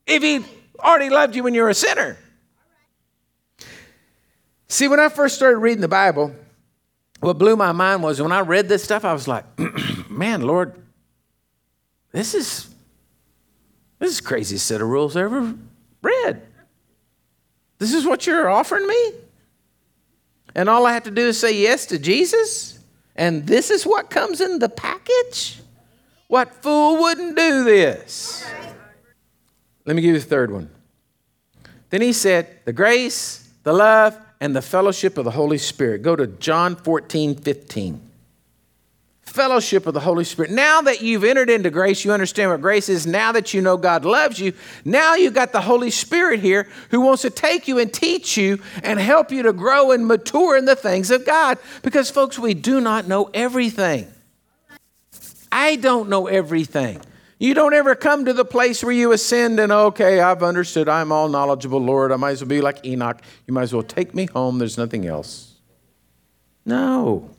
if 0.05 0.23
He 0.23 0.43
already 0.79 1.09
loved 1.09 1.35
you 1.35 1.43
when 1.43 1.53
you 1.53 1.61
were 1.61 1.69
a 1.69 1.73
sinner? 1.73 2.17
See, 4.67 4.87
when 4.87 4.99
I 4.99 5.07
first 5.07 5.35
started 5.35 5.59
reading 5.59 5.81
the 5.81 5.87
Bible, 5.87 6.35
what 7.19 7.37
blew 7.37 7.55
my 7.55 7.71
mind 7.71 8.03
was 8.03 8.21
when 8.21 8.31
I 8.31 8.41
read 8.41 8.69
this 8.69 8.83
stuff, 8.83 9.03
I 9.03 9.13
was 9.13 9.27
like, 9.27 9.45
man, 10.09 10.41
Lord, 10.41 10.75
this 12.11 12.33
is 12.33 12.73
this 13.99 14.11
is 14.11 14.21
crazy 14.21 14.57
set 14.57 14.81
of 14.81 14.87
rules 14.87 15.15
I 15.15 15.21
ever 15.21 15.55
read. 16.01 16.41
This 17.79 17.93
is 17.93 18.05
what 18.05 18.25
you're 18.27 18.49
offering 18.49 18.87
me? 18.87 19.11
And 20.55 20.69
all 20.69 20.85
I 20.85 20.93
have 20.93 21.03
to 21.03 21.11
do 21.11 21.27
is 21.27 21.39
say 21.39 21.55
yes 21.55 21.85
to 21.87 21.99
Jesus? 21.99 22.79
And 23.15 23.45
this 23.47 23.71
is 23.71 23.85
what 23.85 24.09
comes 24.09 24.41
in 24.41 24.59
the 24.59 24.69
package? 24.69 25.59
What 26.27 26.53
fool 26.61 26.97
wouldn't 27.01 27.35
do 27.35 27.63
this? 27.63 28.45
Let 29.85 29.95
me 29.95 30.01
give 30.01 30.13
you 30.13 30.19
the 30.19 30.25
third 30.25 30.51
one. 30.51 30.69
Then 31.89 32.01
he 32.01 32.13
said, 32.13 32.59
The 32.65 32.73
grace, 32.73 33.49
the 33.63 33.73
love, 33.73 34.17
and 34.39 34.55
the 34.55 34.61
fellowship 34.61 35.17
of 35.17 35.25
the 35.25 35.31
Holy 35.31 35.57
Spirit. 35.57 36.01
Go 36.01 36.15
to 36.15 36.27
John 36.27 36.75
14, 36.75 37.35
15. 37.35 38.01
Fellowship 39.23 39.85
of 39.85 39.93
the 39.93 39.99
Holy 39.99 40.23
Spirit. 40.23 40.51
Now 40.51 40.81
that 40.81 41.01
you've 41.01 41.23
entered 41.23 41.49
into 41.49 41.69
grace, 41.69 42.05
you 42.05 42.11
understand 42.11 42.49
what 42.49 42.61
grace 42.61 42.89
is. 42.89 43.05
Now 43.05 43.31
that 43.33 43.53
you 43.53 43.61
know 43.61 43.77
God 43.77 44.05
loves 44.05 44.39
you, 44.39 44.53
now 44.85 45.15
you've 45.15 45.33
got 45.33 45.51
the 45.51 45.61
Holy 45.61 45.91
Spirit 45.91 46.39
here 46.39 46.67
who 46.89 47.01
wants 47.01 47.23
to 47.23 47.29
take 47.29 47.67
you 47.67 47.77
and 47.77 47.93
teach 47.93 48.37
you 48.37 48.59
and 48.83 48.99
help 48.99 49.31
you 49.31 49.43
to 49.43 49.53
grow 49.53 49.91
and 49.91 50.07
mature 50.07 50.57
in 50.57 50.65
the 50.65 50.75
things 50.75 51.11
of 51.11 51.25
God. 51.25 51.57
Because, 51.81 52.09
folks, 52.09 52.39
we 52.39 52.53
do 52.53 52.79
not 52.79 53.07
know 53.07 53.29
everything. 53.33 54.07
I 55.51 55.75
don't 55.75 56.09
know 56.09 56.27
everything. 56.27 57.01
You 57.39 57.53
don't 57.53 57.73
ever 57.73 57.93
come 57.93 58.25
to 58.25 58.33
the 58.33 58.45
place 58.45 58.83
where 58.83 58.93
you 58.93 59.11
ascend 59.11 59.59
and, 59.59 59.71
okay, 59.71 60.19
I've 60.19 60.41
understood. 60.41 60.89
I'm 60.89 61.11
all 61.11 61.29
knowledgeable, 61.29 61.79
Lord. 61.79 62.11
I 62.11 62.15
might 62.15 62.31
as 62.31 62.41
well 62.41 62.49
be 62.49 62.61
like 62.61 62.83
Enoch. 62.85 63.21
You 63.45 63.53
might 63.53 63.63
as 63.63 63.73
well 63.73 63.83
take 63.83 64.15
me 64.15 64.25
home. 64.25 64.57
There's 64.57 64.77
nothing 64.77 65.05
else. 65.05 65.53
No. 66.65 67.29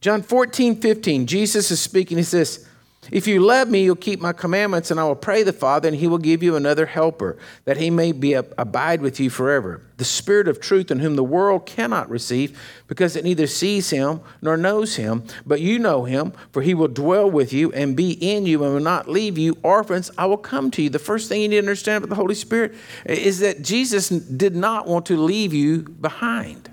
John 0.00 0.22
14, 0.22 0.80
15, 0.80 1.26
Jesus 1.26 1.70
is 1.70 1.80
speaking. 1.80 2.18
He 2.18 2.24
says, 2.24 2.66
if 3.10 3.26
you 3.26 3.40
love 3.40 3.68
me, 3.68 3.82
you'll 3.82 3.96
keep 3.96 4.20
my 4.20 4.32
commandments, 4.32 4.90
and 4.90 5.00
I 5.00 5.04
will 5.04 5.16
pray 5.16 5.42
the 5.42 5.52
Father, 5.52 5.88
and 5.88 5.96
he 5.96 6.06
will 6.06 6.18
give 6.18 6.40
you 6.42 6.54
another 6.54 6.86
helper, 6.86 7.36
that 7.64 7.76
he 7.76 7.90
may 7.90 8.12
be 8.12 8.34
abide 8.34 9.02
with 9.02 9.18
you 9.18 9.28
forever. 9.28 9.82
The 9.96 10.04
Spirit 10.04 10.46
of 10.46 10.60
truth, 10.60 10.90
in 10.90 11.00
whom 11.00 11.16
the 11.16 11.24
world 11.24 11.66
cannot 11.66 12.08
receive, 12.08 12.58
because 12.86 13.16
it 13.16 13.24
neither 13.24 13.48
sees 13.48 13.90
him 13.90 14.20
nor 14.40 14.56
knows 14.56 14.96
him. 14.96 15.24
But 15.44 15.60
you 15.60 15.80
know 15.80 16.04
him, 16.04 16.32
for 16.52 16.62
he 16.62 16.74
will 16.74 16.88
dwell 16.88 17.28
with 17.28 17.52
you 17.52 17.72
and 17.72 17.96
be 17.96 18.12
in 18.12 18.46
you, 18.46 18.62
and 18.62 18.74
will 18.74 18.80
not 18.80 19.08
leave 19.08 19.36
you 19.36 19.58
orphans. 19.64 20.10
I 20.16 20.26
will 20.26 20.36
come 20.36 20.70
to 20.72 20.82
you. 20.82 20.88
The 20.88 21.00
first 21.00 21.28
thing 21.28 21.42
you 21.42 21.48
need 21.48 21.56
to 21.56 21.62
understand 21.62 22.04
about 22.04 22.10
the 22.10 22.16
Holy 22.16 22.36
Spirit 22.36 22.74
is 23.04 23.40
that 23.40 23.62
Jesus 23.62 24.10
did 24.10 24.54
not 24.54 24.86
want 24.86 25.06
to 25.06 25.16
leave 25.16 25.52
you 25.52 25.82
behind. 25.82 26.68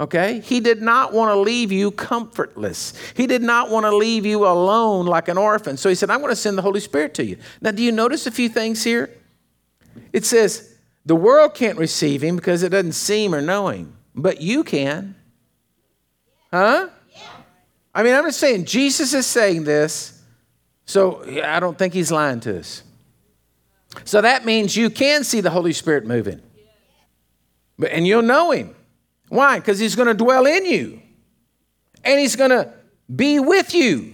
Okay? 0.00 0.40
He 0.40 0.60
did 0.60 0.80
not 0.80 1.12
want 1.12 1.30
to 1.30 1.38
leave 1.38 1.70
you 1.70 1.90
comfortless. 1.90 2.94
He 3.14 3.26
did 3.26 3.42
not 3.42 3.68
want 3.68 3.84
to 3.84 3.94
leave 3.94 4.24
you 4.24 4.46
alone 4.46 5.04
like 5.04 5.28
an 5.28 5.36
orphan. 5.36 5.76
So 5.76 5.90
he 5.90 5.94
said, 5.94 6.10
I'm 6.10 6.20
going 6.20 6.30
to 6.30 6.36
send 6.36 6.56
the 6.56 6.62
Holy 6.62 6.80
Spirit 6.80 7.12
to 7.14 7.24
you. 7.24 7.36
Now, 7.60 7.70
do 7.70 7.82
you 7.82 7.92
notice 7.92 8.26
a 8.26 8.30
few 8.30 8.48
things 8.48 8.82
here? 8.82 9.10
It 10.12 10.24
says, 10.24 10.74
the 11.04 11.14
world 11.14 11.54
can't 11.54 11.76
receive 11.76 12.22
him 12.22 12.36
because 12.36 12.62
it 12.62 12.70
doesn't 12.70 12.92
see 12.92 13.26
him 13.26 13.34
or 13.34 13.42
know 13.42 13.68
him, 13.68 13.94
but 14.14 14.40
you 14.40 14.64
can. 14.64 15.16
Huh? 16.50 16.88
I 17.94 18.02
mean, 18.02 18.14
I'm 18.14 18.24
just 18.24 18.40
saying, 18.40 18.64
Jesus 18.64 19.12
is 19.12 19.26
saying 19.26 19.64
this, 19.64 20.22
so 20.86 21.24
I 21.44 21.60
don't 21.60 21.76
think 21.76 21.92
he's 21.92 22.10
lying 22.10 22.40
to 22.40 22.58
us. 22.58 22.84
So 24.04 24.20
that 24.20 24.44
means 24.44 24.76
you 24.76 24.88
can 24.88 25.24
see 25.24 25.40
the 25.40 25.50
Holy 25.50 25.72
Spirit 25.72 26.06
moving, 26.06 26.40
and 27.90 28.06
you'll 28.06 28.22
know 28.22 28.52
him. 28.52 28.74
Why? 29.30 29.60
Because 29.60 29.78
he's 29.78 29.96
going 29.96 30.08
to 30.08 30.14
dwell 30.14 30.44
in 30.44 30.66
you 30.66 31.00
and 32.04 32.20
he's 32.20 32.36
going 32.36 32.50
to 32.50 32.70
be 33.14 33.38
with 33.38 33.74
you. 33.74 34.12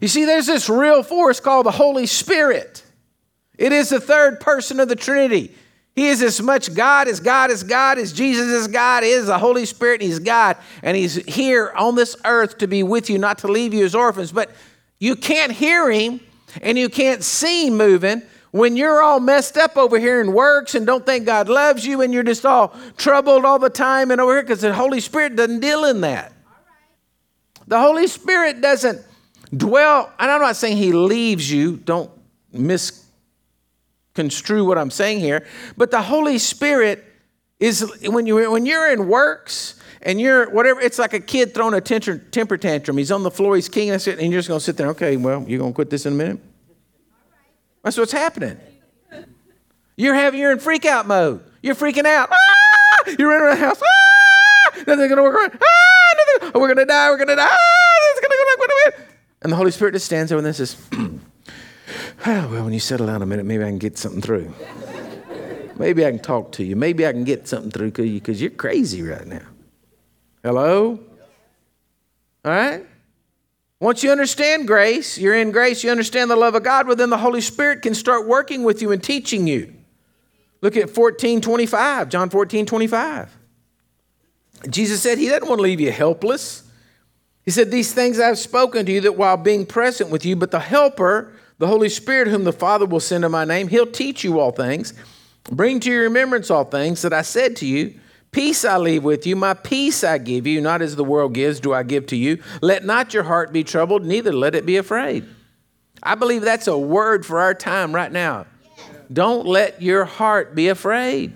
You 0.00 0.08
see, 0.08 0.24
there's 0.24 0.46
this 0.46 0.68
real 0.68 1.02
force 1.02 1.40
called 1.40 1.66
the 1.66 1.72
Holy 1.72 2.06
Spirit. 2.06 2.84
It 3.58 3.72
is 3.72 3.90
the 3.90 4.00
third 4.00 4.40
person 4.40 4.80
of 4.80 4.88
the 4.88 4.96
Trinity. 4.96 5.54
He 5.94 6.08
is 6.08 6.22
as 6.22 6.40
much 6.40 6.74
God 6.74 7.08
as 7.08 7.20
God 7.20 7.50
is 7.50 7.64
God, 7.64 7.98
as 7.98 8.12
Jesus 8.12 8.46
is 8.46 8.68
God, 8.68 9.04
is 9.04 9.26
the 9.26 9.38
Holy 9.38 9.66
Spirit, 9.66 10.00
He's 10.00 10.20
God. 10.20 10.56
And 10.82 10.96
He's 10.96 11.16
here 11.16 11.72
on 11.76 11.96
this 11.96 12.16
earth 12.24 12.58
to 12.58 12.68
be 12.68 12.82
with 12.82 13.10
you, 13.10 13.18
not 13.18 13.38
to 13.38 13.48
leave 13.48 13.74
you 13.74 13.84
as 13.84 13.94
orphans. 13.94 14.32
But 14.32 14.52
you 15.00 15.16
can't 15.16 15.52
hear 15.52 15.90
Him 15.90 16.20
and 16.62 16.78
you 16.78 16.88
can't 16.88 17.22
see 17.22 17.66
Him 17.66 17.76
moving 17.76 18.22
when 18.52 18.76
you're 18.76 19.02
all 19.02 19.18
messed 19.18 19.56
up 19.56 19.76
over 19.76 19.98
here 19.98 20.20
in 20.20 20.32
works 20.32 20.74
and 20.74 20.86
don't 20.86 21.04
think 21.04 21.26
God 21.26 21.48
loves 21.48 21.84
you 21.84 22.02
and 22.02 22.12
you're 22.14 22.22
just 22.22 22.46
all 22.46 22.76
troubled 22.96 23.44
all 23.44 23.58
the 23.58 23.70
time 23.70 24.10
and 24.10 24.20
over 24.20 24.34
here 24.34 24.42
because 24.42 24.60
the 24.60 24.72
Holy 24.72 25.00
Spirit 25.00 25.34
doesn't 25.36 25.60
deal 25.60 25.86
in 25.86 26.02
that. 26.02 26.32
The 27.66 27.80
Holy 27.80 28.06
Spirit 28.06 28.60
doesn't 28.60 29.00
dwell, 29.56 30.12
and 30.18 30.30
I'm 30.30 30.42
not 30.42 30.56
saying 30.56 30.76
he 30.76 30.92
leaves 30.92 31.50
you, 31.50 31.78
don't 31.78 32.10
misconstrue 32.52 33.06
what 34.66 34.76
I'm 34.76 34.90
saying 34.90 35.20
here, 35.20 35.46
but 35.78 35.90
the 35.90 36.02
Holy 36.02 36.36
Spirit 36.38 37.04
is 37.58 37.90
when 38.04 38.26
you 38.26 38.50
when 38.50 38.66
you're 38.66 38.92
in 38.92 39.08
works 39.08 39.80
and 40.02 40.20
you're 40.20 40.50
whatever 40.50 40.80
it's 40.80 40.98
like 40.98 41.14
a 41.14 41.20
kid 41.20 41.54
throwing 41.54 41.74
a 41.74 41.80
temper, 41.80 42.56
tantrum 42.56 42.98
he's 42.98 43.12
on 43.12 43.22
the 43.22 43.30
floor 43.30 43.54
he's 43.54 43.68
king 43.68 43.88
and 43.90 44.04
you're 44.04 44.40
just 44.40 44.48
to 44.48 44.58
sit 44.58 44.76
there 44.76 44.88
okay 44.88 45.16
well 45.16 45.44
you're 45.46 45.64
to 45.64 45.72
quit 45.72 45.88
this 45.88 46.04
in 46.04 46.14
a 46.14 46.16
minute 46.16 46.40
that's 47.82 47.96
what's 47.96 48.12
happening 48.12 48.58
you're 49.96 50.14
having 50.14 50.40
you're 50.40 50.52
in 50.52 50.58
freak 50.58 50.84
out 50.84 51.06
mode 51.06 51.42
you're 51.62 51.74
freaking 51.74 52.06
out 52.06 52.28
ah! 52.32 53.14
you're 53.18 53.28
running 53.28 53.46
around 53.46 53.58
the 53.58 53.64
house 53.64 53.80
ah! 53.82 54.82
nothing's 54.86 55.14
to 55.14 55.22
work 55.22 55.34
right 55.34 55.52
ah! 55.52 56.38
Nothing, 56.40 56.52
oh, 56.54 56.60
we're 56.60 56.74
to 56.74 56.84
die 56.84 57.10
we're 57.10 57.18
to 57.18 57.36
die 57.36 57.48
ah! 57.48 57.56
it's 58.10 58.20
to 58.20 58.28
go 58.28 59.02
and 59.42 59.52
the 59.52 59.56
holy 59.56 59.70
spirit 59.70 59.92
just 59.92 60.06
stands 60.06 60.32
over 60.32 60.44
and 60.44 60.56
says 60.56 60.76
oh, 60.92 61.18
well 62.26 62.64
when 62.64 62.72
you 62.72 62.80
settle 62.80 63.06
down 63.06 63.22
a 63.22 63.26
minute 63.26 63.44
maybe 63.44 63.64
i 63.64 63.68
can 63.68 63.78
get 63.78 63.98
something 63.98 64.20
through 64.20 64.52
maybe 65.76 66.06
i 66.06 66.10
can 66.10 66.20
talk 66.20 66.52
to 66.52 66.64
you 66.64 66.76
maybe 66.76 67.06
i 67.06 67.12
can 67.12 67.24
get 67.24 67.48
something 67.48 67.70
through 67.70 67.90
because 67.90 68.40
you're 68.40 68.50
crazy 68.50 69.02
right 69.02 69.26
now 69.26 69.42
Hello? 70.42 70.98
All 72.44 72.50
right? 72.50 72.84
Once 73.82 74.04
you 74.04 74.12
understand 74.12 74.64
grace, 74.64 75.18
you're 75.18 75.34
in 75.34 75.50
grace, 75.50 75.82
you 75.82 75.90
understand 75.90 76.30
the 76.30 76.36
love 76.36 76.54
of 76.54 76.62
God, 76.62 76.86
well, 76.86 76.94
then 76.94 77.10
the 77.10 77.18
Holy 77.18 77.40
Spirit 77.40 77.82
can 77.82 77.96
start 77.96 78.28
working 78.28 78.62
with 78.62 78.80
you 78.80 78.92
and 78.92 79.02
teaching 79.02 79.48
you. 79.48 79.74
Look 80.60 80.76
at 80.76 80.88
14 80.88 81.40
25, 81.40 82.08
John 82.08 82.30
14 82.30 82.64
25. 82.64 83.36
Jesus 84.70 85.02
said 85.02 85.18
he 85.18 85.26
doesn't 85.28 85.48
want 85.48 85.58
to 85.58 85.64
leave 85.64 85.80
you 85.80 85.90
helpless. 85.90 86.62
He 87.44 87.50
said, 87.50 87.72
These 87.72 87.92
things 87.92 88.20
I've 88.20 88.38
spoken 88.38 88.86
to 88.86 88.92
you 88.92 89.00
that 89.00 89.16
while 89.16 89.36
being 89.36 89.66
present 89.66 90.10
with 90.10 90.24
you, 90.24 90.36
but 90.36 90.52
the 90.52 90.60
Helper, 90.60 91.32
the 91.58 91.66
Holy 91.66 91.88
Spirit, 91.88 92.28
whom 92.28 92.44
the 92.44 92.52
Father 92.52 92.86
will 92.86 93.00
send 93.00 93.24
in 93.24 93.32
my 93.32 93.44
name, 93.44 93.66
he'll 93.66 93.84
teach 93.84 94.22
you 94.22 94.38
all 94.38 94.52
things, 94.52 94.94
bring 95.50 95.80
to 95.80 95.90
your 95.90 96.02
remembrance 96.02 96.52
all 96.52 96.62
things 96.62 97.02
that 97.02 97.12
I 97.12 97.22
said 97.22 97.56
to 97.56 97.66
you. 97.66 97.98
Peace 98.32 98.64
I 98.64 98.78
leave 98.78 99.04
with 99.04 99.26
you, 99.26 99.36
my 99.36 99.52
peace 99.52 100.02
I 100.02 100.16
give 100.16 100.46
you, 100.46 100.62
not 100.62 100.80
as 100.80 100.96
the 100.96 101.04
world 101.04 101.34
gives, 101.34 101.60
do 101.60 101.74
I 101.74 101.82
give 101.82 102.06
to 102.06 102.16
you. 102.16 102.42
Let 102.62 102.82
not 102.82 103.12
your 103.12 103.24
heart 103.24 103.52
be 103.52 103.62
troubled, 103.62 104.06
neither 104.06 104.32
let 104.32 104.54
it 104.54 104.64
be 104.64 104.78
afraid. 104.78 105.26
I 106.02 106.14
believe 106.14 106.40
that's 106.40 106.66
a 106.66 106.78
word 106.78 107.26
for 107.26 107.40
our 107.40 107.52
time 107.52 107.94
right 107.94 108.10
now. 108.10 108.46
Don't 109.12 109.46
let 109.46 109.82
your 109.82 110.06
heart 110.06 110.54
be 110.54 110.68
afraid. 110.68 111.34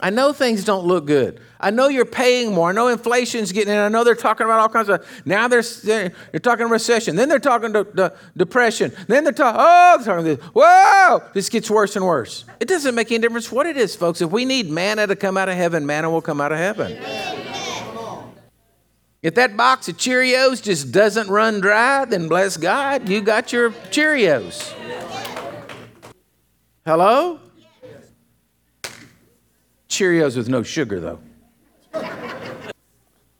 I 0.00 0.10
know 0.10 0.32
things 0.32 0.64
don't 0.64 0.84
look 0.86 1.06
good. 1.06 1.40
I 1.58 1.70
know 1.70 1.88
you're 1.88 2.04
paying 2.04 2.54
more. 2.54 2.68
I 2.68 2.72
know 2.72 2.86
inflation's 2.86 3.50
getting 3.50 3.72
in. 3.72 3.78
I 3.80 3.88
know 3.88 4.04
they're 4.04 4.14
talking 4.14 4.44
about 4.44 4.60
all 4.60 4.68
kinds 4.68 4.88
of. 4.88 5.04
Now 5.24 5.48
they're 5.48 5.62
they're, 5.62 6.12
they're 6.30 6.40
talking 6.40 6.68
recession. 6.68 7.16
Then 7.16 7.28
they're 7.28 7.40
talking 7.40 7.72
to, 7.72 7.82
to 7.84 8.14
depression. 8.36 8.92
Then 9.08 9.24
they're 9.24 9.32
talking. 9.32 9.60
Oh, 9.60 9.96
they're 9.98 10.06
talking 10.06 10.24
this. 10.24 10.38
Whoa! 10.54 11.22
This 11.34 11.48
gets 11.48 11.68
worse 11.68 11.96
and 11.96 12.06
worse. 12.06 12.44
It 12.60 12.68
doesn't 12.68 12.94
make 12.94 13.10
any 13.10 13.22
difference 13.22 13.50
what 13.50 13.66
it 13.66 13.76
is, 13.76 13.96
folks. 13.96 14.20
If 14.20 14.30
we 14.30 14.44
need 14.44 14.70
manna 14.70 15.08
to 15.08 15.16
come 15.16 15.36
out 15.36 15.48
of 15.48 15.56
heaven, 15.56 15.84
manna 15.84 16.10
will 16.10 16.22
come 16.22 16.40
out 16.40 16.52
of 16.52 16.58
heaven. 16.58 16.96
If 19.20 19.34
that 19.34 19.56
box 19.56 19.88
of 19.88 19.96
Cheerios 19.96 20.62
just 20.62 20.92
doesn't 20.92 21.28
run 21.28 21.60
dry, 21.60 22.04
then 22.04 22.28
bless 22.28 22.56
God, 22.56 23.08
you 23.08 23.20
got 23.20 23.52
your 23.52 23.72
Cheerios. 23.90 24.72
Hello? 26.86 27.40
Cheerios 29.98 30.36
with 30.36 30.48
no 30.48 30.62
sugar, 30.62 31.00
though. 31.00 31.18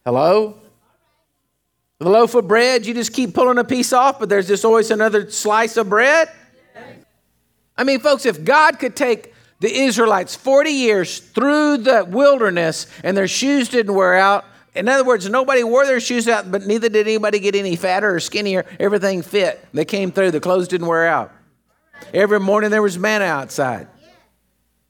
Hello? 0.05 0.61
The 2.01 2.09
loaf 2.09 2.35
of 2.35 2.49
bread, 2.49 2.85
you 2.85 2.95
just 2.95 3.13
keep 3.13 3.33
pulling 3.33 3.59
a 3.59 3.65
piece 3.65 3.93
off, 3.93 4.19
but 4.19 4.29
there's 4.29 4.49
just 4.49 4.65
always 4.65 4.91
another 4.91 5.31
slice 5.31 5.77
of 5.77 5.89
bread. 5.89 6.29
I 7.77 7.85
mean, 7.85 8.01
folks, 8.01 8.27
if 8.27 8.43
God 8.43 8.81
could 8.81 8.97
take 8.97 9.33
the 9.61 9.73
Israelites 9.73 10.35
40 10.35 10.71
years 10.71 11.21
through 11.21 11.79
the 11.79 12.05
wilderness 12.05 12.89
and 13.05 13.17
their 13.17 13.29
shoes 13.29 13.69
didn't 13.69 13.95
wear 13.95 14.15
out, 14.15 14.45
in 14.75 14.89
other 14.89 15.05
words, 15.05 15.29
nobody 15.29 15.63
wore 15.63 15.87
their 15.87 16.01
shoes 16.01 16.27
out, 16.27 16.51
but 16.51 16.67
neither 16.67 16.89
did 16.89 17.07
anybody 17.07 17.39
get 17.39 17.55
any 17.55 17.77
fatter 17.77 18.13
or 18.13 18.19
skinnier. 18.19 18.67
Everything 18.81 19.23
fit. 19.23 19.65
They 19.73 19.85
came 19.85 20.11
through, 20.11 20.33
the 20.33 20.41
clothes 20.41 20.67
didn't 20.67 20.89
wear 20.89 21.07
out. 21.07 21.33
Every 22.13 22.41
morning 22.41 22.71
there 22.71 22.83
was 22.83 22.99
manna 22.99 23.27
outside. 23.27 23.87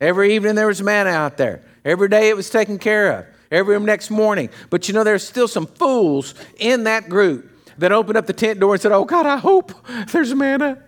Every 0.00 0.34
evening 0.34 0.54
there 0.54 0.66
was 0.66 0.82
manna 0.82 1.10
out 1.10 1.36
there. 1.36 1.62
Every 1.84 2.08
day 2.08 2.28
it 2.28 2.36
was 2.36 2.50
taken 2.50 2.78
care 2.78 3.12
of. 3.12 3.26
Every 3.50 3.78
next 3.80 4.10
morning. 4.10 4.50
But 4.70 4.88
you 4.88 4.94
know, 4.94 5.04
there's 5.04 5.26
still 5.26 5.48
some 5.48 5.66
fools 5.66 6.34
in 6.58 6.84
that 6.84 7.08
group 7.08 7.50
that 7.78 7.92
opened 7.92 8.16
up 8.16 8.26
the 8.26 8.32
tent 8.32 8.60
door 8.60 8.74
and 8.74 8.82
said, 8.82 8.92
Oh 8.92 9.04
God, 9.04 9.26
I 9.26 9.36
hope 9.36 9.72
there's 10.12 10.34
manna. 10.34 10.82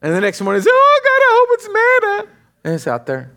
And 0.00 0.14
the 0.14 0.20
next 0.20 0.40
morning, 0.40 0.62
said, 0.62 0.70
Oh 0.72 1.00
God, 1.04 1.22
I 1.24 1.36
hope 1.38 1.48
it's 1.52 1.68
manna. 1.68 2.34
And 2.64 2.74
it's 2.74 2.86
out 2.86 3.06
there. 3.06 3.32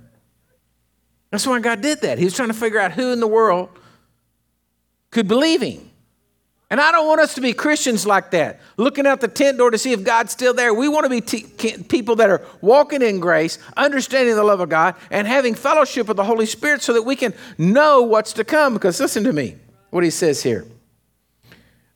That's 1.31 1.47
why 1.47 1.59
God 1.59 1.81
did 1.81 2.01
that. 2.01 2.17
He 2.17 2.25
was 2.25 2.35
trying 2.35 2.49
to 2.49 2.53
figure 2.53 2.79
out 2.79 2.91
who 2.91 3.11
in 3.13 3.19
the 3.19 3.27
world 3.27 3.69
could 5.11 5.27
believe 5.27 5.61
him. 5.61 5.90
And 6.71 6.79
I 6.79 6.93
don't 6.93 7.05
want 7.05 7.19
us 7.19 7.35
to 7.35 7.41
be 7.41 7.51
Christians 7.51 8.05
like 8.07 8.31
that, 8.31 8.61
looking 8.77 9.05
out 9.05 9.19
the 9.19 9.27
tent 9.27 9.57
door 9.57 9.71
to 9.71 9.77
see 9.77 9.91
if 9.91 10.05
God's 10.05 10.31
still 10.31 10.53
there. 10.53 10.73
We 10.73 10.87
want 10.87 11.03
to 11.03 11.09
be 11.09 11.19
t- 11.19 11.83
people 11.83 12.15
that 12.15 12.29
are 12.29 12.47
walking 12.61 13.01
in 13.01 13.19
grace, 13.19 13.59
understanding 13.75 14.35
the 14.35 14.43
love 14.45 14.61
of 14.61 14.69
God, 14.69 14.95
and 15.09 15.27
having 15.27 15.53
fellowship 15.53 16.07
with 16.07 16.15
the 16.15 16.23
Holy 16.23 16.45
Spirit 16.45 16.81
so 16.81 16.93
that 16.93 17.01
we 17.01 17.17
can 17.17 17.33
know 17.57 18.03
what's 18.03 18.31
to 18.33 18.45
come. 18.45 18.73
Because 18.73 19.01
listen 19.01 19.25
to 19.25 19.33
me, 19.33 19.57
what 19.89 20.05
he 20.05 20.09
says 20.09 20.41
here. 20.41 20.65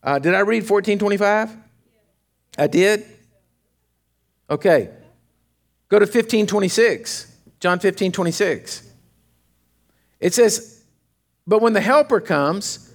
Uh, 0.04 0.20
did 0.20 0.36
I 0.36 0.40
read 0.40 0.70
1425? 0.70 1.56
I 2.58 2.68
did? 2.68 3.06
Okay. 4.50 4.90
Go 5.88 6.00
to 6.00 6.06
1526. 6.06 7.34
John 7.62 7.80
15, 7.80 8.12
26. 8.12 8.92
It 10.20 10.34
says, 10.34 10.84
But 11.48 11.62
when 11.62 11.72
the 11.72 11.80
Helper 11.80 12.20
comes, 12.20 12.92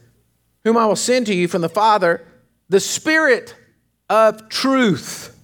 whom 0.64 0.76
I 0.76 0.86
will 0.86 0.96
send 0.96 1.26
to 1.26 1.34
you 1.34 1.48
from 1.48 1.62
the 1.62 1.68
Father, 1.68 2.24
the 2.68 2.80
Spirit 2.80 3.54
of 4.08 4.48
truth, 4.48 5.36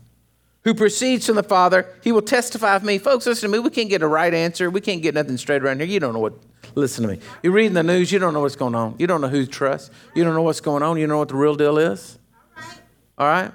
who 0.65 0.75
proceeds 0.75 1.27
from 1.27 1.37
the 1.37 1.43
Father, 1.43 1.95
he 2.03 2.11
will 2.11 2.23
testify 2.23 2.75
of 2.75 2.83
me. 2.83 2.99
Folks, 2.99 3.27
listen 3.27 3.51
to 3.51 3.57
me. 3.57 3.61
We 3.61 3.71
can't 3.71 3.89
get 3.89 4.03
a 4.03 4.09
right 4.09 4.35
answer. 4.35 4.69
We 4.69 4.81
can't 4.81 5.01
get 5.01 5.15
nothing 5.15 5.37
straight 5.37 5.63
around 5.63 5.81
here. 5.81 5.89
You 5.89 6.01
don't 6.01 6.13
know 6.13 6.19
what. 6.19 6.35
Listen 6.75 7.07
to 7.07 7.09
me. 7.09 7.21
You're 7.43 7.53
reading 7.53 7.73
the 7.73 7.85
news. 7.85 8.11
You 8.11 8.19
don't 8.19 8.35
know 8.35 8.41
what's 8.41 8.57
going 8.57 8.75
on. 8.75 8.97
You 8.99 9.07
don't 9.07 9.21
know 9.21 9.29
who 9.29 9.45
to 9.45 9.51
trust. 9.51 9.93
You 10.15 10.25
don't 10.25 10.35
know 10.35 10.43
what's 10.43 10.61
going 10.61 10.83
on. 10.83 10.97
You 10.99 11.07
don't 11.07 11.15
know 11.15 11.19
what 11.19 11.29
the 11.29 11.37
real 11.37 11.55
deal 11.55 11.79
is. 11.79 12.19
All 13.17 13.27
right? 13.27 13.53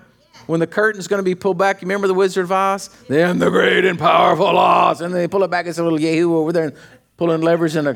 When 0.47 0.59
the 0.59 0.67
curtain's 0.67 1.07
going 1.07 1.19
to 1.19 1.23
be 1.23 1.35
pulled 1.35 1.57
back, 1.57 1.81
you 1.81 1.85
remember 1.85 2.07
the 2.07 2.13
Wizard 2.13 2.45
of 2.45 2.51
Oz? 2.51 2.89
Then 3.07 3.37
the 3.39 3.49
great 3.49 3.85
and 3.85 3.99
powerful 3.99 4.57
Oz. 4.57 5.01
And 5.01 5.13
they 5.13 5.27
pull 5.27 5.43
it 5.43 5.51
back. 5.51 5.67
It's 5.67 5.77
a 5.77 5.83
little 5.83 5.99
Yahoo 5.99 6.35
over 6.35 6.51
there 6.51 6.73
pulling 7.17 7.41
levers 7.41 7.75
in 7.75 7.87
a, 7.87 7.93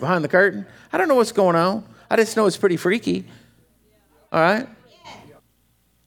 behind 0.00 0.22
the 0.22 0.28
curtain. 0.28 0.66
I 0.92 0.98
don't 0.98 1.08
know 1.08 1.14
what's 1.14 1.32
going 1.32 1.56
on. 1.56 1.84
I 2.10 2.16
just 2.16 2.36
know 2.36 2.46
it's 2.46 2.56
pretty 2.56 2.76
freaky. 2.76 3.26
All 4.32 4.40
right? 4.40 4.68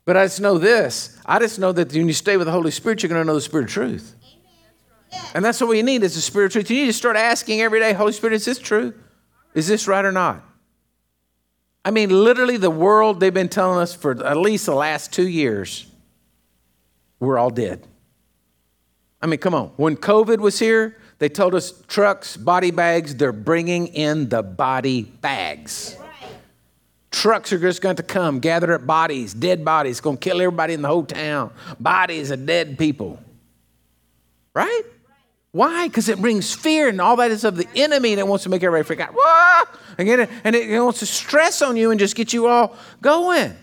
But 0.06 0.18
I 0.18 0.26
just 0.26 0.41
know 0.41 0.58
this. 0.58 1.18
I 1.26 1.39
just 1.39 1.60
know 1.60 1.72
that 1.72 1.93
when 1.93 2.08
you 2.08 2.14
stay 2.14 2.38
with 2.38 2.47
the 2.47 2.52
Holy 2.52 2.72
Spirit, 2.72 3.04
you're 3.04 3.10
going 3.10 3.22
to 3.22 3.26
know 3.28 3.36
the 3.36 3.41
Spirit 3.41 3.66
of 3.66 3.70
truth. 3.70 4.16
And 5.34 5.45
that's 5.45 5.62
what 5.62 5.70
we 5.70 5.82
need 5.82 6.04
is 6.04 6.16
the 6.16 6.22
Spirit 6.22 6.47
of 6.47 6.52
truth. 6.54 6.72
You 6.72 6.82
need 6.82 6.88
to 6.88 6.93
start 6.93 7.16
asking 7.16 7.62
every 7.62 7.80
day, 7.80 7.93
Holy 7.93 8.12
Spirit, 8.12 8.34
is 8.34 8.45
this 8.45 8.60
true? 8.60 8.93
Is 9.54 9.68
this 9.68 9.88
right 9.88 10.04
or 10.04 10.12
not? 10.12 10.43
I 11.86 11.91
mean, 11.91 12.10
literally, 12.10 12.58
the 12.58 12.70
world, 12.70 13.20
they've 13.20 13.34
been 13.34 13.50
telling 13.50 13.80
us 13.80 13.93
for 13.93 14.26
at 14.26 14.38
least 14.38 14.66
the 14.66 14.76
last 14.76 15.14
two 15.14 15.28
years, 15.28 15.88
we're 17.20 17.38
all 17.38 17.50
dead. 17.50 17.88
I 19.22 19.28
mean, 19.28 19.39
come 19.39 19.54
on. 19.54 19.68
When 19.76 19.97
COVID 19.97 20.39
was 20.39 20.60
here, 20.60 20.97
they 21.20 21.30
told 21.30 21.53
us 21.53 21.74
trucks, 21.88 22.38
body 22.38 22.72
bags, 22.72 23.15
they're 23.15 23.32
bringing 23.32 23.88
in 23.88 24.30
the 24.30 24.41
body 24.41 25.03
bags. 25.03 25.97
Trucks 27.11 27.51
are 27.51 27.59
just 27.59 27.82
going 27.82 27.95
to 27.97 28.03
come, 28.03 28.39
gather 28.39 28.74
up 28.74 28.86
bodies, 28.86 29.34
dead 29.34 29.65
bodies, 29.65 29.99
going 29.99 30.17
to 30.17 30.22
kill 30.22 30.39
everybody 30.41 30.74
in 30.74 30.82
the 30.82 30.88
whole 30.88 31.03
town. 31.03 31.51
Bodies 31.80 32.32
of 32.32 32.45
dead 32.45 32.78
people. 32.78 33.20
Right? 34.53 34.84
Why? 35.51 35.88
Because 35.88 36.07
it 36.07 36.22
brings 36.22 36.53
fear, 36.53 36.88
and 36.88 37.01
all 37.01 37.15
that 37.15 37.32
is 37.32 37.43
of 37.43 37.57
the 37.57 37.67
enemy, 37.76 38.11
and 38.11 38.20
it 38.20 38.28
wants 38.28 38.43
to 38.43 38.49
make 38.49 38.61
everybody 38.63 38.86
freak 38.86 38.99
out. 38.99 39.15
And 39.97 40.07
it 40.55 40.80
wants 40.80 40.99
to 40.99 41.05
stress 41.07 41.61
on 41.61 41.76
you 41.76 41.91
and 41.91 41.99
just 41.99 42.15
get 42.15 42.32
you 42.32 42.47
all 42.47 42.78
going. 43.01 43.55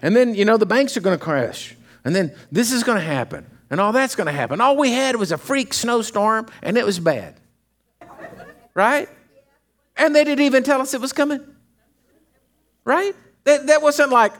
And 0.00 0.14
then, 0.16 0.34
you 0.34 0.44
know, 0.44 0.56
the 0.56 0.66
banks 0.66 0.96
are 0.96 1.00
going 1.00 1.18
to 1.18 1.22
crash. 1.22 1.76
And 2.04 2.14
then 2.14 2.34
this 2.50 2.72
is 2.72 2.84
going 2.84 2.98
to 2.98 3.04
happen 3.04 3.44
and 3.70 3.80
all 3.80 3.92
that's 3.92 4.14
going 4.14 4.26
to 4.26 4.32
happen. 4.32 4.60
All 4.60 4.76
we 4.76 4.92
had 4.92 5.16
was 5.16 5.32
a 5.32 5.38
freak 5.38 5.72
snowstorm, 5.72 6.46
and 6.62 6.76
it 6.76 6.84
was 6.84 6.98
bad. 6.98 7.36
Right? 8.74 9.08
And 9.96 10.14
they 10.14 10.24
didn't 10.24 10.44
even 10.44 10.62
tell 10.62 10.80
us 10.80 10.92
it 10.94 11.00
was 11.00 11.12
coming. 11.12 11.40
Right? 12.84 13.14
That, 13.44 13.68
that 13.68 13.82
wasn't 13.82 14.10
like, 14.10 14.32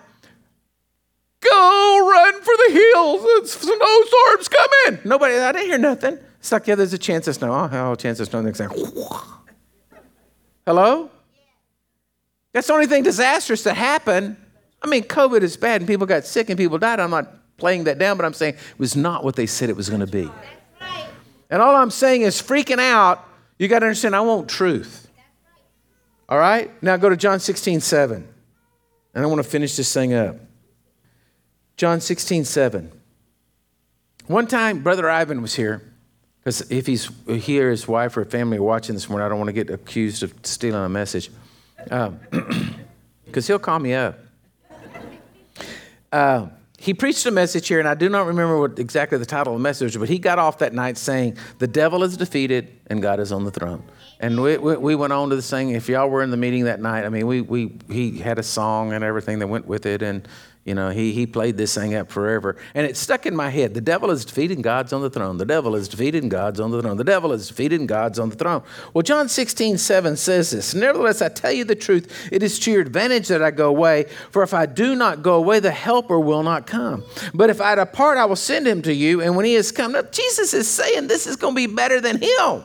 go 1.41 2.09
run 2.11 2.35
for 2.43 2.55
the 2.57 2.73
hills, 2.73 3.21
it's 3.25 3.53
snowstorm's 3.53 4.49
coming. 4.49 5.01
Nobody, 5.05 5.37
I 5.37 5.53
didn't 5.53 5.69
hear 5.69 5.79
nothing. 5.79 6.19
It's 6.39 6.53
like, 6.53 6.67
yeah, 6.67 6.75
there's 6.75 6.93
a 6.93 6.99
chance 6.99 7.29
of 7.29 7.35
snow. 7.37 7.69
Oh, 7.71 7.93
a 7.93 7.97
chance 7.97 8.21
of 8.21 8.29
snow. 8.29 8.43
Next 8.43 8.59
thing, 8.59 8.69
hello? 10.67 11.11
That's 12.53 12.67
the 12.67 12.73
only 12.73 12.87
thing 12.87 13.05
disastrous 13.05 13.63
to 13.63 13.75
happen 13.75 14.37
I 14.83 14.89
mean, 14.89 15.03
COVID 15.03 15.43
is 15.43 15.57
bad 15.57 15.83
and 15.83 15.89
people 15.89 16.07
got 16.07 16.25
sick 16.25 16.49
and 16.49 16.59
people 16.59 16.79
died. 16.79 17.01
I'm 17.01 17.11
not 17.11 17.31
playing 17.61 17.85
that 17.85 17.99
down, 17.99 18.17
but 18.17 18.27
I'm 18.27 18.33
saying 18.33 18.55
it 18.55 18.79
was 18.79 18.97
not 18.97 19.23
what 19.23 19.37
they 19.37 19.47
said 19.47 19.71
it 19.71 19.77
was 19.77 19.89
going 19.89 20.01
to 20.01 20.07
be. 20.07 20.29
And 21.51 21.61
all 21.61 21.77
I'm 21.77 21.91
saying 21.91 22.23
is 22.23 22.41
freaking 22.41 22.79
out, 22.79 23.25
you 23.59 23.69
got 23.69 23.81
to 23.81 23.87
understand, 23.87 24.17
I 24.17 24.21
want 24.21 24.49
truth. 24.49 25.09
All 26.29 26.39
right? 26.39 26.71
Now 26.83 26.97
go 26.97 27.09
to 27.09 27.17
John 27.17 27.41
16, 27.41 27.81
7. 27.81 28.27
And 29.15 29.25
I 29.25 29.27
want 29.27 29.43
to 29.43 29.49
finish 29.49 29.77
this 29.77 29.93
thing 29.93 30.15
up. 30.15 30.37
John 31.77 32.01
16, 32.01 32.45
7. 32.45 32.93
One 34.27 34.47
time, 34.47 34.83
Brother 34.83 35.11
Ivan 35.11 35.43
was 35.43 35.57
here. 35.57 35.83
Because 36.39 36.71
if 36.71 36.87
he's 36.87 37.11
here, 37.27 37.71
his 37.71 37.87
wife 37.87 38.17
or 38.17 38.25
family 38.25 38.59
are 38.59 38.63
watching 38.63 38.95
this 38.95 39.09
morning, 39.09 39.27
I 39.27 39.29
don't 39.29 39.39
want 39.39 39.49
to 39.49 39.53
get 39.53 39.69
accused 39.71 40.23
of 40.23 40.33
stealing 40.43 40.85
a 40.85 40.89
message. 40.89 41.31
Because 41.83 42.09
um, 42.09 42.21
he'll 43.47 43.59
call 43.59 43.79
me 43.79 43.95
up. 43.95 44.19
Uh, 46.13 46.47
he 46.81 46.95
preached 46.95 47.27
a 47.27 47.31
message 47.31 47.69
here, 47.69 47.79
and 47.79 47.87
I 47.87 47.93
do 47.93 48.09
not 48.09 48.27
remember 48.27 48.59
what 48.59 48.79
exactly 48.79 49.19
the 49.19 49.27
title 49.27 49.53
of 49.53 49.59
the 49.59 49.63
message, 49.63 49.99
but 49.99 50.09
he 50.09 50.19
got 50.19 50.39
off 50.39 50.57
that 50.59 50.73
night 50.73 50.97
saying, 50.97 51.37
The 51.59 51.67
devil 51.67 52.03
is 52.03 52.17
defeated 52.17 52.73
and 52.87 53.03
God 53.03 53.21
is 53.21 53.33
on 53.33 53.45
the 53.45 53.51
throne. 53.51 53.83
And 54.19 54.43
we, 54.43 54.57
we, 54.57 54.77
we 54.79 54.95
went 54.95 55.13
on 55.13 55.29
to 55.29 55.37
the 55.37 55.43
saying, 55.43 55.71
if 55.71 55.91
y'all 55.91 56.09
were 56.09 56.23
in 56.23 56.31
the 56.31 56.39
meeting 56.39 56.65
that 56.65 56.81
night, 56.81 57.05
I 57.05 57.11
mean, 57.11 57.27
we, 57.27 57.43
we, 57.43 57.77
he 57.91 58.19
had 58.19 58.39
a 58.39 58.43
song 58.43 58.95
and 58.95 59.05
everything 59.05 59.41
that 59.41 59.49
went 59.49 59.67
with 59.67 59.85
it, 59.85 60.01
and 60.01 60.27
you 60.65 60.75
know, 60.75 60.91
he, 60.91 61.13
he 61.13 61.27
played 61.27 61.57
this 61.57 61.75
thing 61.75 61.95
up 61.95 62.11
forever. 62.11 62.57
And 62.75 62.87
it 62.87 62.97
stuck 62.97 63.25
in 63.25 63.35
my 63.35 63.49
head. 63.49 63.73
The 63.73 63.81
devil 63.81 64.11
is 64.11 64.27
defeated 64.27 64.59
and 64.59 64.65
God's 64.65 64.93
on 64.93 65.01
the 65.01 65.09
throne. 65.09 65.39
The 65.39 65.47
devil 65.47 65.75
is 65.75 65.89
defeated 65.89 66.23
and 66.23 66.31
God's 66.31 66.61
on 66.61 66.71
the 66.71 66.83
throne. 66.83 66.99
The 66.99 67.05
devil 67.05 67.33
is 67.33 67.49
defeated 67.49 67.81
and 67.81 67.89
God's 67.89 68.19
on 68.19 68.29
the 68.29 68.37
throne. 68.37 68.63
Well, 68.93 69.03
John 69.03 69.31
16, 69.31 69.79
7 69.79 70.17
says 70.17 70.51
this 70.51 70.75
Nevertheless, 70.75 71.23
I 71.23 71.31
tell 71.31 71.53
you 71.53 71.65
the 71.65 71.75
truth, 71.75 72.29
it 72.31 72.43
is 72.43 72.59
to 72.61 72.71
your 72.71 72.83
advantage 72.83 73.29
that 73.29 73.43
I 73.43 73.51
go 73.51 73.71
away. 73.71 74.05
For 74.31 74.43
if 74.43 74.53
I 74.53 74.67
do 74.67 74.95
not 74.95 75.23
go 75.23 75.37
away, 75.37 75.61
the 75.61 75.71
helper 75.71 76.21
will 76.21 76.43
not 76.43 76.67
come. 76.67 77.05
But 77.33 77.49
if 77.49 77.63
I 77.63 77.75
depart, 77.75 78.19
I 78.19 78.27
will 78.27 78.37
send 78.37 78.69
him 78.69 78.83
to 78.83 78.93
you. 78.93 79.23
And 79.23 79.37
when 79.37 79.47
he 79.47 79.55
has 79.55 79.73
come, 79.73 79.97
Jesus 80.13 80.53
is 80.53 80.69
saying 80.69 81.07
this 81.07 81.27
is 81.27 81.37
going 81.37 81.55
to 81.55 81.57
be 81.57 81.75
better 81.75 82.03
than 82.03 82.21
him. 82.21 82.65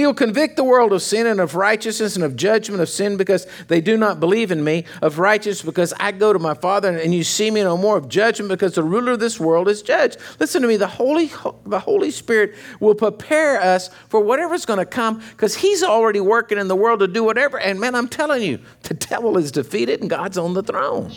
He'll 0.00 0.14
convict 0.14 0.56
the 0.56 0.64
world 0.64 0.94
of 0.94 1.02
sin 1.02 1.26
and 1.26 1.40
of 1.40 1.54
righteousness 1.54 2.16
and 2.16 2.24
of 2.24 2.34
judgment 2.34 2.80
of 2.80 2.88
sin 2.88 3.18
because 3.18 3.46
they 3.68 3.82
do 3.82 3.98
not 3.98 4.18
believe 4.18 4.50
in 4.50 4.64
me, 4.64 4.86
of 5.02 5.18
righteousness 5.18 5.60
because 5.60 5.92
I 6.00 6.12
go 6.12 6.32
to 6.32 6.38
my 6.38 6.54
Father 6.54 6.96
and 6.96 7.14
you 7.14 7.22
see 7.22 7.50
me 7.50 7.62
no 7.62 7.76
more, 7.76 7.98
of 7.98 8.08
judgment 8.08 8.48
because 8.48 8.76
the 8.76 8.82
ruler 8.82 9.12
of 9.12 9.20
this 9.20 9.38
world 9.38 9.68
is 9.68 9.82
judged. 9.82 10.16
Listen 10.38 10.62
to 10.62 10.68
me, 10.68 10.78
the 10.78 10.86
Holy, 10.86 11.30
the 11.66 11.78
Holy 11.78 12.10
Spirit 12.10 12.54
will 12.80 12.94
prepare 12.94 13.60
us 13.60 13.90
for 14.08 14.20
whatever's 14.20 14.64
going 14.64 14.78
to 14.78 14.86
come 14.86 15.20
because 15.32 15.54
He's 15.54 15.82
already 15.82 16.20
working 16.20 16.56
in 16.56 16.68
the 16.68 16.76
world 16.76 17.00
to 17.00 17.06
do 17.06 17.22
whatever. 17.22 17.60
And 17.60 17.78
man, 17.78 17.94
I'm 17.94 18.08
telling 18.08 18.42
you, 18.42 18.58
the 18.84 18.94
devil 18.94 19.36
is 19.36 19.52
defeated 19.52 20.00
and 20.00 20.08
God's 20.08 20.38
on 20.38 20.54
the 20.54 20.62
throne. 20.62 21.12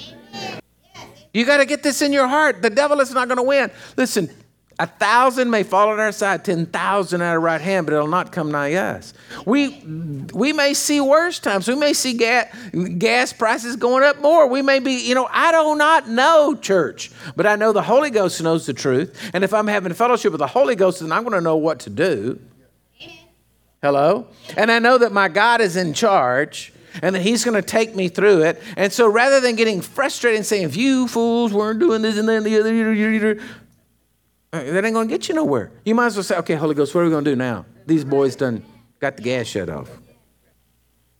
You 1.33 1.45
got 1.45 1.57
to 1.57 1.65
get 1.65 1.83
this 1.83 2.01
in 2.01 2.11
your 2.11 2.27
heart. 2.27 2.61
The 2.61 2.69
devil 2.69 2.99
is 2.99 3.13
not 3.13 3.29
going 3.29 3.37
to 3.37 3.43
win. 3.43 3.71
Listen, 3.95 4.29
a 4.79 4.87
thousand 4.87 5.51
may 5.51 5.63
fall 5.63 5.89
on 5.89 5.99
our 5.99 6.11
side, 6.11 6.43
10,000 6.43 7.21
at 7.21 7.27
our 7.27 7.39
right 7.39 7.61
hand, 7.61 7.85
but 7.85 7.93
it'll 7.93 8.07
not 8.07 8.31
come 8.31 8.51
nigh 8.51 8.73
us. 8.73 9.13
We, 9.45 9.81
we 10.33 10.51
may 10.51 10.73
see 10.73 10.99
worse 10.99 11.39
times. 11.39 11.67
We 11.67 11.75
may 11.75 11.93
see 11.93 12.13
gas, 12.13 12.47
gas 12.97 13.33
prices 13.33 13.75
going 13.75 14.03
up 14.03 14.19
more. 14.19 14.47
We 14.47 14.61
may 14.61 14.79
be, 14.79 14.93
you 14.93 15.13
know, 15.13 15.27
I 15.31 15.51
do 15.51 15.75
not 15.75 16.09
know, 16.09 16.55
church, 16.55 17.11
but 17.35 17.45
I 17.45 17.55
know 17.55 17.71
the 17.71 17.83
Holy 17.83 18.09
Ghost 18.09 18.41
knows 18.41 18.65
the 18.65 18.73
truth. 18.73 19.31
And 19.33 19.43
if 19.43 19.53
I'm 19.53 19.67
having 19.67 19.93
fellowship 19.93 20.31
with 20.31 20.39
the 20.39 20.47
Holy 20.47 20.75
Ghost, 20.75 21.01
then 21.01 21.11
I'm 21.11 21.23
going 21.23 21.33
to 21.33 21.41
know 21.41 21.57
what 21.57 21.79
to 21.81 21.89
do. 21.91 22.39
Hello? 23.81 24.27
And 24.57 24.71
I 24.71 24.79
know 24.79 24.97
that 24.97 25.11
my 25.11 25.27
God 25.27 25.61
is 25.61 25.75
in 25.75 25.93
charge 25.93 26.73
and 27.01 27.15
that 27.15 27.21
he's 27.21 27.43
going 27.43 27.55
to 27.55 27.61
take 27.61 27.95
me 27.95 28.07
through 28.07 28.43
it. 28.43 28.61
And 28.77 28.91
so 28.91 29.07
rather 29.07 29.39
than 29.39 29.55
getting 29.55 29.81
frustrated 29.81 30.37
and 30.37 30.45
saying, 30.45 30.63
if 30.63 30.75
you 30.75 31.07
fools 31.07 31.53
weren't 31.53 31.79
doing 31.79 32.01
this 32.01 32.17
and 32.17 32.27
then 32.27 32.43
the 32.43 32.59
other, 32.59 33.39
Uh, 34.53 34.63
that 34.65 34.85
ain't 34.85 34.93
to 35.07 35.11
get 35.11 35.27
you 35.27 35.33
nowhere. 35.33 35.71
You 35.83 35.95
might 35.95 36.05
as 36.05 36.15
well 36.15 36.23
say, 36.23 36.37
okay, 36.37 36.53
Holy 36.53 36.75
Ghost, 36.75 36.93
what 36.93 37.01
are 37.01 37.05
we 37.05 37.09
to 37.25 37.31
do 37.31 37.35
now? 37.35 37.65
These 37.87 38.05
boys 38.05 38.35
done 38.35 38.63
got 38.99 39.17
the 39.17 39.23
gas 39.23 39.47
shut 39.47 39.67
off. 39.67 39.89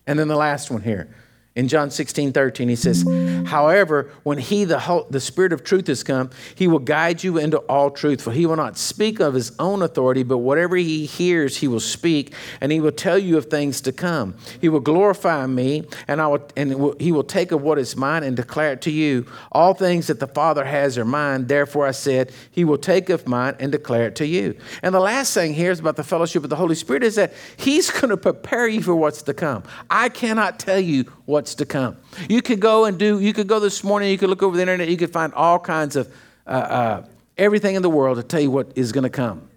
And 0.05 0.19
then 0.19 0.27
the 0.27 0.35
last 0.35 0.69
one 0.69 0.83
here. 0.83 1.15
In 1.55 1.67
John 1.67 1.91
16, 1.91 2.33
13, 2.33 2.67
he 2.67 2.75
says, 2.75 3.05
However, 3.45 4.09
when 4.23 4.39
he, 4.39 4.63
the, 4.63 4.79
whole, 4.79 5.05
the 5.11 5.19
Spirit 5.19 5.53
of 5.53 5.63
truth, 5.63 5.85
has 5.85 6.01
come, 6.01 6.31
he 6.55 6.67
will 6.67 6.79
guide 6.79 7.23
you 7.23 7.37
into 7.37 7.57
all 7.59 7.91
truth. 7.91 8.23
For 8.23 8.31
he 8.31 8.47
will 8.47 8.55
not 8.55 8.75
speak 8.75 9.19
of 9.19 9.35
his 9.35 9.51
own 9.59 9.83
authority, 9.83 10.23
but 10.23 10.39
whatever 10.39 10.75
he 10.75 11.05
hears, 11.05 11.57
he 11.57 11.67
will 11.67 11.79
speak, 11.79 12.33
and 12.59 12.71
he 12.71 12.79
will 12.79 12.91
tell 12.91 13.19
you 13.19 13.37
of 13.37 13.45
things 13.45 13.81
to 13.81 13.91
come. 13.91 14.35
He 14.61 14.67
will 14.67 14.79
glorify 14.79 15.45
me, 15.45 15.83
and, 16.07 16.19
I 16.19 16.27
will, 16.27 16.49
and 16.57 16.73
will, 16.73 16.95
he 16.99 17.11
will 17.11 17.23
take 17.23 17.51
of 17.51 17.61
what 17.61 17.77
is 17.77 17.95
mine 17.95 18.23
and 18.23 18.35
declare 18.35 18.73
it 18.73 18.81
to 18.83 18.91
you. 18.91 19.27
All 19.51 19.75
things 19.75 20.07
that 20.07 20.19
the 20.19 20.27
Father 20.27 20.65
has 20.65 20.97
are 20.97 21.05
mine. 21.05 21.45
Therefore, 21.45 21.85
I 21.85 21.91
said, 21.91 22.31
He 22.49 22.65
will 22.65 22.79
take 22.79 23.09
of 23.09 23.27
mine 23.27 23.55
and 23.59 23.71
declare 23.71 24.07
it 24.07 24.15
to 24.15 24.25
you. 24.25 24.57
And 24.81 24.95
the 24.95 24.99
last 24.99 25.35
thing 25.35 25.53
here 25.53 25.69
is 25.69 25.79
about 25.79 25.97
the 25.97 26.03
fellowship 26.03 26.43
of 26.43 26.49
the 26.49 26.55
Holy 26.55 26.73
Spirit 26.73 27.03
is 27.03 27.13
that 27.13 27.31
he's 27.57 27.91
going 28.01 28.09
to 28.09 28.17
prepare 28.17 28.67
you 28.67 28.81
for 28.81 28.95
what's 28.95 29.21
to 29.21 29.35
come. 29.35 29.61
I 29.91 30.09
cannot 30.09 30.57
tell 30.57 30.79
you 30.79 31.05
what 31.25 31.42
what's 31.43 31.55
to 31.55 31.65
come. 31.65 31.97
You 32.29 32.41
could 32.41 32.61
go 32.61 32.85
and 32.85 32.97
do, 32.97 33.19
you 33.19 33.33
could 33.33 33.47
go 33.47 33.59
this 33.59 33.83
morning, 33.83 34.09
you 34.09 34.17
could 34.17 34.29
look 34.29 34.41
over 34.41 34.55
the 34.55 34.61
internet, 34.61 34.87
you 34.87 34.95
could 34.95 35.11
find 35.11 35.33
all 35.33 35.59
kinds 35.59 35.97
of 35.97 36.07
uh, 36.47 36.49
uh, 36.49 37.05
everything 37.37 37.75
in 37.75 37.81
the 37.81 37.89
world 37.89 38.15
to 38.15 38.23
tell 38.23 38.39
you 38.39 38.49
what 38.49 38.71
is 38.75 38.93
going 38.93 39.03
to 39.03 39.09
come. 39.09 39.49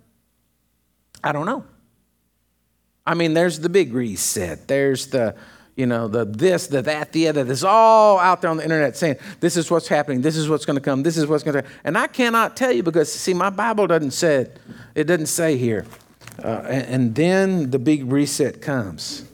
I 1.23 1.31
don't 1.31 1.47
know. 1.47 1.65
I 3.07 3.15
mean, 3.15 3.35
there's 3.35 3.61
the 3.61 3.69
big 3.69 3.95
reset. 3.95 4.67
There's 4.67 5.07
the, 5.07 5.37
you 5.77 5.87
know, 5.87 6.09
the 6.09 6.25
this, 6.25 6.67
the 6.67 6.83
that, 6.83 7.13
the 7.13 7.29
other. 7.29 7.45
There's 7.45 7.63
all 7.63 8.19
out 8.19 8.41
there 8.41 8.51
on 8.51 8.57
the 8.57 8.65
internet 8.65 8.97
saying, 8.97 9.19
this 9.39 9.57
is 9.57 9.71
what's 9.71 9.87
happening, 9.87 10.23
this 10.23 10.37
is 10.37 10.49
what's 10.49 10.65
going 10.65 10.75
to 10.75 10.81
come, 10.81 11.05
this 11.05 11.17
is 11.17 11.29
what's 11.29 11.45
going 11.45 11.63
to 11.63 11.71
And 11.85 11.97
I 11.97 12.09
cannot 12.09 12.57
tell 12.57 12.73
you 12.73 12.83
because, 12.83 13.13
see, 13.13 13.33
my 13.33 13.51
Bible 13.51 13.87
doesn't 13.87 14.11
say 14.11 14.39
it. 14.39 14.59
It 14.97 15.05
doesn't 15.05 15.27
say 15.27 15.57
here. 15.57 15.87
Uh, 16.43 16.65
and, 16.69 16.87
and 16.87 17.15
then 17.15 17.71
the 17.71 17.79
big 17.79 18.11
reset 18.11 18.61
comes 18.61 19.25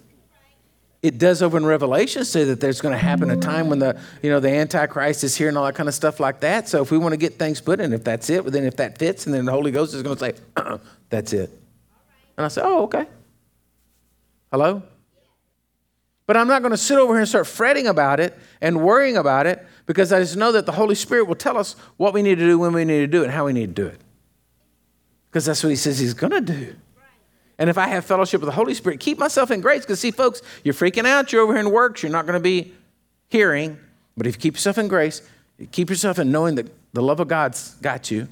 it 1.02 1.18
does 1.18 1.42
over 1.42 1.56
in 1.56 1.66
Revelation 1.66 2.24
say 2.24 2.44
that 2.44 2.60
there's 2.60 2.80
going 2.80 2.92
to 2.92 2.98
happen 2.98 3.28
a 3.30 3.36
time 3.36 3.68
when 3.68 3.80
the 3.80 4.00
you 4.22 4.30
know 4.30 4.38
the 4.38 4.50
Antichrist 4.50 5.24
is 5.24 5.36
here 5.36 5.48
and 5.48 5.58
all 5.58 5.66
that 5.66 5.74
kind 5.74 5.88
of 5.88 5.94
stuff 5.94 6.20
like 6.20 6.40
that. 6.40 6.68
So 6.68 6.80
if 6.80 6.92
we 6.92 6.98
want 6.98 7.12
to 7.12 7.16
get 7.16 7.38
things 7.38 7.60
put 7.60 7.80
in, 7.80 7.92
if 7.92 8.04
that's 8.04 8.30
it, 8.30 8.44
then 8.46 8.64
if 8.64 8.76
that 8.76 8.98
fits, 8.98 9.26
and 9.26 9.34
then 9.34 9.44
the 9.44 9.52
Holy 9.52 9.72
Ghost 9.72 9.94
is 9.94 10.02
going 10.02 10.16
to 10.16 10.20
say, 10.20 10.34
uh-uh, 10.56 10.78
"That's 11.10 11.32
it," 11.32 11.50
and 12.36 12.46
I 12.46 12.48
say, 12.48 12.62
"Oh, 12.64 12.84
okay." 12.84 13.06
Hello. 14.52 14.82
But 16.26 16.36
I'm 16.36 16.46
not 16.46 16.62
going 16.62 16.70
to 16.72 16.78
sit 16.78 16.98
over 16.98 17.14
here 17.14 17.20
and 17.20 17.28
start 17.28 17.46
fretting 17.46 17.86
about 17.88 18.20
it 18.20 18.38
and 18.60 18.82
worrying 18.82 19.16
about 19.16 19.46
it 19.46 19.66
because 19.86 20.12
I 20.12 20.20
just 20.20 20.36
know 20.36 20.52
that 20.52 20.66
the 20.66 20.72
Holy 20.72 20.94
Spirit 20.94 21.24
will 21.24 21.34
tell 21.34 21.58
us 21.58 21.74
what 21.96 22.14
we 22.14 22.22
need 22.22 22.36
to 22.36 22.44
do, 22.44 22.58
when 22.58 22.72
we 22.72 22.84
need 22.84 23.00
to 23.00 23.06
do 23.06 23.22
it, 23.22 23.24
and 23.24 23.32
how 23.32 23.46
we 23.46 23.52
need 23.52 23.74
to 23.74 23.82
do 23.82 23.88
it. 23.88 24.00
Because 25.28 25.46
that's 25.46 25.64
what 25.64 25.70
He 25.70 25.76
says 25.76 25.98
He's 25.98 26.14
going 26.14 26.32
to 26.32 26.40
do. 26.40 26.76
And 27.62 27.70
if 27.70 27.78
I 27.78 27.86
have 27.86 28.04
fellowship 28.04 28.40
with 28.40 28.48
the 28.48 28.56
Holy 28.56 28.74
Spirit, 28.74 28.98
keep 28.98 29.20
myself 29.20 29.52
in 29.52 29.60
grace. 29.60 29.82
Because, 29.82 30.00
see, 30.00 30.10
folks, 30.10 30.42
you're 30.64 30.74
freaking 30.74 31.06
out. 31.06 31.32
You're 31.32 31.42
over 31.42 31.52
here 31.52 31.60
in 31.60 31.70
works. 31.70 32.02
You're 32.02 32.10
not 32.10 32.26
going 32.26 32.34
to 32.34 32.42
be 32.42 32.72
hearing. 33.28 33.78
But 34.16 34.26
if 34.26 34.34
you 34.34 34.40
keep 34.40 34.54
yourself 34.54 34.78
in 34.78 34.88
grace, 34.88 35.22
you 35.58 35.68
keep 35.68 35.88
yourself 35.88 36.18
in 36.18 36.32
knowing 36.32 36.56
that 36.56 36.66
the 36.92 37.00
love 37.00 37.20
of 37.20 37.28
God's 37.28 37.74
got 37.76 38.10
you, 38.10 38.26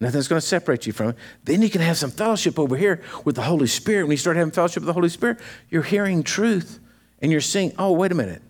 nothing's 0.00 0.26
going 0.26 0.40
to 0.40 0.46
separate 0.46 0.88
you 0.88 0.92
from 0.92 1.10
it, 1.10 1.16
then 1.44 1.62
you 1.62 1.70
can 1.70 1.82
have 1.82 1.96
some 1.96 2.10
fellowship 2.10 2.58
over 2.58 2.76
here 2.76 3.00
with 3.24 3.36
the 3.36 3.42
Holy 3.42 3.68
Spirit. 3.68 4.06
When 4.06 4.10
you 4.10 4.16
start 4.16 4.36
having 4.36 4.50
fellowship 4.50 4.80
with 4.80 4.88
the 4.88 4.92
Holy 4.92 5.08
Spirit, 5.08 5.38
you're 5.70 5.82
hearing 5.82 6.24
truth 6.24 6.80
and 7.22 7.30
you're 7.30 7.40
seeing, 7.40 7.72
oh, 7.78 7.92
wait 7.92 8.10
a 8.10 8.16
minute. 8.16 8.42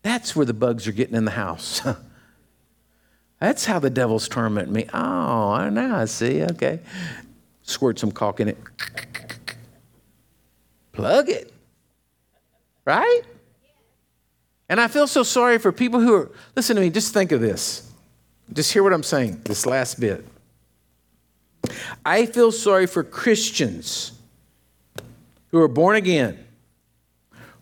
That's 0.00 0.34
where 0.34 0.46
the 0.46 0.54
bugs 0.54 0.88
are 0.88 0.92
getting 0.92 1.14
in 1.14 1.26
the 1.26 1.32
house. 1.32 1.82
That's 3.38 3.66
how 3.66 3.80
the 3.80 3.90
devil's 3.90 4.28
torment 4.28 4.70
me. 4.70 4.86
Oh, 4.94 5.68
now 5.68 5.98
I 5.98 6.06
see. 6.06 6.42
Okay 6.42 6.80
squirt 7.70 7.98
some 7.98 8.12
caulk 8.12 8.40
in 8.40 8.48
it. 8.48 8.58
Plug 10.92 11.28
it. 11.28 11.52
Right? 12.84 13.22
And 14.68 14.80
I 14.80 14.88
feel 14.88 15.06
so 15.06 15.22
sorry 15.22 15.58
for 15.58 15.72
people 15.72 16.00
who 16.00 16.14
are, 16.14 16.30
listen 16.54 16.76
to 16.76 16.82
me, 16.82 16.90
just 16.90 17.12
think 17.12 17.32
of 17.32 17.40
this. 17.40 17.90
Just 18.52 18.72
hear 18.72 18.82
what 18.82 18.92
I'm 18.92 19.02
saying, 19.02 19.42
this 19.44 19.66
last 19.66 19.98
bit. 20.00 20.26
I 22.04 22.26
feel 22.26 22.52
sorry 22.52 22.86
for 22.86 23.04
Christians 23.04 24.12
who 25.50 25.60
are 25.60 25.68
born 25.68 25.96
again, 25.96 26.44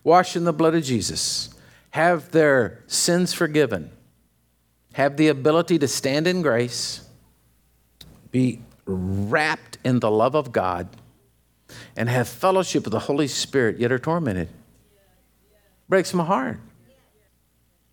washed 0.04 0.36
in 0.36 0.44
the 0.44 0.52
blood 0.52 0.74
of 0.74 0.82
Jesus, 0.84 1.50
have 1.90 2.30
their 2.30 2.82
sins 2.86 3.32
forgiven, 3.32 3.90
have 4.92 5.16
the 5.16 5.28
ability 5.28 5.78
to 5.78 5.88
stand 5.88 6.26
in 6.26 6.42
grace, 6.42 7.06
be 8.30 8.60
wrapped 8.88 9.78
in 9.84 10.00
the 10.00 10.10
love 10.10 10.34
of 10.34 10.50
God 10.50 10.88
and 11.96 12.08
have 12.08 12.28
fellowship 12.28 12.84
with 12.84 12.92
the 12.92 12.98
Holy 12.98 13.28
Spirit, 13.28 13.78
yet 13.78 13.92
are 13.92 13.98
tormented. 13.98 14.48
Breaks 15.88 16.14
my 16.14 16.24
heart. 16.24 16.58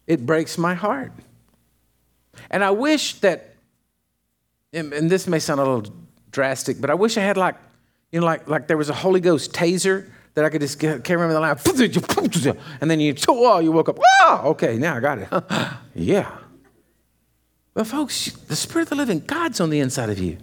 It 0.08 0.26
breaks 0.26 0.58
my 0.58 0.74
heart. 0.74 1.12
And 2.50 2.64
I 2.64 2.72
wish 2.72 3.16
that, 3.16 3.56
and 4.74 4.92
this 5.10 5.28
may 5.28 5.40
sound 5.40 5.60
a 5.60 5.64
little 5.64 5.94
drastic, 6.32 6.80
but 6.80 6.90
I 6.90 6.94
wish 6.94 7.18
I 7.18 7.22
had 7.22 7.38
like, 7.38 7.56
you 8.12 8.20
know, 8.20 8.26
like, 8.26 8.48
like 8.48 8.68
there 8.68 8.78
was 8.78 8.90
a 8.90 8.94
Holy 8.94 9.20
Ghost 9.20 9.52
taser 9.54 10.10
that 10.36 10.46
I 10.46 10.50
could 10.50 10.62
just 10.62 10.80
get, 10.80 11.04
can't 11.04 11.20
remember 11.20 11.34
the 11.34 11.40
line. 11.40 12.66
And 12.82 12.92
then 12.92 13.00
you, 13.00 13.16
oh, 13.28 13.60
you 13.60 13.72
woke 13.72 13.90
up. 13.90 14.00
Oh, 14.22 14.42
okay, 14.52 14.78
now 14.78 14.96
I 14.96 15.00
got 15.00 15.20
it. 15.20 15.28
yeah. 15.96 16.32
But 17.74 17.88
folks, 17.88 18.32
the 18.32 18.56
Spirit 18.56 18.84
of 18.84 18.90
the 18.90 18.96
living 18.96 19.20
God's 19.20 19.60
on 19.60 19.70
the 19.70 19.80
inside 19.80 20.10
of 20.10 20.20
you. 20.20 20.38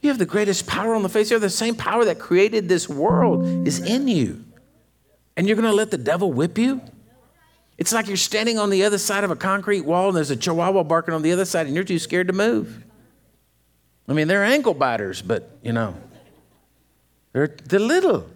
You 0.00 0.08
have 0.08 0.18
the 0.18 0.26
greatest 0.26 0.66
power 0.66 0.94
on 0.94 1.02
the 1.02 1.08
face. 1.08 1.30
You 1.30 1.34
have 1.34 1.42
the 1.42 1.50
same 1.50 1.74
power 1.74 2.04
that 2.06 2.18
created 2.18 2.68
this 2.68 2.88
world 2.88 3.66
is 3.66 3.80
in 3.80 4.08
you. 4.08 4.44
And 5.36 5.46
you're 5.46 5.56
going 5.56 5.68
to 5.68 5.74
let 5.74 5.90
the 5.90 5.98
devil 5.98 6.32
whip 6.32 6.58
you? 6.58 6.80
It's 7.76 7.92
like 7.92 8.08
you're 8.08 8.16
standing 8.16 8.58
on 8.58 8.70
the 8.70 8.84
other 8.84 8.98
side 8.98 9.24
of 9.24 9.30
a 9.30 9.36
concrete 9.36 9.82
wall 9.82 10.08
and 10.08 10.16
there's 10.16 10.30
a 10.30 10.36
chihuahua 10.36 10.84
barking 10.84 11.14
on 11.14 11.22
the 11.22 11.32
other 11.32 11.46
side 11.46 11.66
and 11.66 11.74
you're 11.74 11.84
too 11.84 11.98
scared 11.98 12.26
to 12.26 12.34
move. 12.34 12.84
I 14.06 14.12
mean, 14.12 14.28
they're 14.28 14.44
ankle 14.44 14.74
biters, 14.74 15.22
but 15.22 15.50
you 15.62 15.72
know, 15.72 15.94
they're, 17.32 17.46
they're 17.46 17.80
little. 17.80 18.26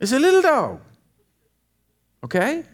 It's 0.00 0.12
a 0.12 0.18
little 0.18 0.42
dog. 0.42 0.80
Okay? 2.24 2.64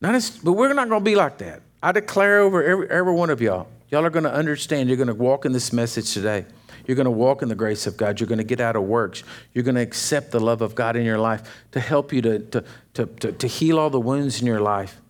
Not 0.00 0.14
as, 0.14 0.30
but 0.30 0.52
we're 0.52 0.72
not 0.72 0.88
going 0.88 1.00
to 1.00 1.04
be 1.04 1.14
like 1.14 1.38
that. 1.38 1.62
I 1.82 1.92
declare 1.92 2.40
over 2.40 2.64
every, 2.64 2.90
every 2.90 3.12
one 3.12 3.30
of 3.30 3.40
y'all, 3.40 3.68
y'all 3.90 4.04
are 4.04 4.10
going 4.10 4.24
to 4.24 4.32
understand, 4.32 4.88
you're 4.88 4.96
going 4.96 5.08
to 5.08 5.14
walk 5.14 5.44
in 5.44 5.52
this 5.52 5.72
message 5.72 6.12
today. 6.14 6.46
You're 6.90 6.96
going 6.96 7.04
to 7.04 7.12
walk 7.12 7.40
in 7.40 7.48
the 7.48 7.54
grace 7.54 7.86
of 7.86 7.96
God. 7.96 8.18
You're 8.18 8.26
going 8.26 8.38
to 8.38 8.44
get 8.44 8.60
out 8.60 8.74
of 8.74 8.82
works. 8.82 9.22
You're 9.54 9.62
going 9.62 9.76
to 9.76 9.80
accept 9.80 10.32
the 10.32 10.40
love 10.40 10.60
of 10.60 10.74
God 10.74 10.96
in 10.96 11.04
your 11.04 11.18
life 11.18 11.48
to 11.70 11.78
help 11.78 12.12
you 12.12 12.20
to, 12.22 12.40
to, 12.40 12.64
to, 12.94 13.06
to, 13.06 13.30
to 13.30 13.46
heal 13.46 13.78
all 13.78 13.90
the 13.90 14.00
wounds 14.00 14.40
in 14.40 14.46
your 14.48 14.60
life. 14.60 15.00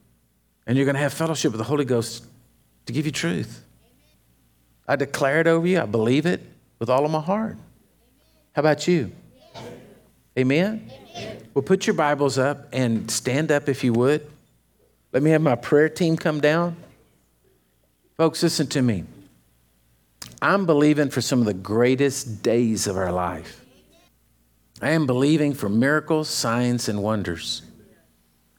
And 0.67 0.77
you're 0.77 0.85
going 0.85 0.97
to 0.97 1.01
have 1.01 1.15
fellowship 1.15 1.53
with 1.53 1.59
the 1.59 1.65
Holy 1.65 1.87
Ghost 1.87 2.27
to 2.85 2.93
give 2.93 3.07
you 3.07 3.13
truth. 3.13 3.65
I 4.87 4.97
declare 4.97 5.41
it 5.41 5.47
over 5.47 5.67
you. 5.67 5.81
I 5.81 5.87
believe 5.87 6.27
it 6.27 6.43
with 6.79 6.91
all 6.91 7.07
of 7.07 7.11
my 7.11 7.23
heart. 7.23 7.57
How 8.53 8.61
about 8.61 8.87
you? 8.87 9.11
Amen? 10.39 10.91
Amen? 11.17 11.49
Well, 11.55 11.63
put 11.63 11.87
your 11.87 11.95
Bibles 11.95 12.37
up 12.37 12.69
and 12.75 13.11
stand 13.11 13.51
up 13.51 13.71
if 13.71 13.83
you 13.83 13.95
would. 13.95 14.31
Let 15.15 15.23
me 15.23 15.31
have 15.31 15.41
my 15.41 15.55
prayer 15.55 15.89
team 15.89 16.19
come 16.19 16.43
down. 16.43 16.77
Folks, 18.19 18.43
listen 18.43 18.67
to 18.67 18.83
me. 18.83 19.05
I'm 20.43 20.67
believing 20.67 21.11
for 21.11 21.21
some 21.21 21.41
of 21.41 21.47
the 21.47 21.55
greatest 21.55 22.43
days 22.43 22.87
of 22.87 22.97
our 22.97 23.13
life. 23.13 23.65
I 24.81 24.91
am 24.91 25.07
believing 25.07 25.53
for 25.53 25.69
miracles, 25.69 26.29
signs, 26.29 26.89
and 26.89 27.03
wonders. 27.03 27.63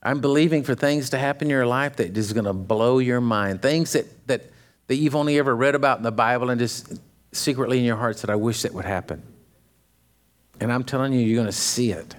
I'm 0.04 0.22
believing 0.22 0.64
for 0.64 0.76
things 0.76 1.10
to 1.12 1.18
happen 1.18 1.48
in 1.48 1.52
your 1.52 1.66
life 1.66 1.96
that 1.98 2.16
is 2.16 2.34
going 2.34 2.46
to 2.46 2.54
blow 2.54 3.00
your 3.00 3.22
mind. 3.22 3.62
Things 3.62 3.94
that, 3.94 4.28
that, 4.28 4.52
that 4.88 4.96
you've 4.96 5.16
only 5.16 5.40
ever 5.40 5.56
read 5.56 5.76
about 5.76 5.98
in 5.98 6.04
the 6.04 6.12
Bible 6.12 6.50
and 6.50 6.60
just 6.60 7.00
secretly 7.32 7.80
in 7.80 7.86
your 7.86 7.98
hearts 7.98 8.22
that 8.22 8.30
I 8.30 8.36
wish 8.36 8.62
that 8.64 8.74
would 8.74 8.86
happen. 8.86 9.24
And 10.60 10.72
I'm 10.72 10.84
telling 10.84 11.14
you, 11.14 11.22
you're 11.22 11.38
going 11.38 11.48
to 11.48 11.52
see 11.52 11.92
it. 11.92 12.16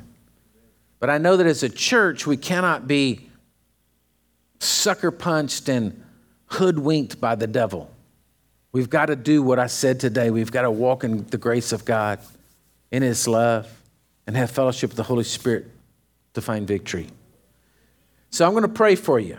But 0.99 1.11
I 1.11 1.19
know 1.19 1.37
that 1.37 1.47
as 1.47 1.63
a 1.63 1.69
church, 1.69 2.27
we 2.27 2.37
cannot 2.37 2.89
be 2.89 3.29
sucker 4.59 5.11
punched 5.11 5.69
and 5.69 6.05
hoodwinked 6.47 7.21
by 7.21 7.35
the 7.35 7.47
devil. 7.47 7.91
We've 8.73 8.89
got 8.89 9.07
to 9.07 9.17
do 9.17 9.43
what 9.43 9.59
I 9.59 9.67
said 9.67 10.01
today. 10.01 10.31
We've 10.31 10.51
got 10.51 10.63
to 10.63 10.71
walk 10.71 11.05
in 11.05 11.27
the 11.27 11.39
grace 11.39 11.73
of 11.73 11.85
God, 11.85 12.19
in 12.91 13.03
His 13.03 13.29
love, 13.29 13.71
and 14.27 14.37
have 14.37 14.51
fellowship 14.51 14.91
with 14.91 14.97
the 14.97 15.03
Holy 15.03 15.25
Spirit 15.25 15.71
to 16.35 16.41
find 16.41 16.67
victory. 16.67 17.09
So 18.31 18.47
I'm 18.47 18.53
going 18.53 18.63
to 18.63 18.69
pray 18.69 18.95
for 18.95 19.21
you. 19.21 19.39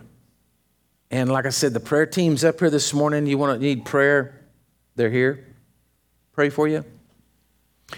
And 1.09 1.31
like 1.31 1.45
I 1.45 1.49
said, 1.49 1.73
the 1.73 1.79
prayer 1.79 2.05
team's 2.05 2.43
up 2.43 2.59
here 2.59 2.69
this 2.69 2.93
morning. 2.93 3.25
You 3.25 3.37
want 3.37 3.59
to 3.59 3.65
need 3.65 3.85
prayer? 3.85 4.39
They're 4.95 5.09
here. 5.09 5.45
Pray 6.33 6.49
for 6.49 6.67
you. 6.67 6.85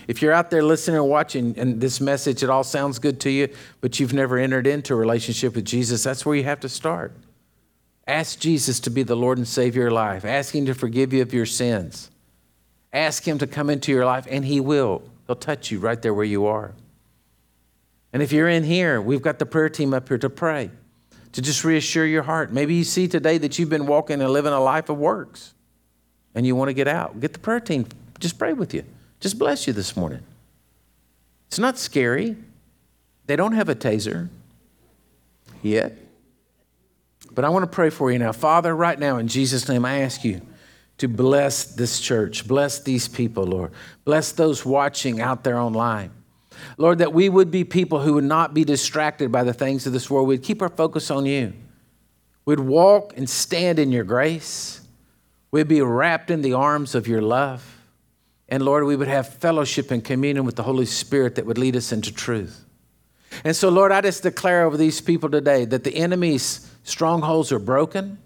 If 0.08 0.22
you're 0.22 0.34
out 0.34 0.52
there 0.52 0.64
listening 0.64 0.98
or 0.98 1.08
watching 1.08 1.58
and 1.58 1.80
this 1.80 2.02
message, 2.02 2.44
it 2.44 2.50
all 2.50 2.64
sounds 2.64 3.00
good 3.00 3.20
to 3.22 3.30
you, 3.30 3.50
but 3.82 4.00
you've 4.00 4.14
never 4.14 4.38
entered 4.38 4.68
into 4.68 4.94
a 4.94 4.98
relationship 4.98 5.56
with 5.56 5.66
Jesus, 5.66 6.04
that's 6.04 6.26
where 6.26 6.36
you 6.36 6.44
have 6.44 6.60
to 6.62 6.70
start. 6.70 7.14
Ask 8.08 8.40
Jesus 8.40 8.80
to 8.82 8.90
be 8.90 9.04
the 9.04 9.16
Lord 9.16 9.38
and 9.38 9.48
Savior 9.48 9.84
of 9.84 9.86
your 9.86 9.92
life. 9.92 10.26
Ask 10.26 10.54
Him 10.54 10.66
to 10.68 10.74
forgive 10.74 11.14
you 11.14 11.22
of 11.22 11.34
your 11.34 11.46
sins. 11.46 12.12
Ask 12.94 13.28
Him 13.28 13.38
to 13.40 13.48
come 13.48 13.70
into 13.70 13.92
your 13.92 14.06
life, 14.06 14.28
and 14.30 14.46
He 14.46 14.60
will. 14.60 15.02
He'll 15.28 15.36
touch 15.36 15.72
you 15.72 15.80
right 15.80 16.02
there 16.02 16.14
where 16.14 16.26
you 16.26 16.46
are. 16.46 16.74
And 18.14 18.22
if 18.22 18.32
you're 18.32 18.48
in 18.48 18.64
here, 18.64 19.02
we've 19.02 19.22
got 19.22 19.40
the 19.40 19.46
prayer 19.46 19.70
team 19.70 19.94
up 19.94 20.08
here 20.08 20.18
to 20.20 20.30
pray, 20.30 20.70
to 21.34 21.42
just 21.42 21.66
reassure 21.66 22.06
your 22.06 22.24
heart. 22.24 22.54
Maybe 22.54 22.76
you 22.76 22.84
see 22.84 23.08
today 23.08 23.38
that 23.40 23.60
you've 23.60 23.70
been 23.70 23.88
walking 23.88 24.22
and 24.22 24.32
living 24.32 24.54
a 24.54 24.60
life 24.62 24.88
of 24.88 24.98
works 24.98 25.54
and 26.36 26.46
you 26.46 26.56
want 26.56 26.70
to 26.70 26.74
get 26.74 26.88
out. 26.88 27.20
Get 27.20 27.34
the 27.34 27.40
prayer 27.40 27.60
team, 27.60 27.88
just 28.20 28.38
pray 28.38 28.54
with 28.54 28.74
you, 28.74 28.84
just 29.20 29.40
bless 29.40 29.66
you 29.68 29.74
this 29.74 29.98
morning. 29.98 30.22
It's 31.48 31.60
not 31.60 31.78
scary. 31.78 32.36
They 33.26 33.36
don't 33.36 33.54
have 33.54 33.70
a 33.70 33.76
taser 33.76 34.30
yet. 35.64 35.98
But 37.36 37.46
I 37.46 37.50
want 37.50 37.64
to 37.64 37.74
pray 37.74 37.90
for 37.90 38.12
you 38.12 38.18
now. 38.18 38.32
Father, 38.32 38.76
right 38.76 38.98
now, 38.98 39.18
in 39.18 39.28
Jesus' 39.28 39.68
name, 39.68 39.86
I 39.86 40.00
ask 40.00 40.24
you 40.24 40.42
to 40.98 41.08
bless 41.10 41.66
this 41.66 42.00
church, 42.00 42.48
bless 42.48 42.80
these 42.80 43.08
people, 43.08 43.44
Lord. 43.44 43.72
Bless 44.06 44.32
those 44.32 44.66
watching 44.66 45.20
out 45.20 45.44
there 45.44 45.58
online. 45.60 46.12
Lord, 46.78 47.00
that 47.00 47.14
we 47.14 47.28
would 47.28 47.52
be 47.52 47.66
people 47.66 48.00
who 48.00 48.14
would 48.14 48.24
not 48.24 48.54
be 48.54 48.64
distracted 48.64 49.32
by 49.32 49.44
the 49.44 49.54
things 49.54 49.86
of 49.86 49.92
this 49.92 50.10
world. 50.10 50.28
We'd 50.28 50.42
keep 50.42 50.62
our 50.62 50.70
focus 50.70 51.12
on 51.12 51.26
you. 51.26 51.54
We'd 52.46 52.62
walk 52.62 53.14
and 53.18 53.30
stand 53.30 53.78
in 53.80 53.92
your 53.92 54.06
grace. 54.06 54.82
We'd 55.52 55.68
be 55.68 55.82
wrapped 55.82 56.32
in 56.32 56.42
the 56.42 56.54
arms 56.54 56.96
of 56.96 57.08
your 57.08 57.22
love. 57.22 57.78
And 58.48 58.64
Lord, 58.64 58.86
we 58.86 58.96
would 58.96 59.08
have 59.08 59.28
fellowship 59.28 59.92
and 59.92 60.04
communion 60.04 60.46
with 60.46 60.56
the 60.56 60.64
Holy 60.64 60.86
Spirit 60.86 61.36
that 61.36 61.46
would 61.46 61.58
lead 61.58 61.76
us 61.76 61.92
into 61.92 62.14
truth. 62.14 62.64
And 63.44 63.56
so, 63.56 63.70
Lord, 63.70 63.92
I 63.92 64.00
just 64.02 64.24
declare 64.24 64.64
over 64.64 64.78
these 64.78 65.02
people 65.02 65.30
today 65.30 65.66
that 65.66 65.84
the 65.84 65.96
enemy's 65.96 66.72
Strongholds 66.86 67.52
are 67.52 67.60
broken. 67.60 68.20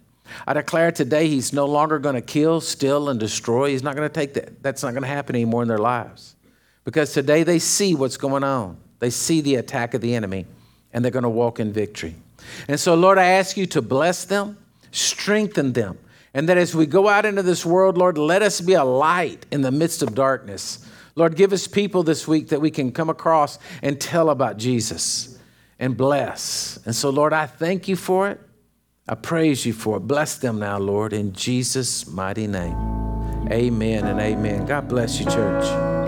I 0.45 0.53
declare 0.53 0.91
today 0.91 1.27
he's 1.27 1.53
no 1.53 1.65
longer 1.65 1.97
going 1.97 2.15
to 2.15 2.21
kill, 2.21 2.61
steal, 2.61 3.09
and 3.09 3.19
destroy. 3.19 3.69
He's 3.69 3.81
not 3.81 3.95
going 3.95 4.07
to 4.07 4.13
take 4.13 4.35
that. 4.35 4.61
That's 4.61 4.83
not 4.83 4.91
going 4.91 5.03
to 5.03 5.09
happen 5.09 5.35
anymore 5.35 5.63
in 5.63 5.67
their 5.67 5.79
lives. 5.79 6.35
Because 6.83 7.13
today 7.13 7.43
they 7.43 7.57
see 7.57 7.95
what's 7.95 8.17
going 8.17 8.43
on. 8.43 8.77
They 8.99 9.09
see 9.09 9.41
the 9.41 9.55
attack 9.55 9.93
of 9.93 10.01
the 10.01 10.13
enemy, 10.13 10.45
and 10.93 11.03
they're 11.03 11.11
going 11.11 11.23
to 11.23 11.29
walk 11.29 11.59
in 11.59 11.71
victory. 11.71 12.15
And 12.67 12.79
so, 12.79 12.95
Lord, 12.95 13.17
I 13.17 13.25
ask 13.25 13.55
you 13.57 13.65
to 13.67 13.81
bless 13.81 14.25
them, 14.25 14.57
strengthen 14.91 15.73
them, 15.73 15.97
and 16.33 16.49
that 16.49 16.57
as 16.57 16.75
we 16.75 16.85
go 16.85 17.07
out 17.07 17.25
into 17.25 17.41
this 17.41 17.65
world, 17.65 17.97
Lord, 17.97 18.17
let 18.17 18.41
us 18.41 18.59
be 18.59 18.73
a 18.73 18.83
light 18.83 19.45
in 19.51 19.61
the 19.61 19.71
midst 19.71 20.03
of 20.03 20.13
darkness. 20.13 20.85
Lord, 21.15 21.35
give 21.35 21.53
us 21.53 21.65
people 21.65 22.03
this 22.03 22.27
week 22.27 22.49
that 22.49 22.59
we 22.59 22.71
can 22.71 22.91
come 22.91 23.09
across 23.09 23.57
and 23.81 23.99
tell 23.99 24.29
about 24.29 24.57
Jesus 24.57 25.39
and 25.79 25.95
bless. 25.95 26.77
And 26.85 26.93
so, 26.93 27.09
Lord, 27.09 27.33
I 27.33 27.45
thank 27.45 27.87
you 27.87 27.95
for 27.95 28.29
it. 28.29 28.39
I 29.09 29.15
praise 29.15 29.65
you 29.65 29.73
for 29.73 29.97
it. 29.97 30.01
Bless 30.01 30.37
them 30.37 30.59
now, 30.59 30.77
Lord, 30.77 31.13
in 31.13 31.33
Jesus' 31.33 32.05
mighty 32.05 32.45
name. 32.45 32.77
Amen 33.51 34.05
and 34.05 34.19
amen. 34.19 34.67
God 34.67 34.87
bless 34.87 35.19
you, 35.19 35.25
church. 35.25 35.98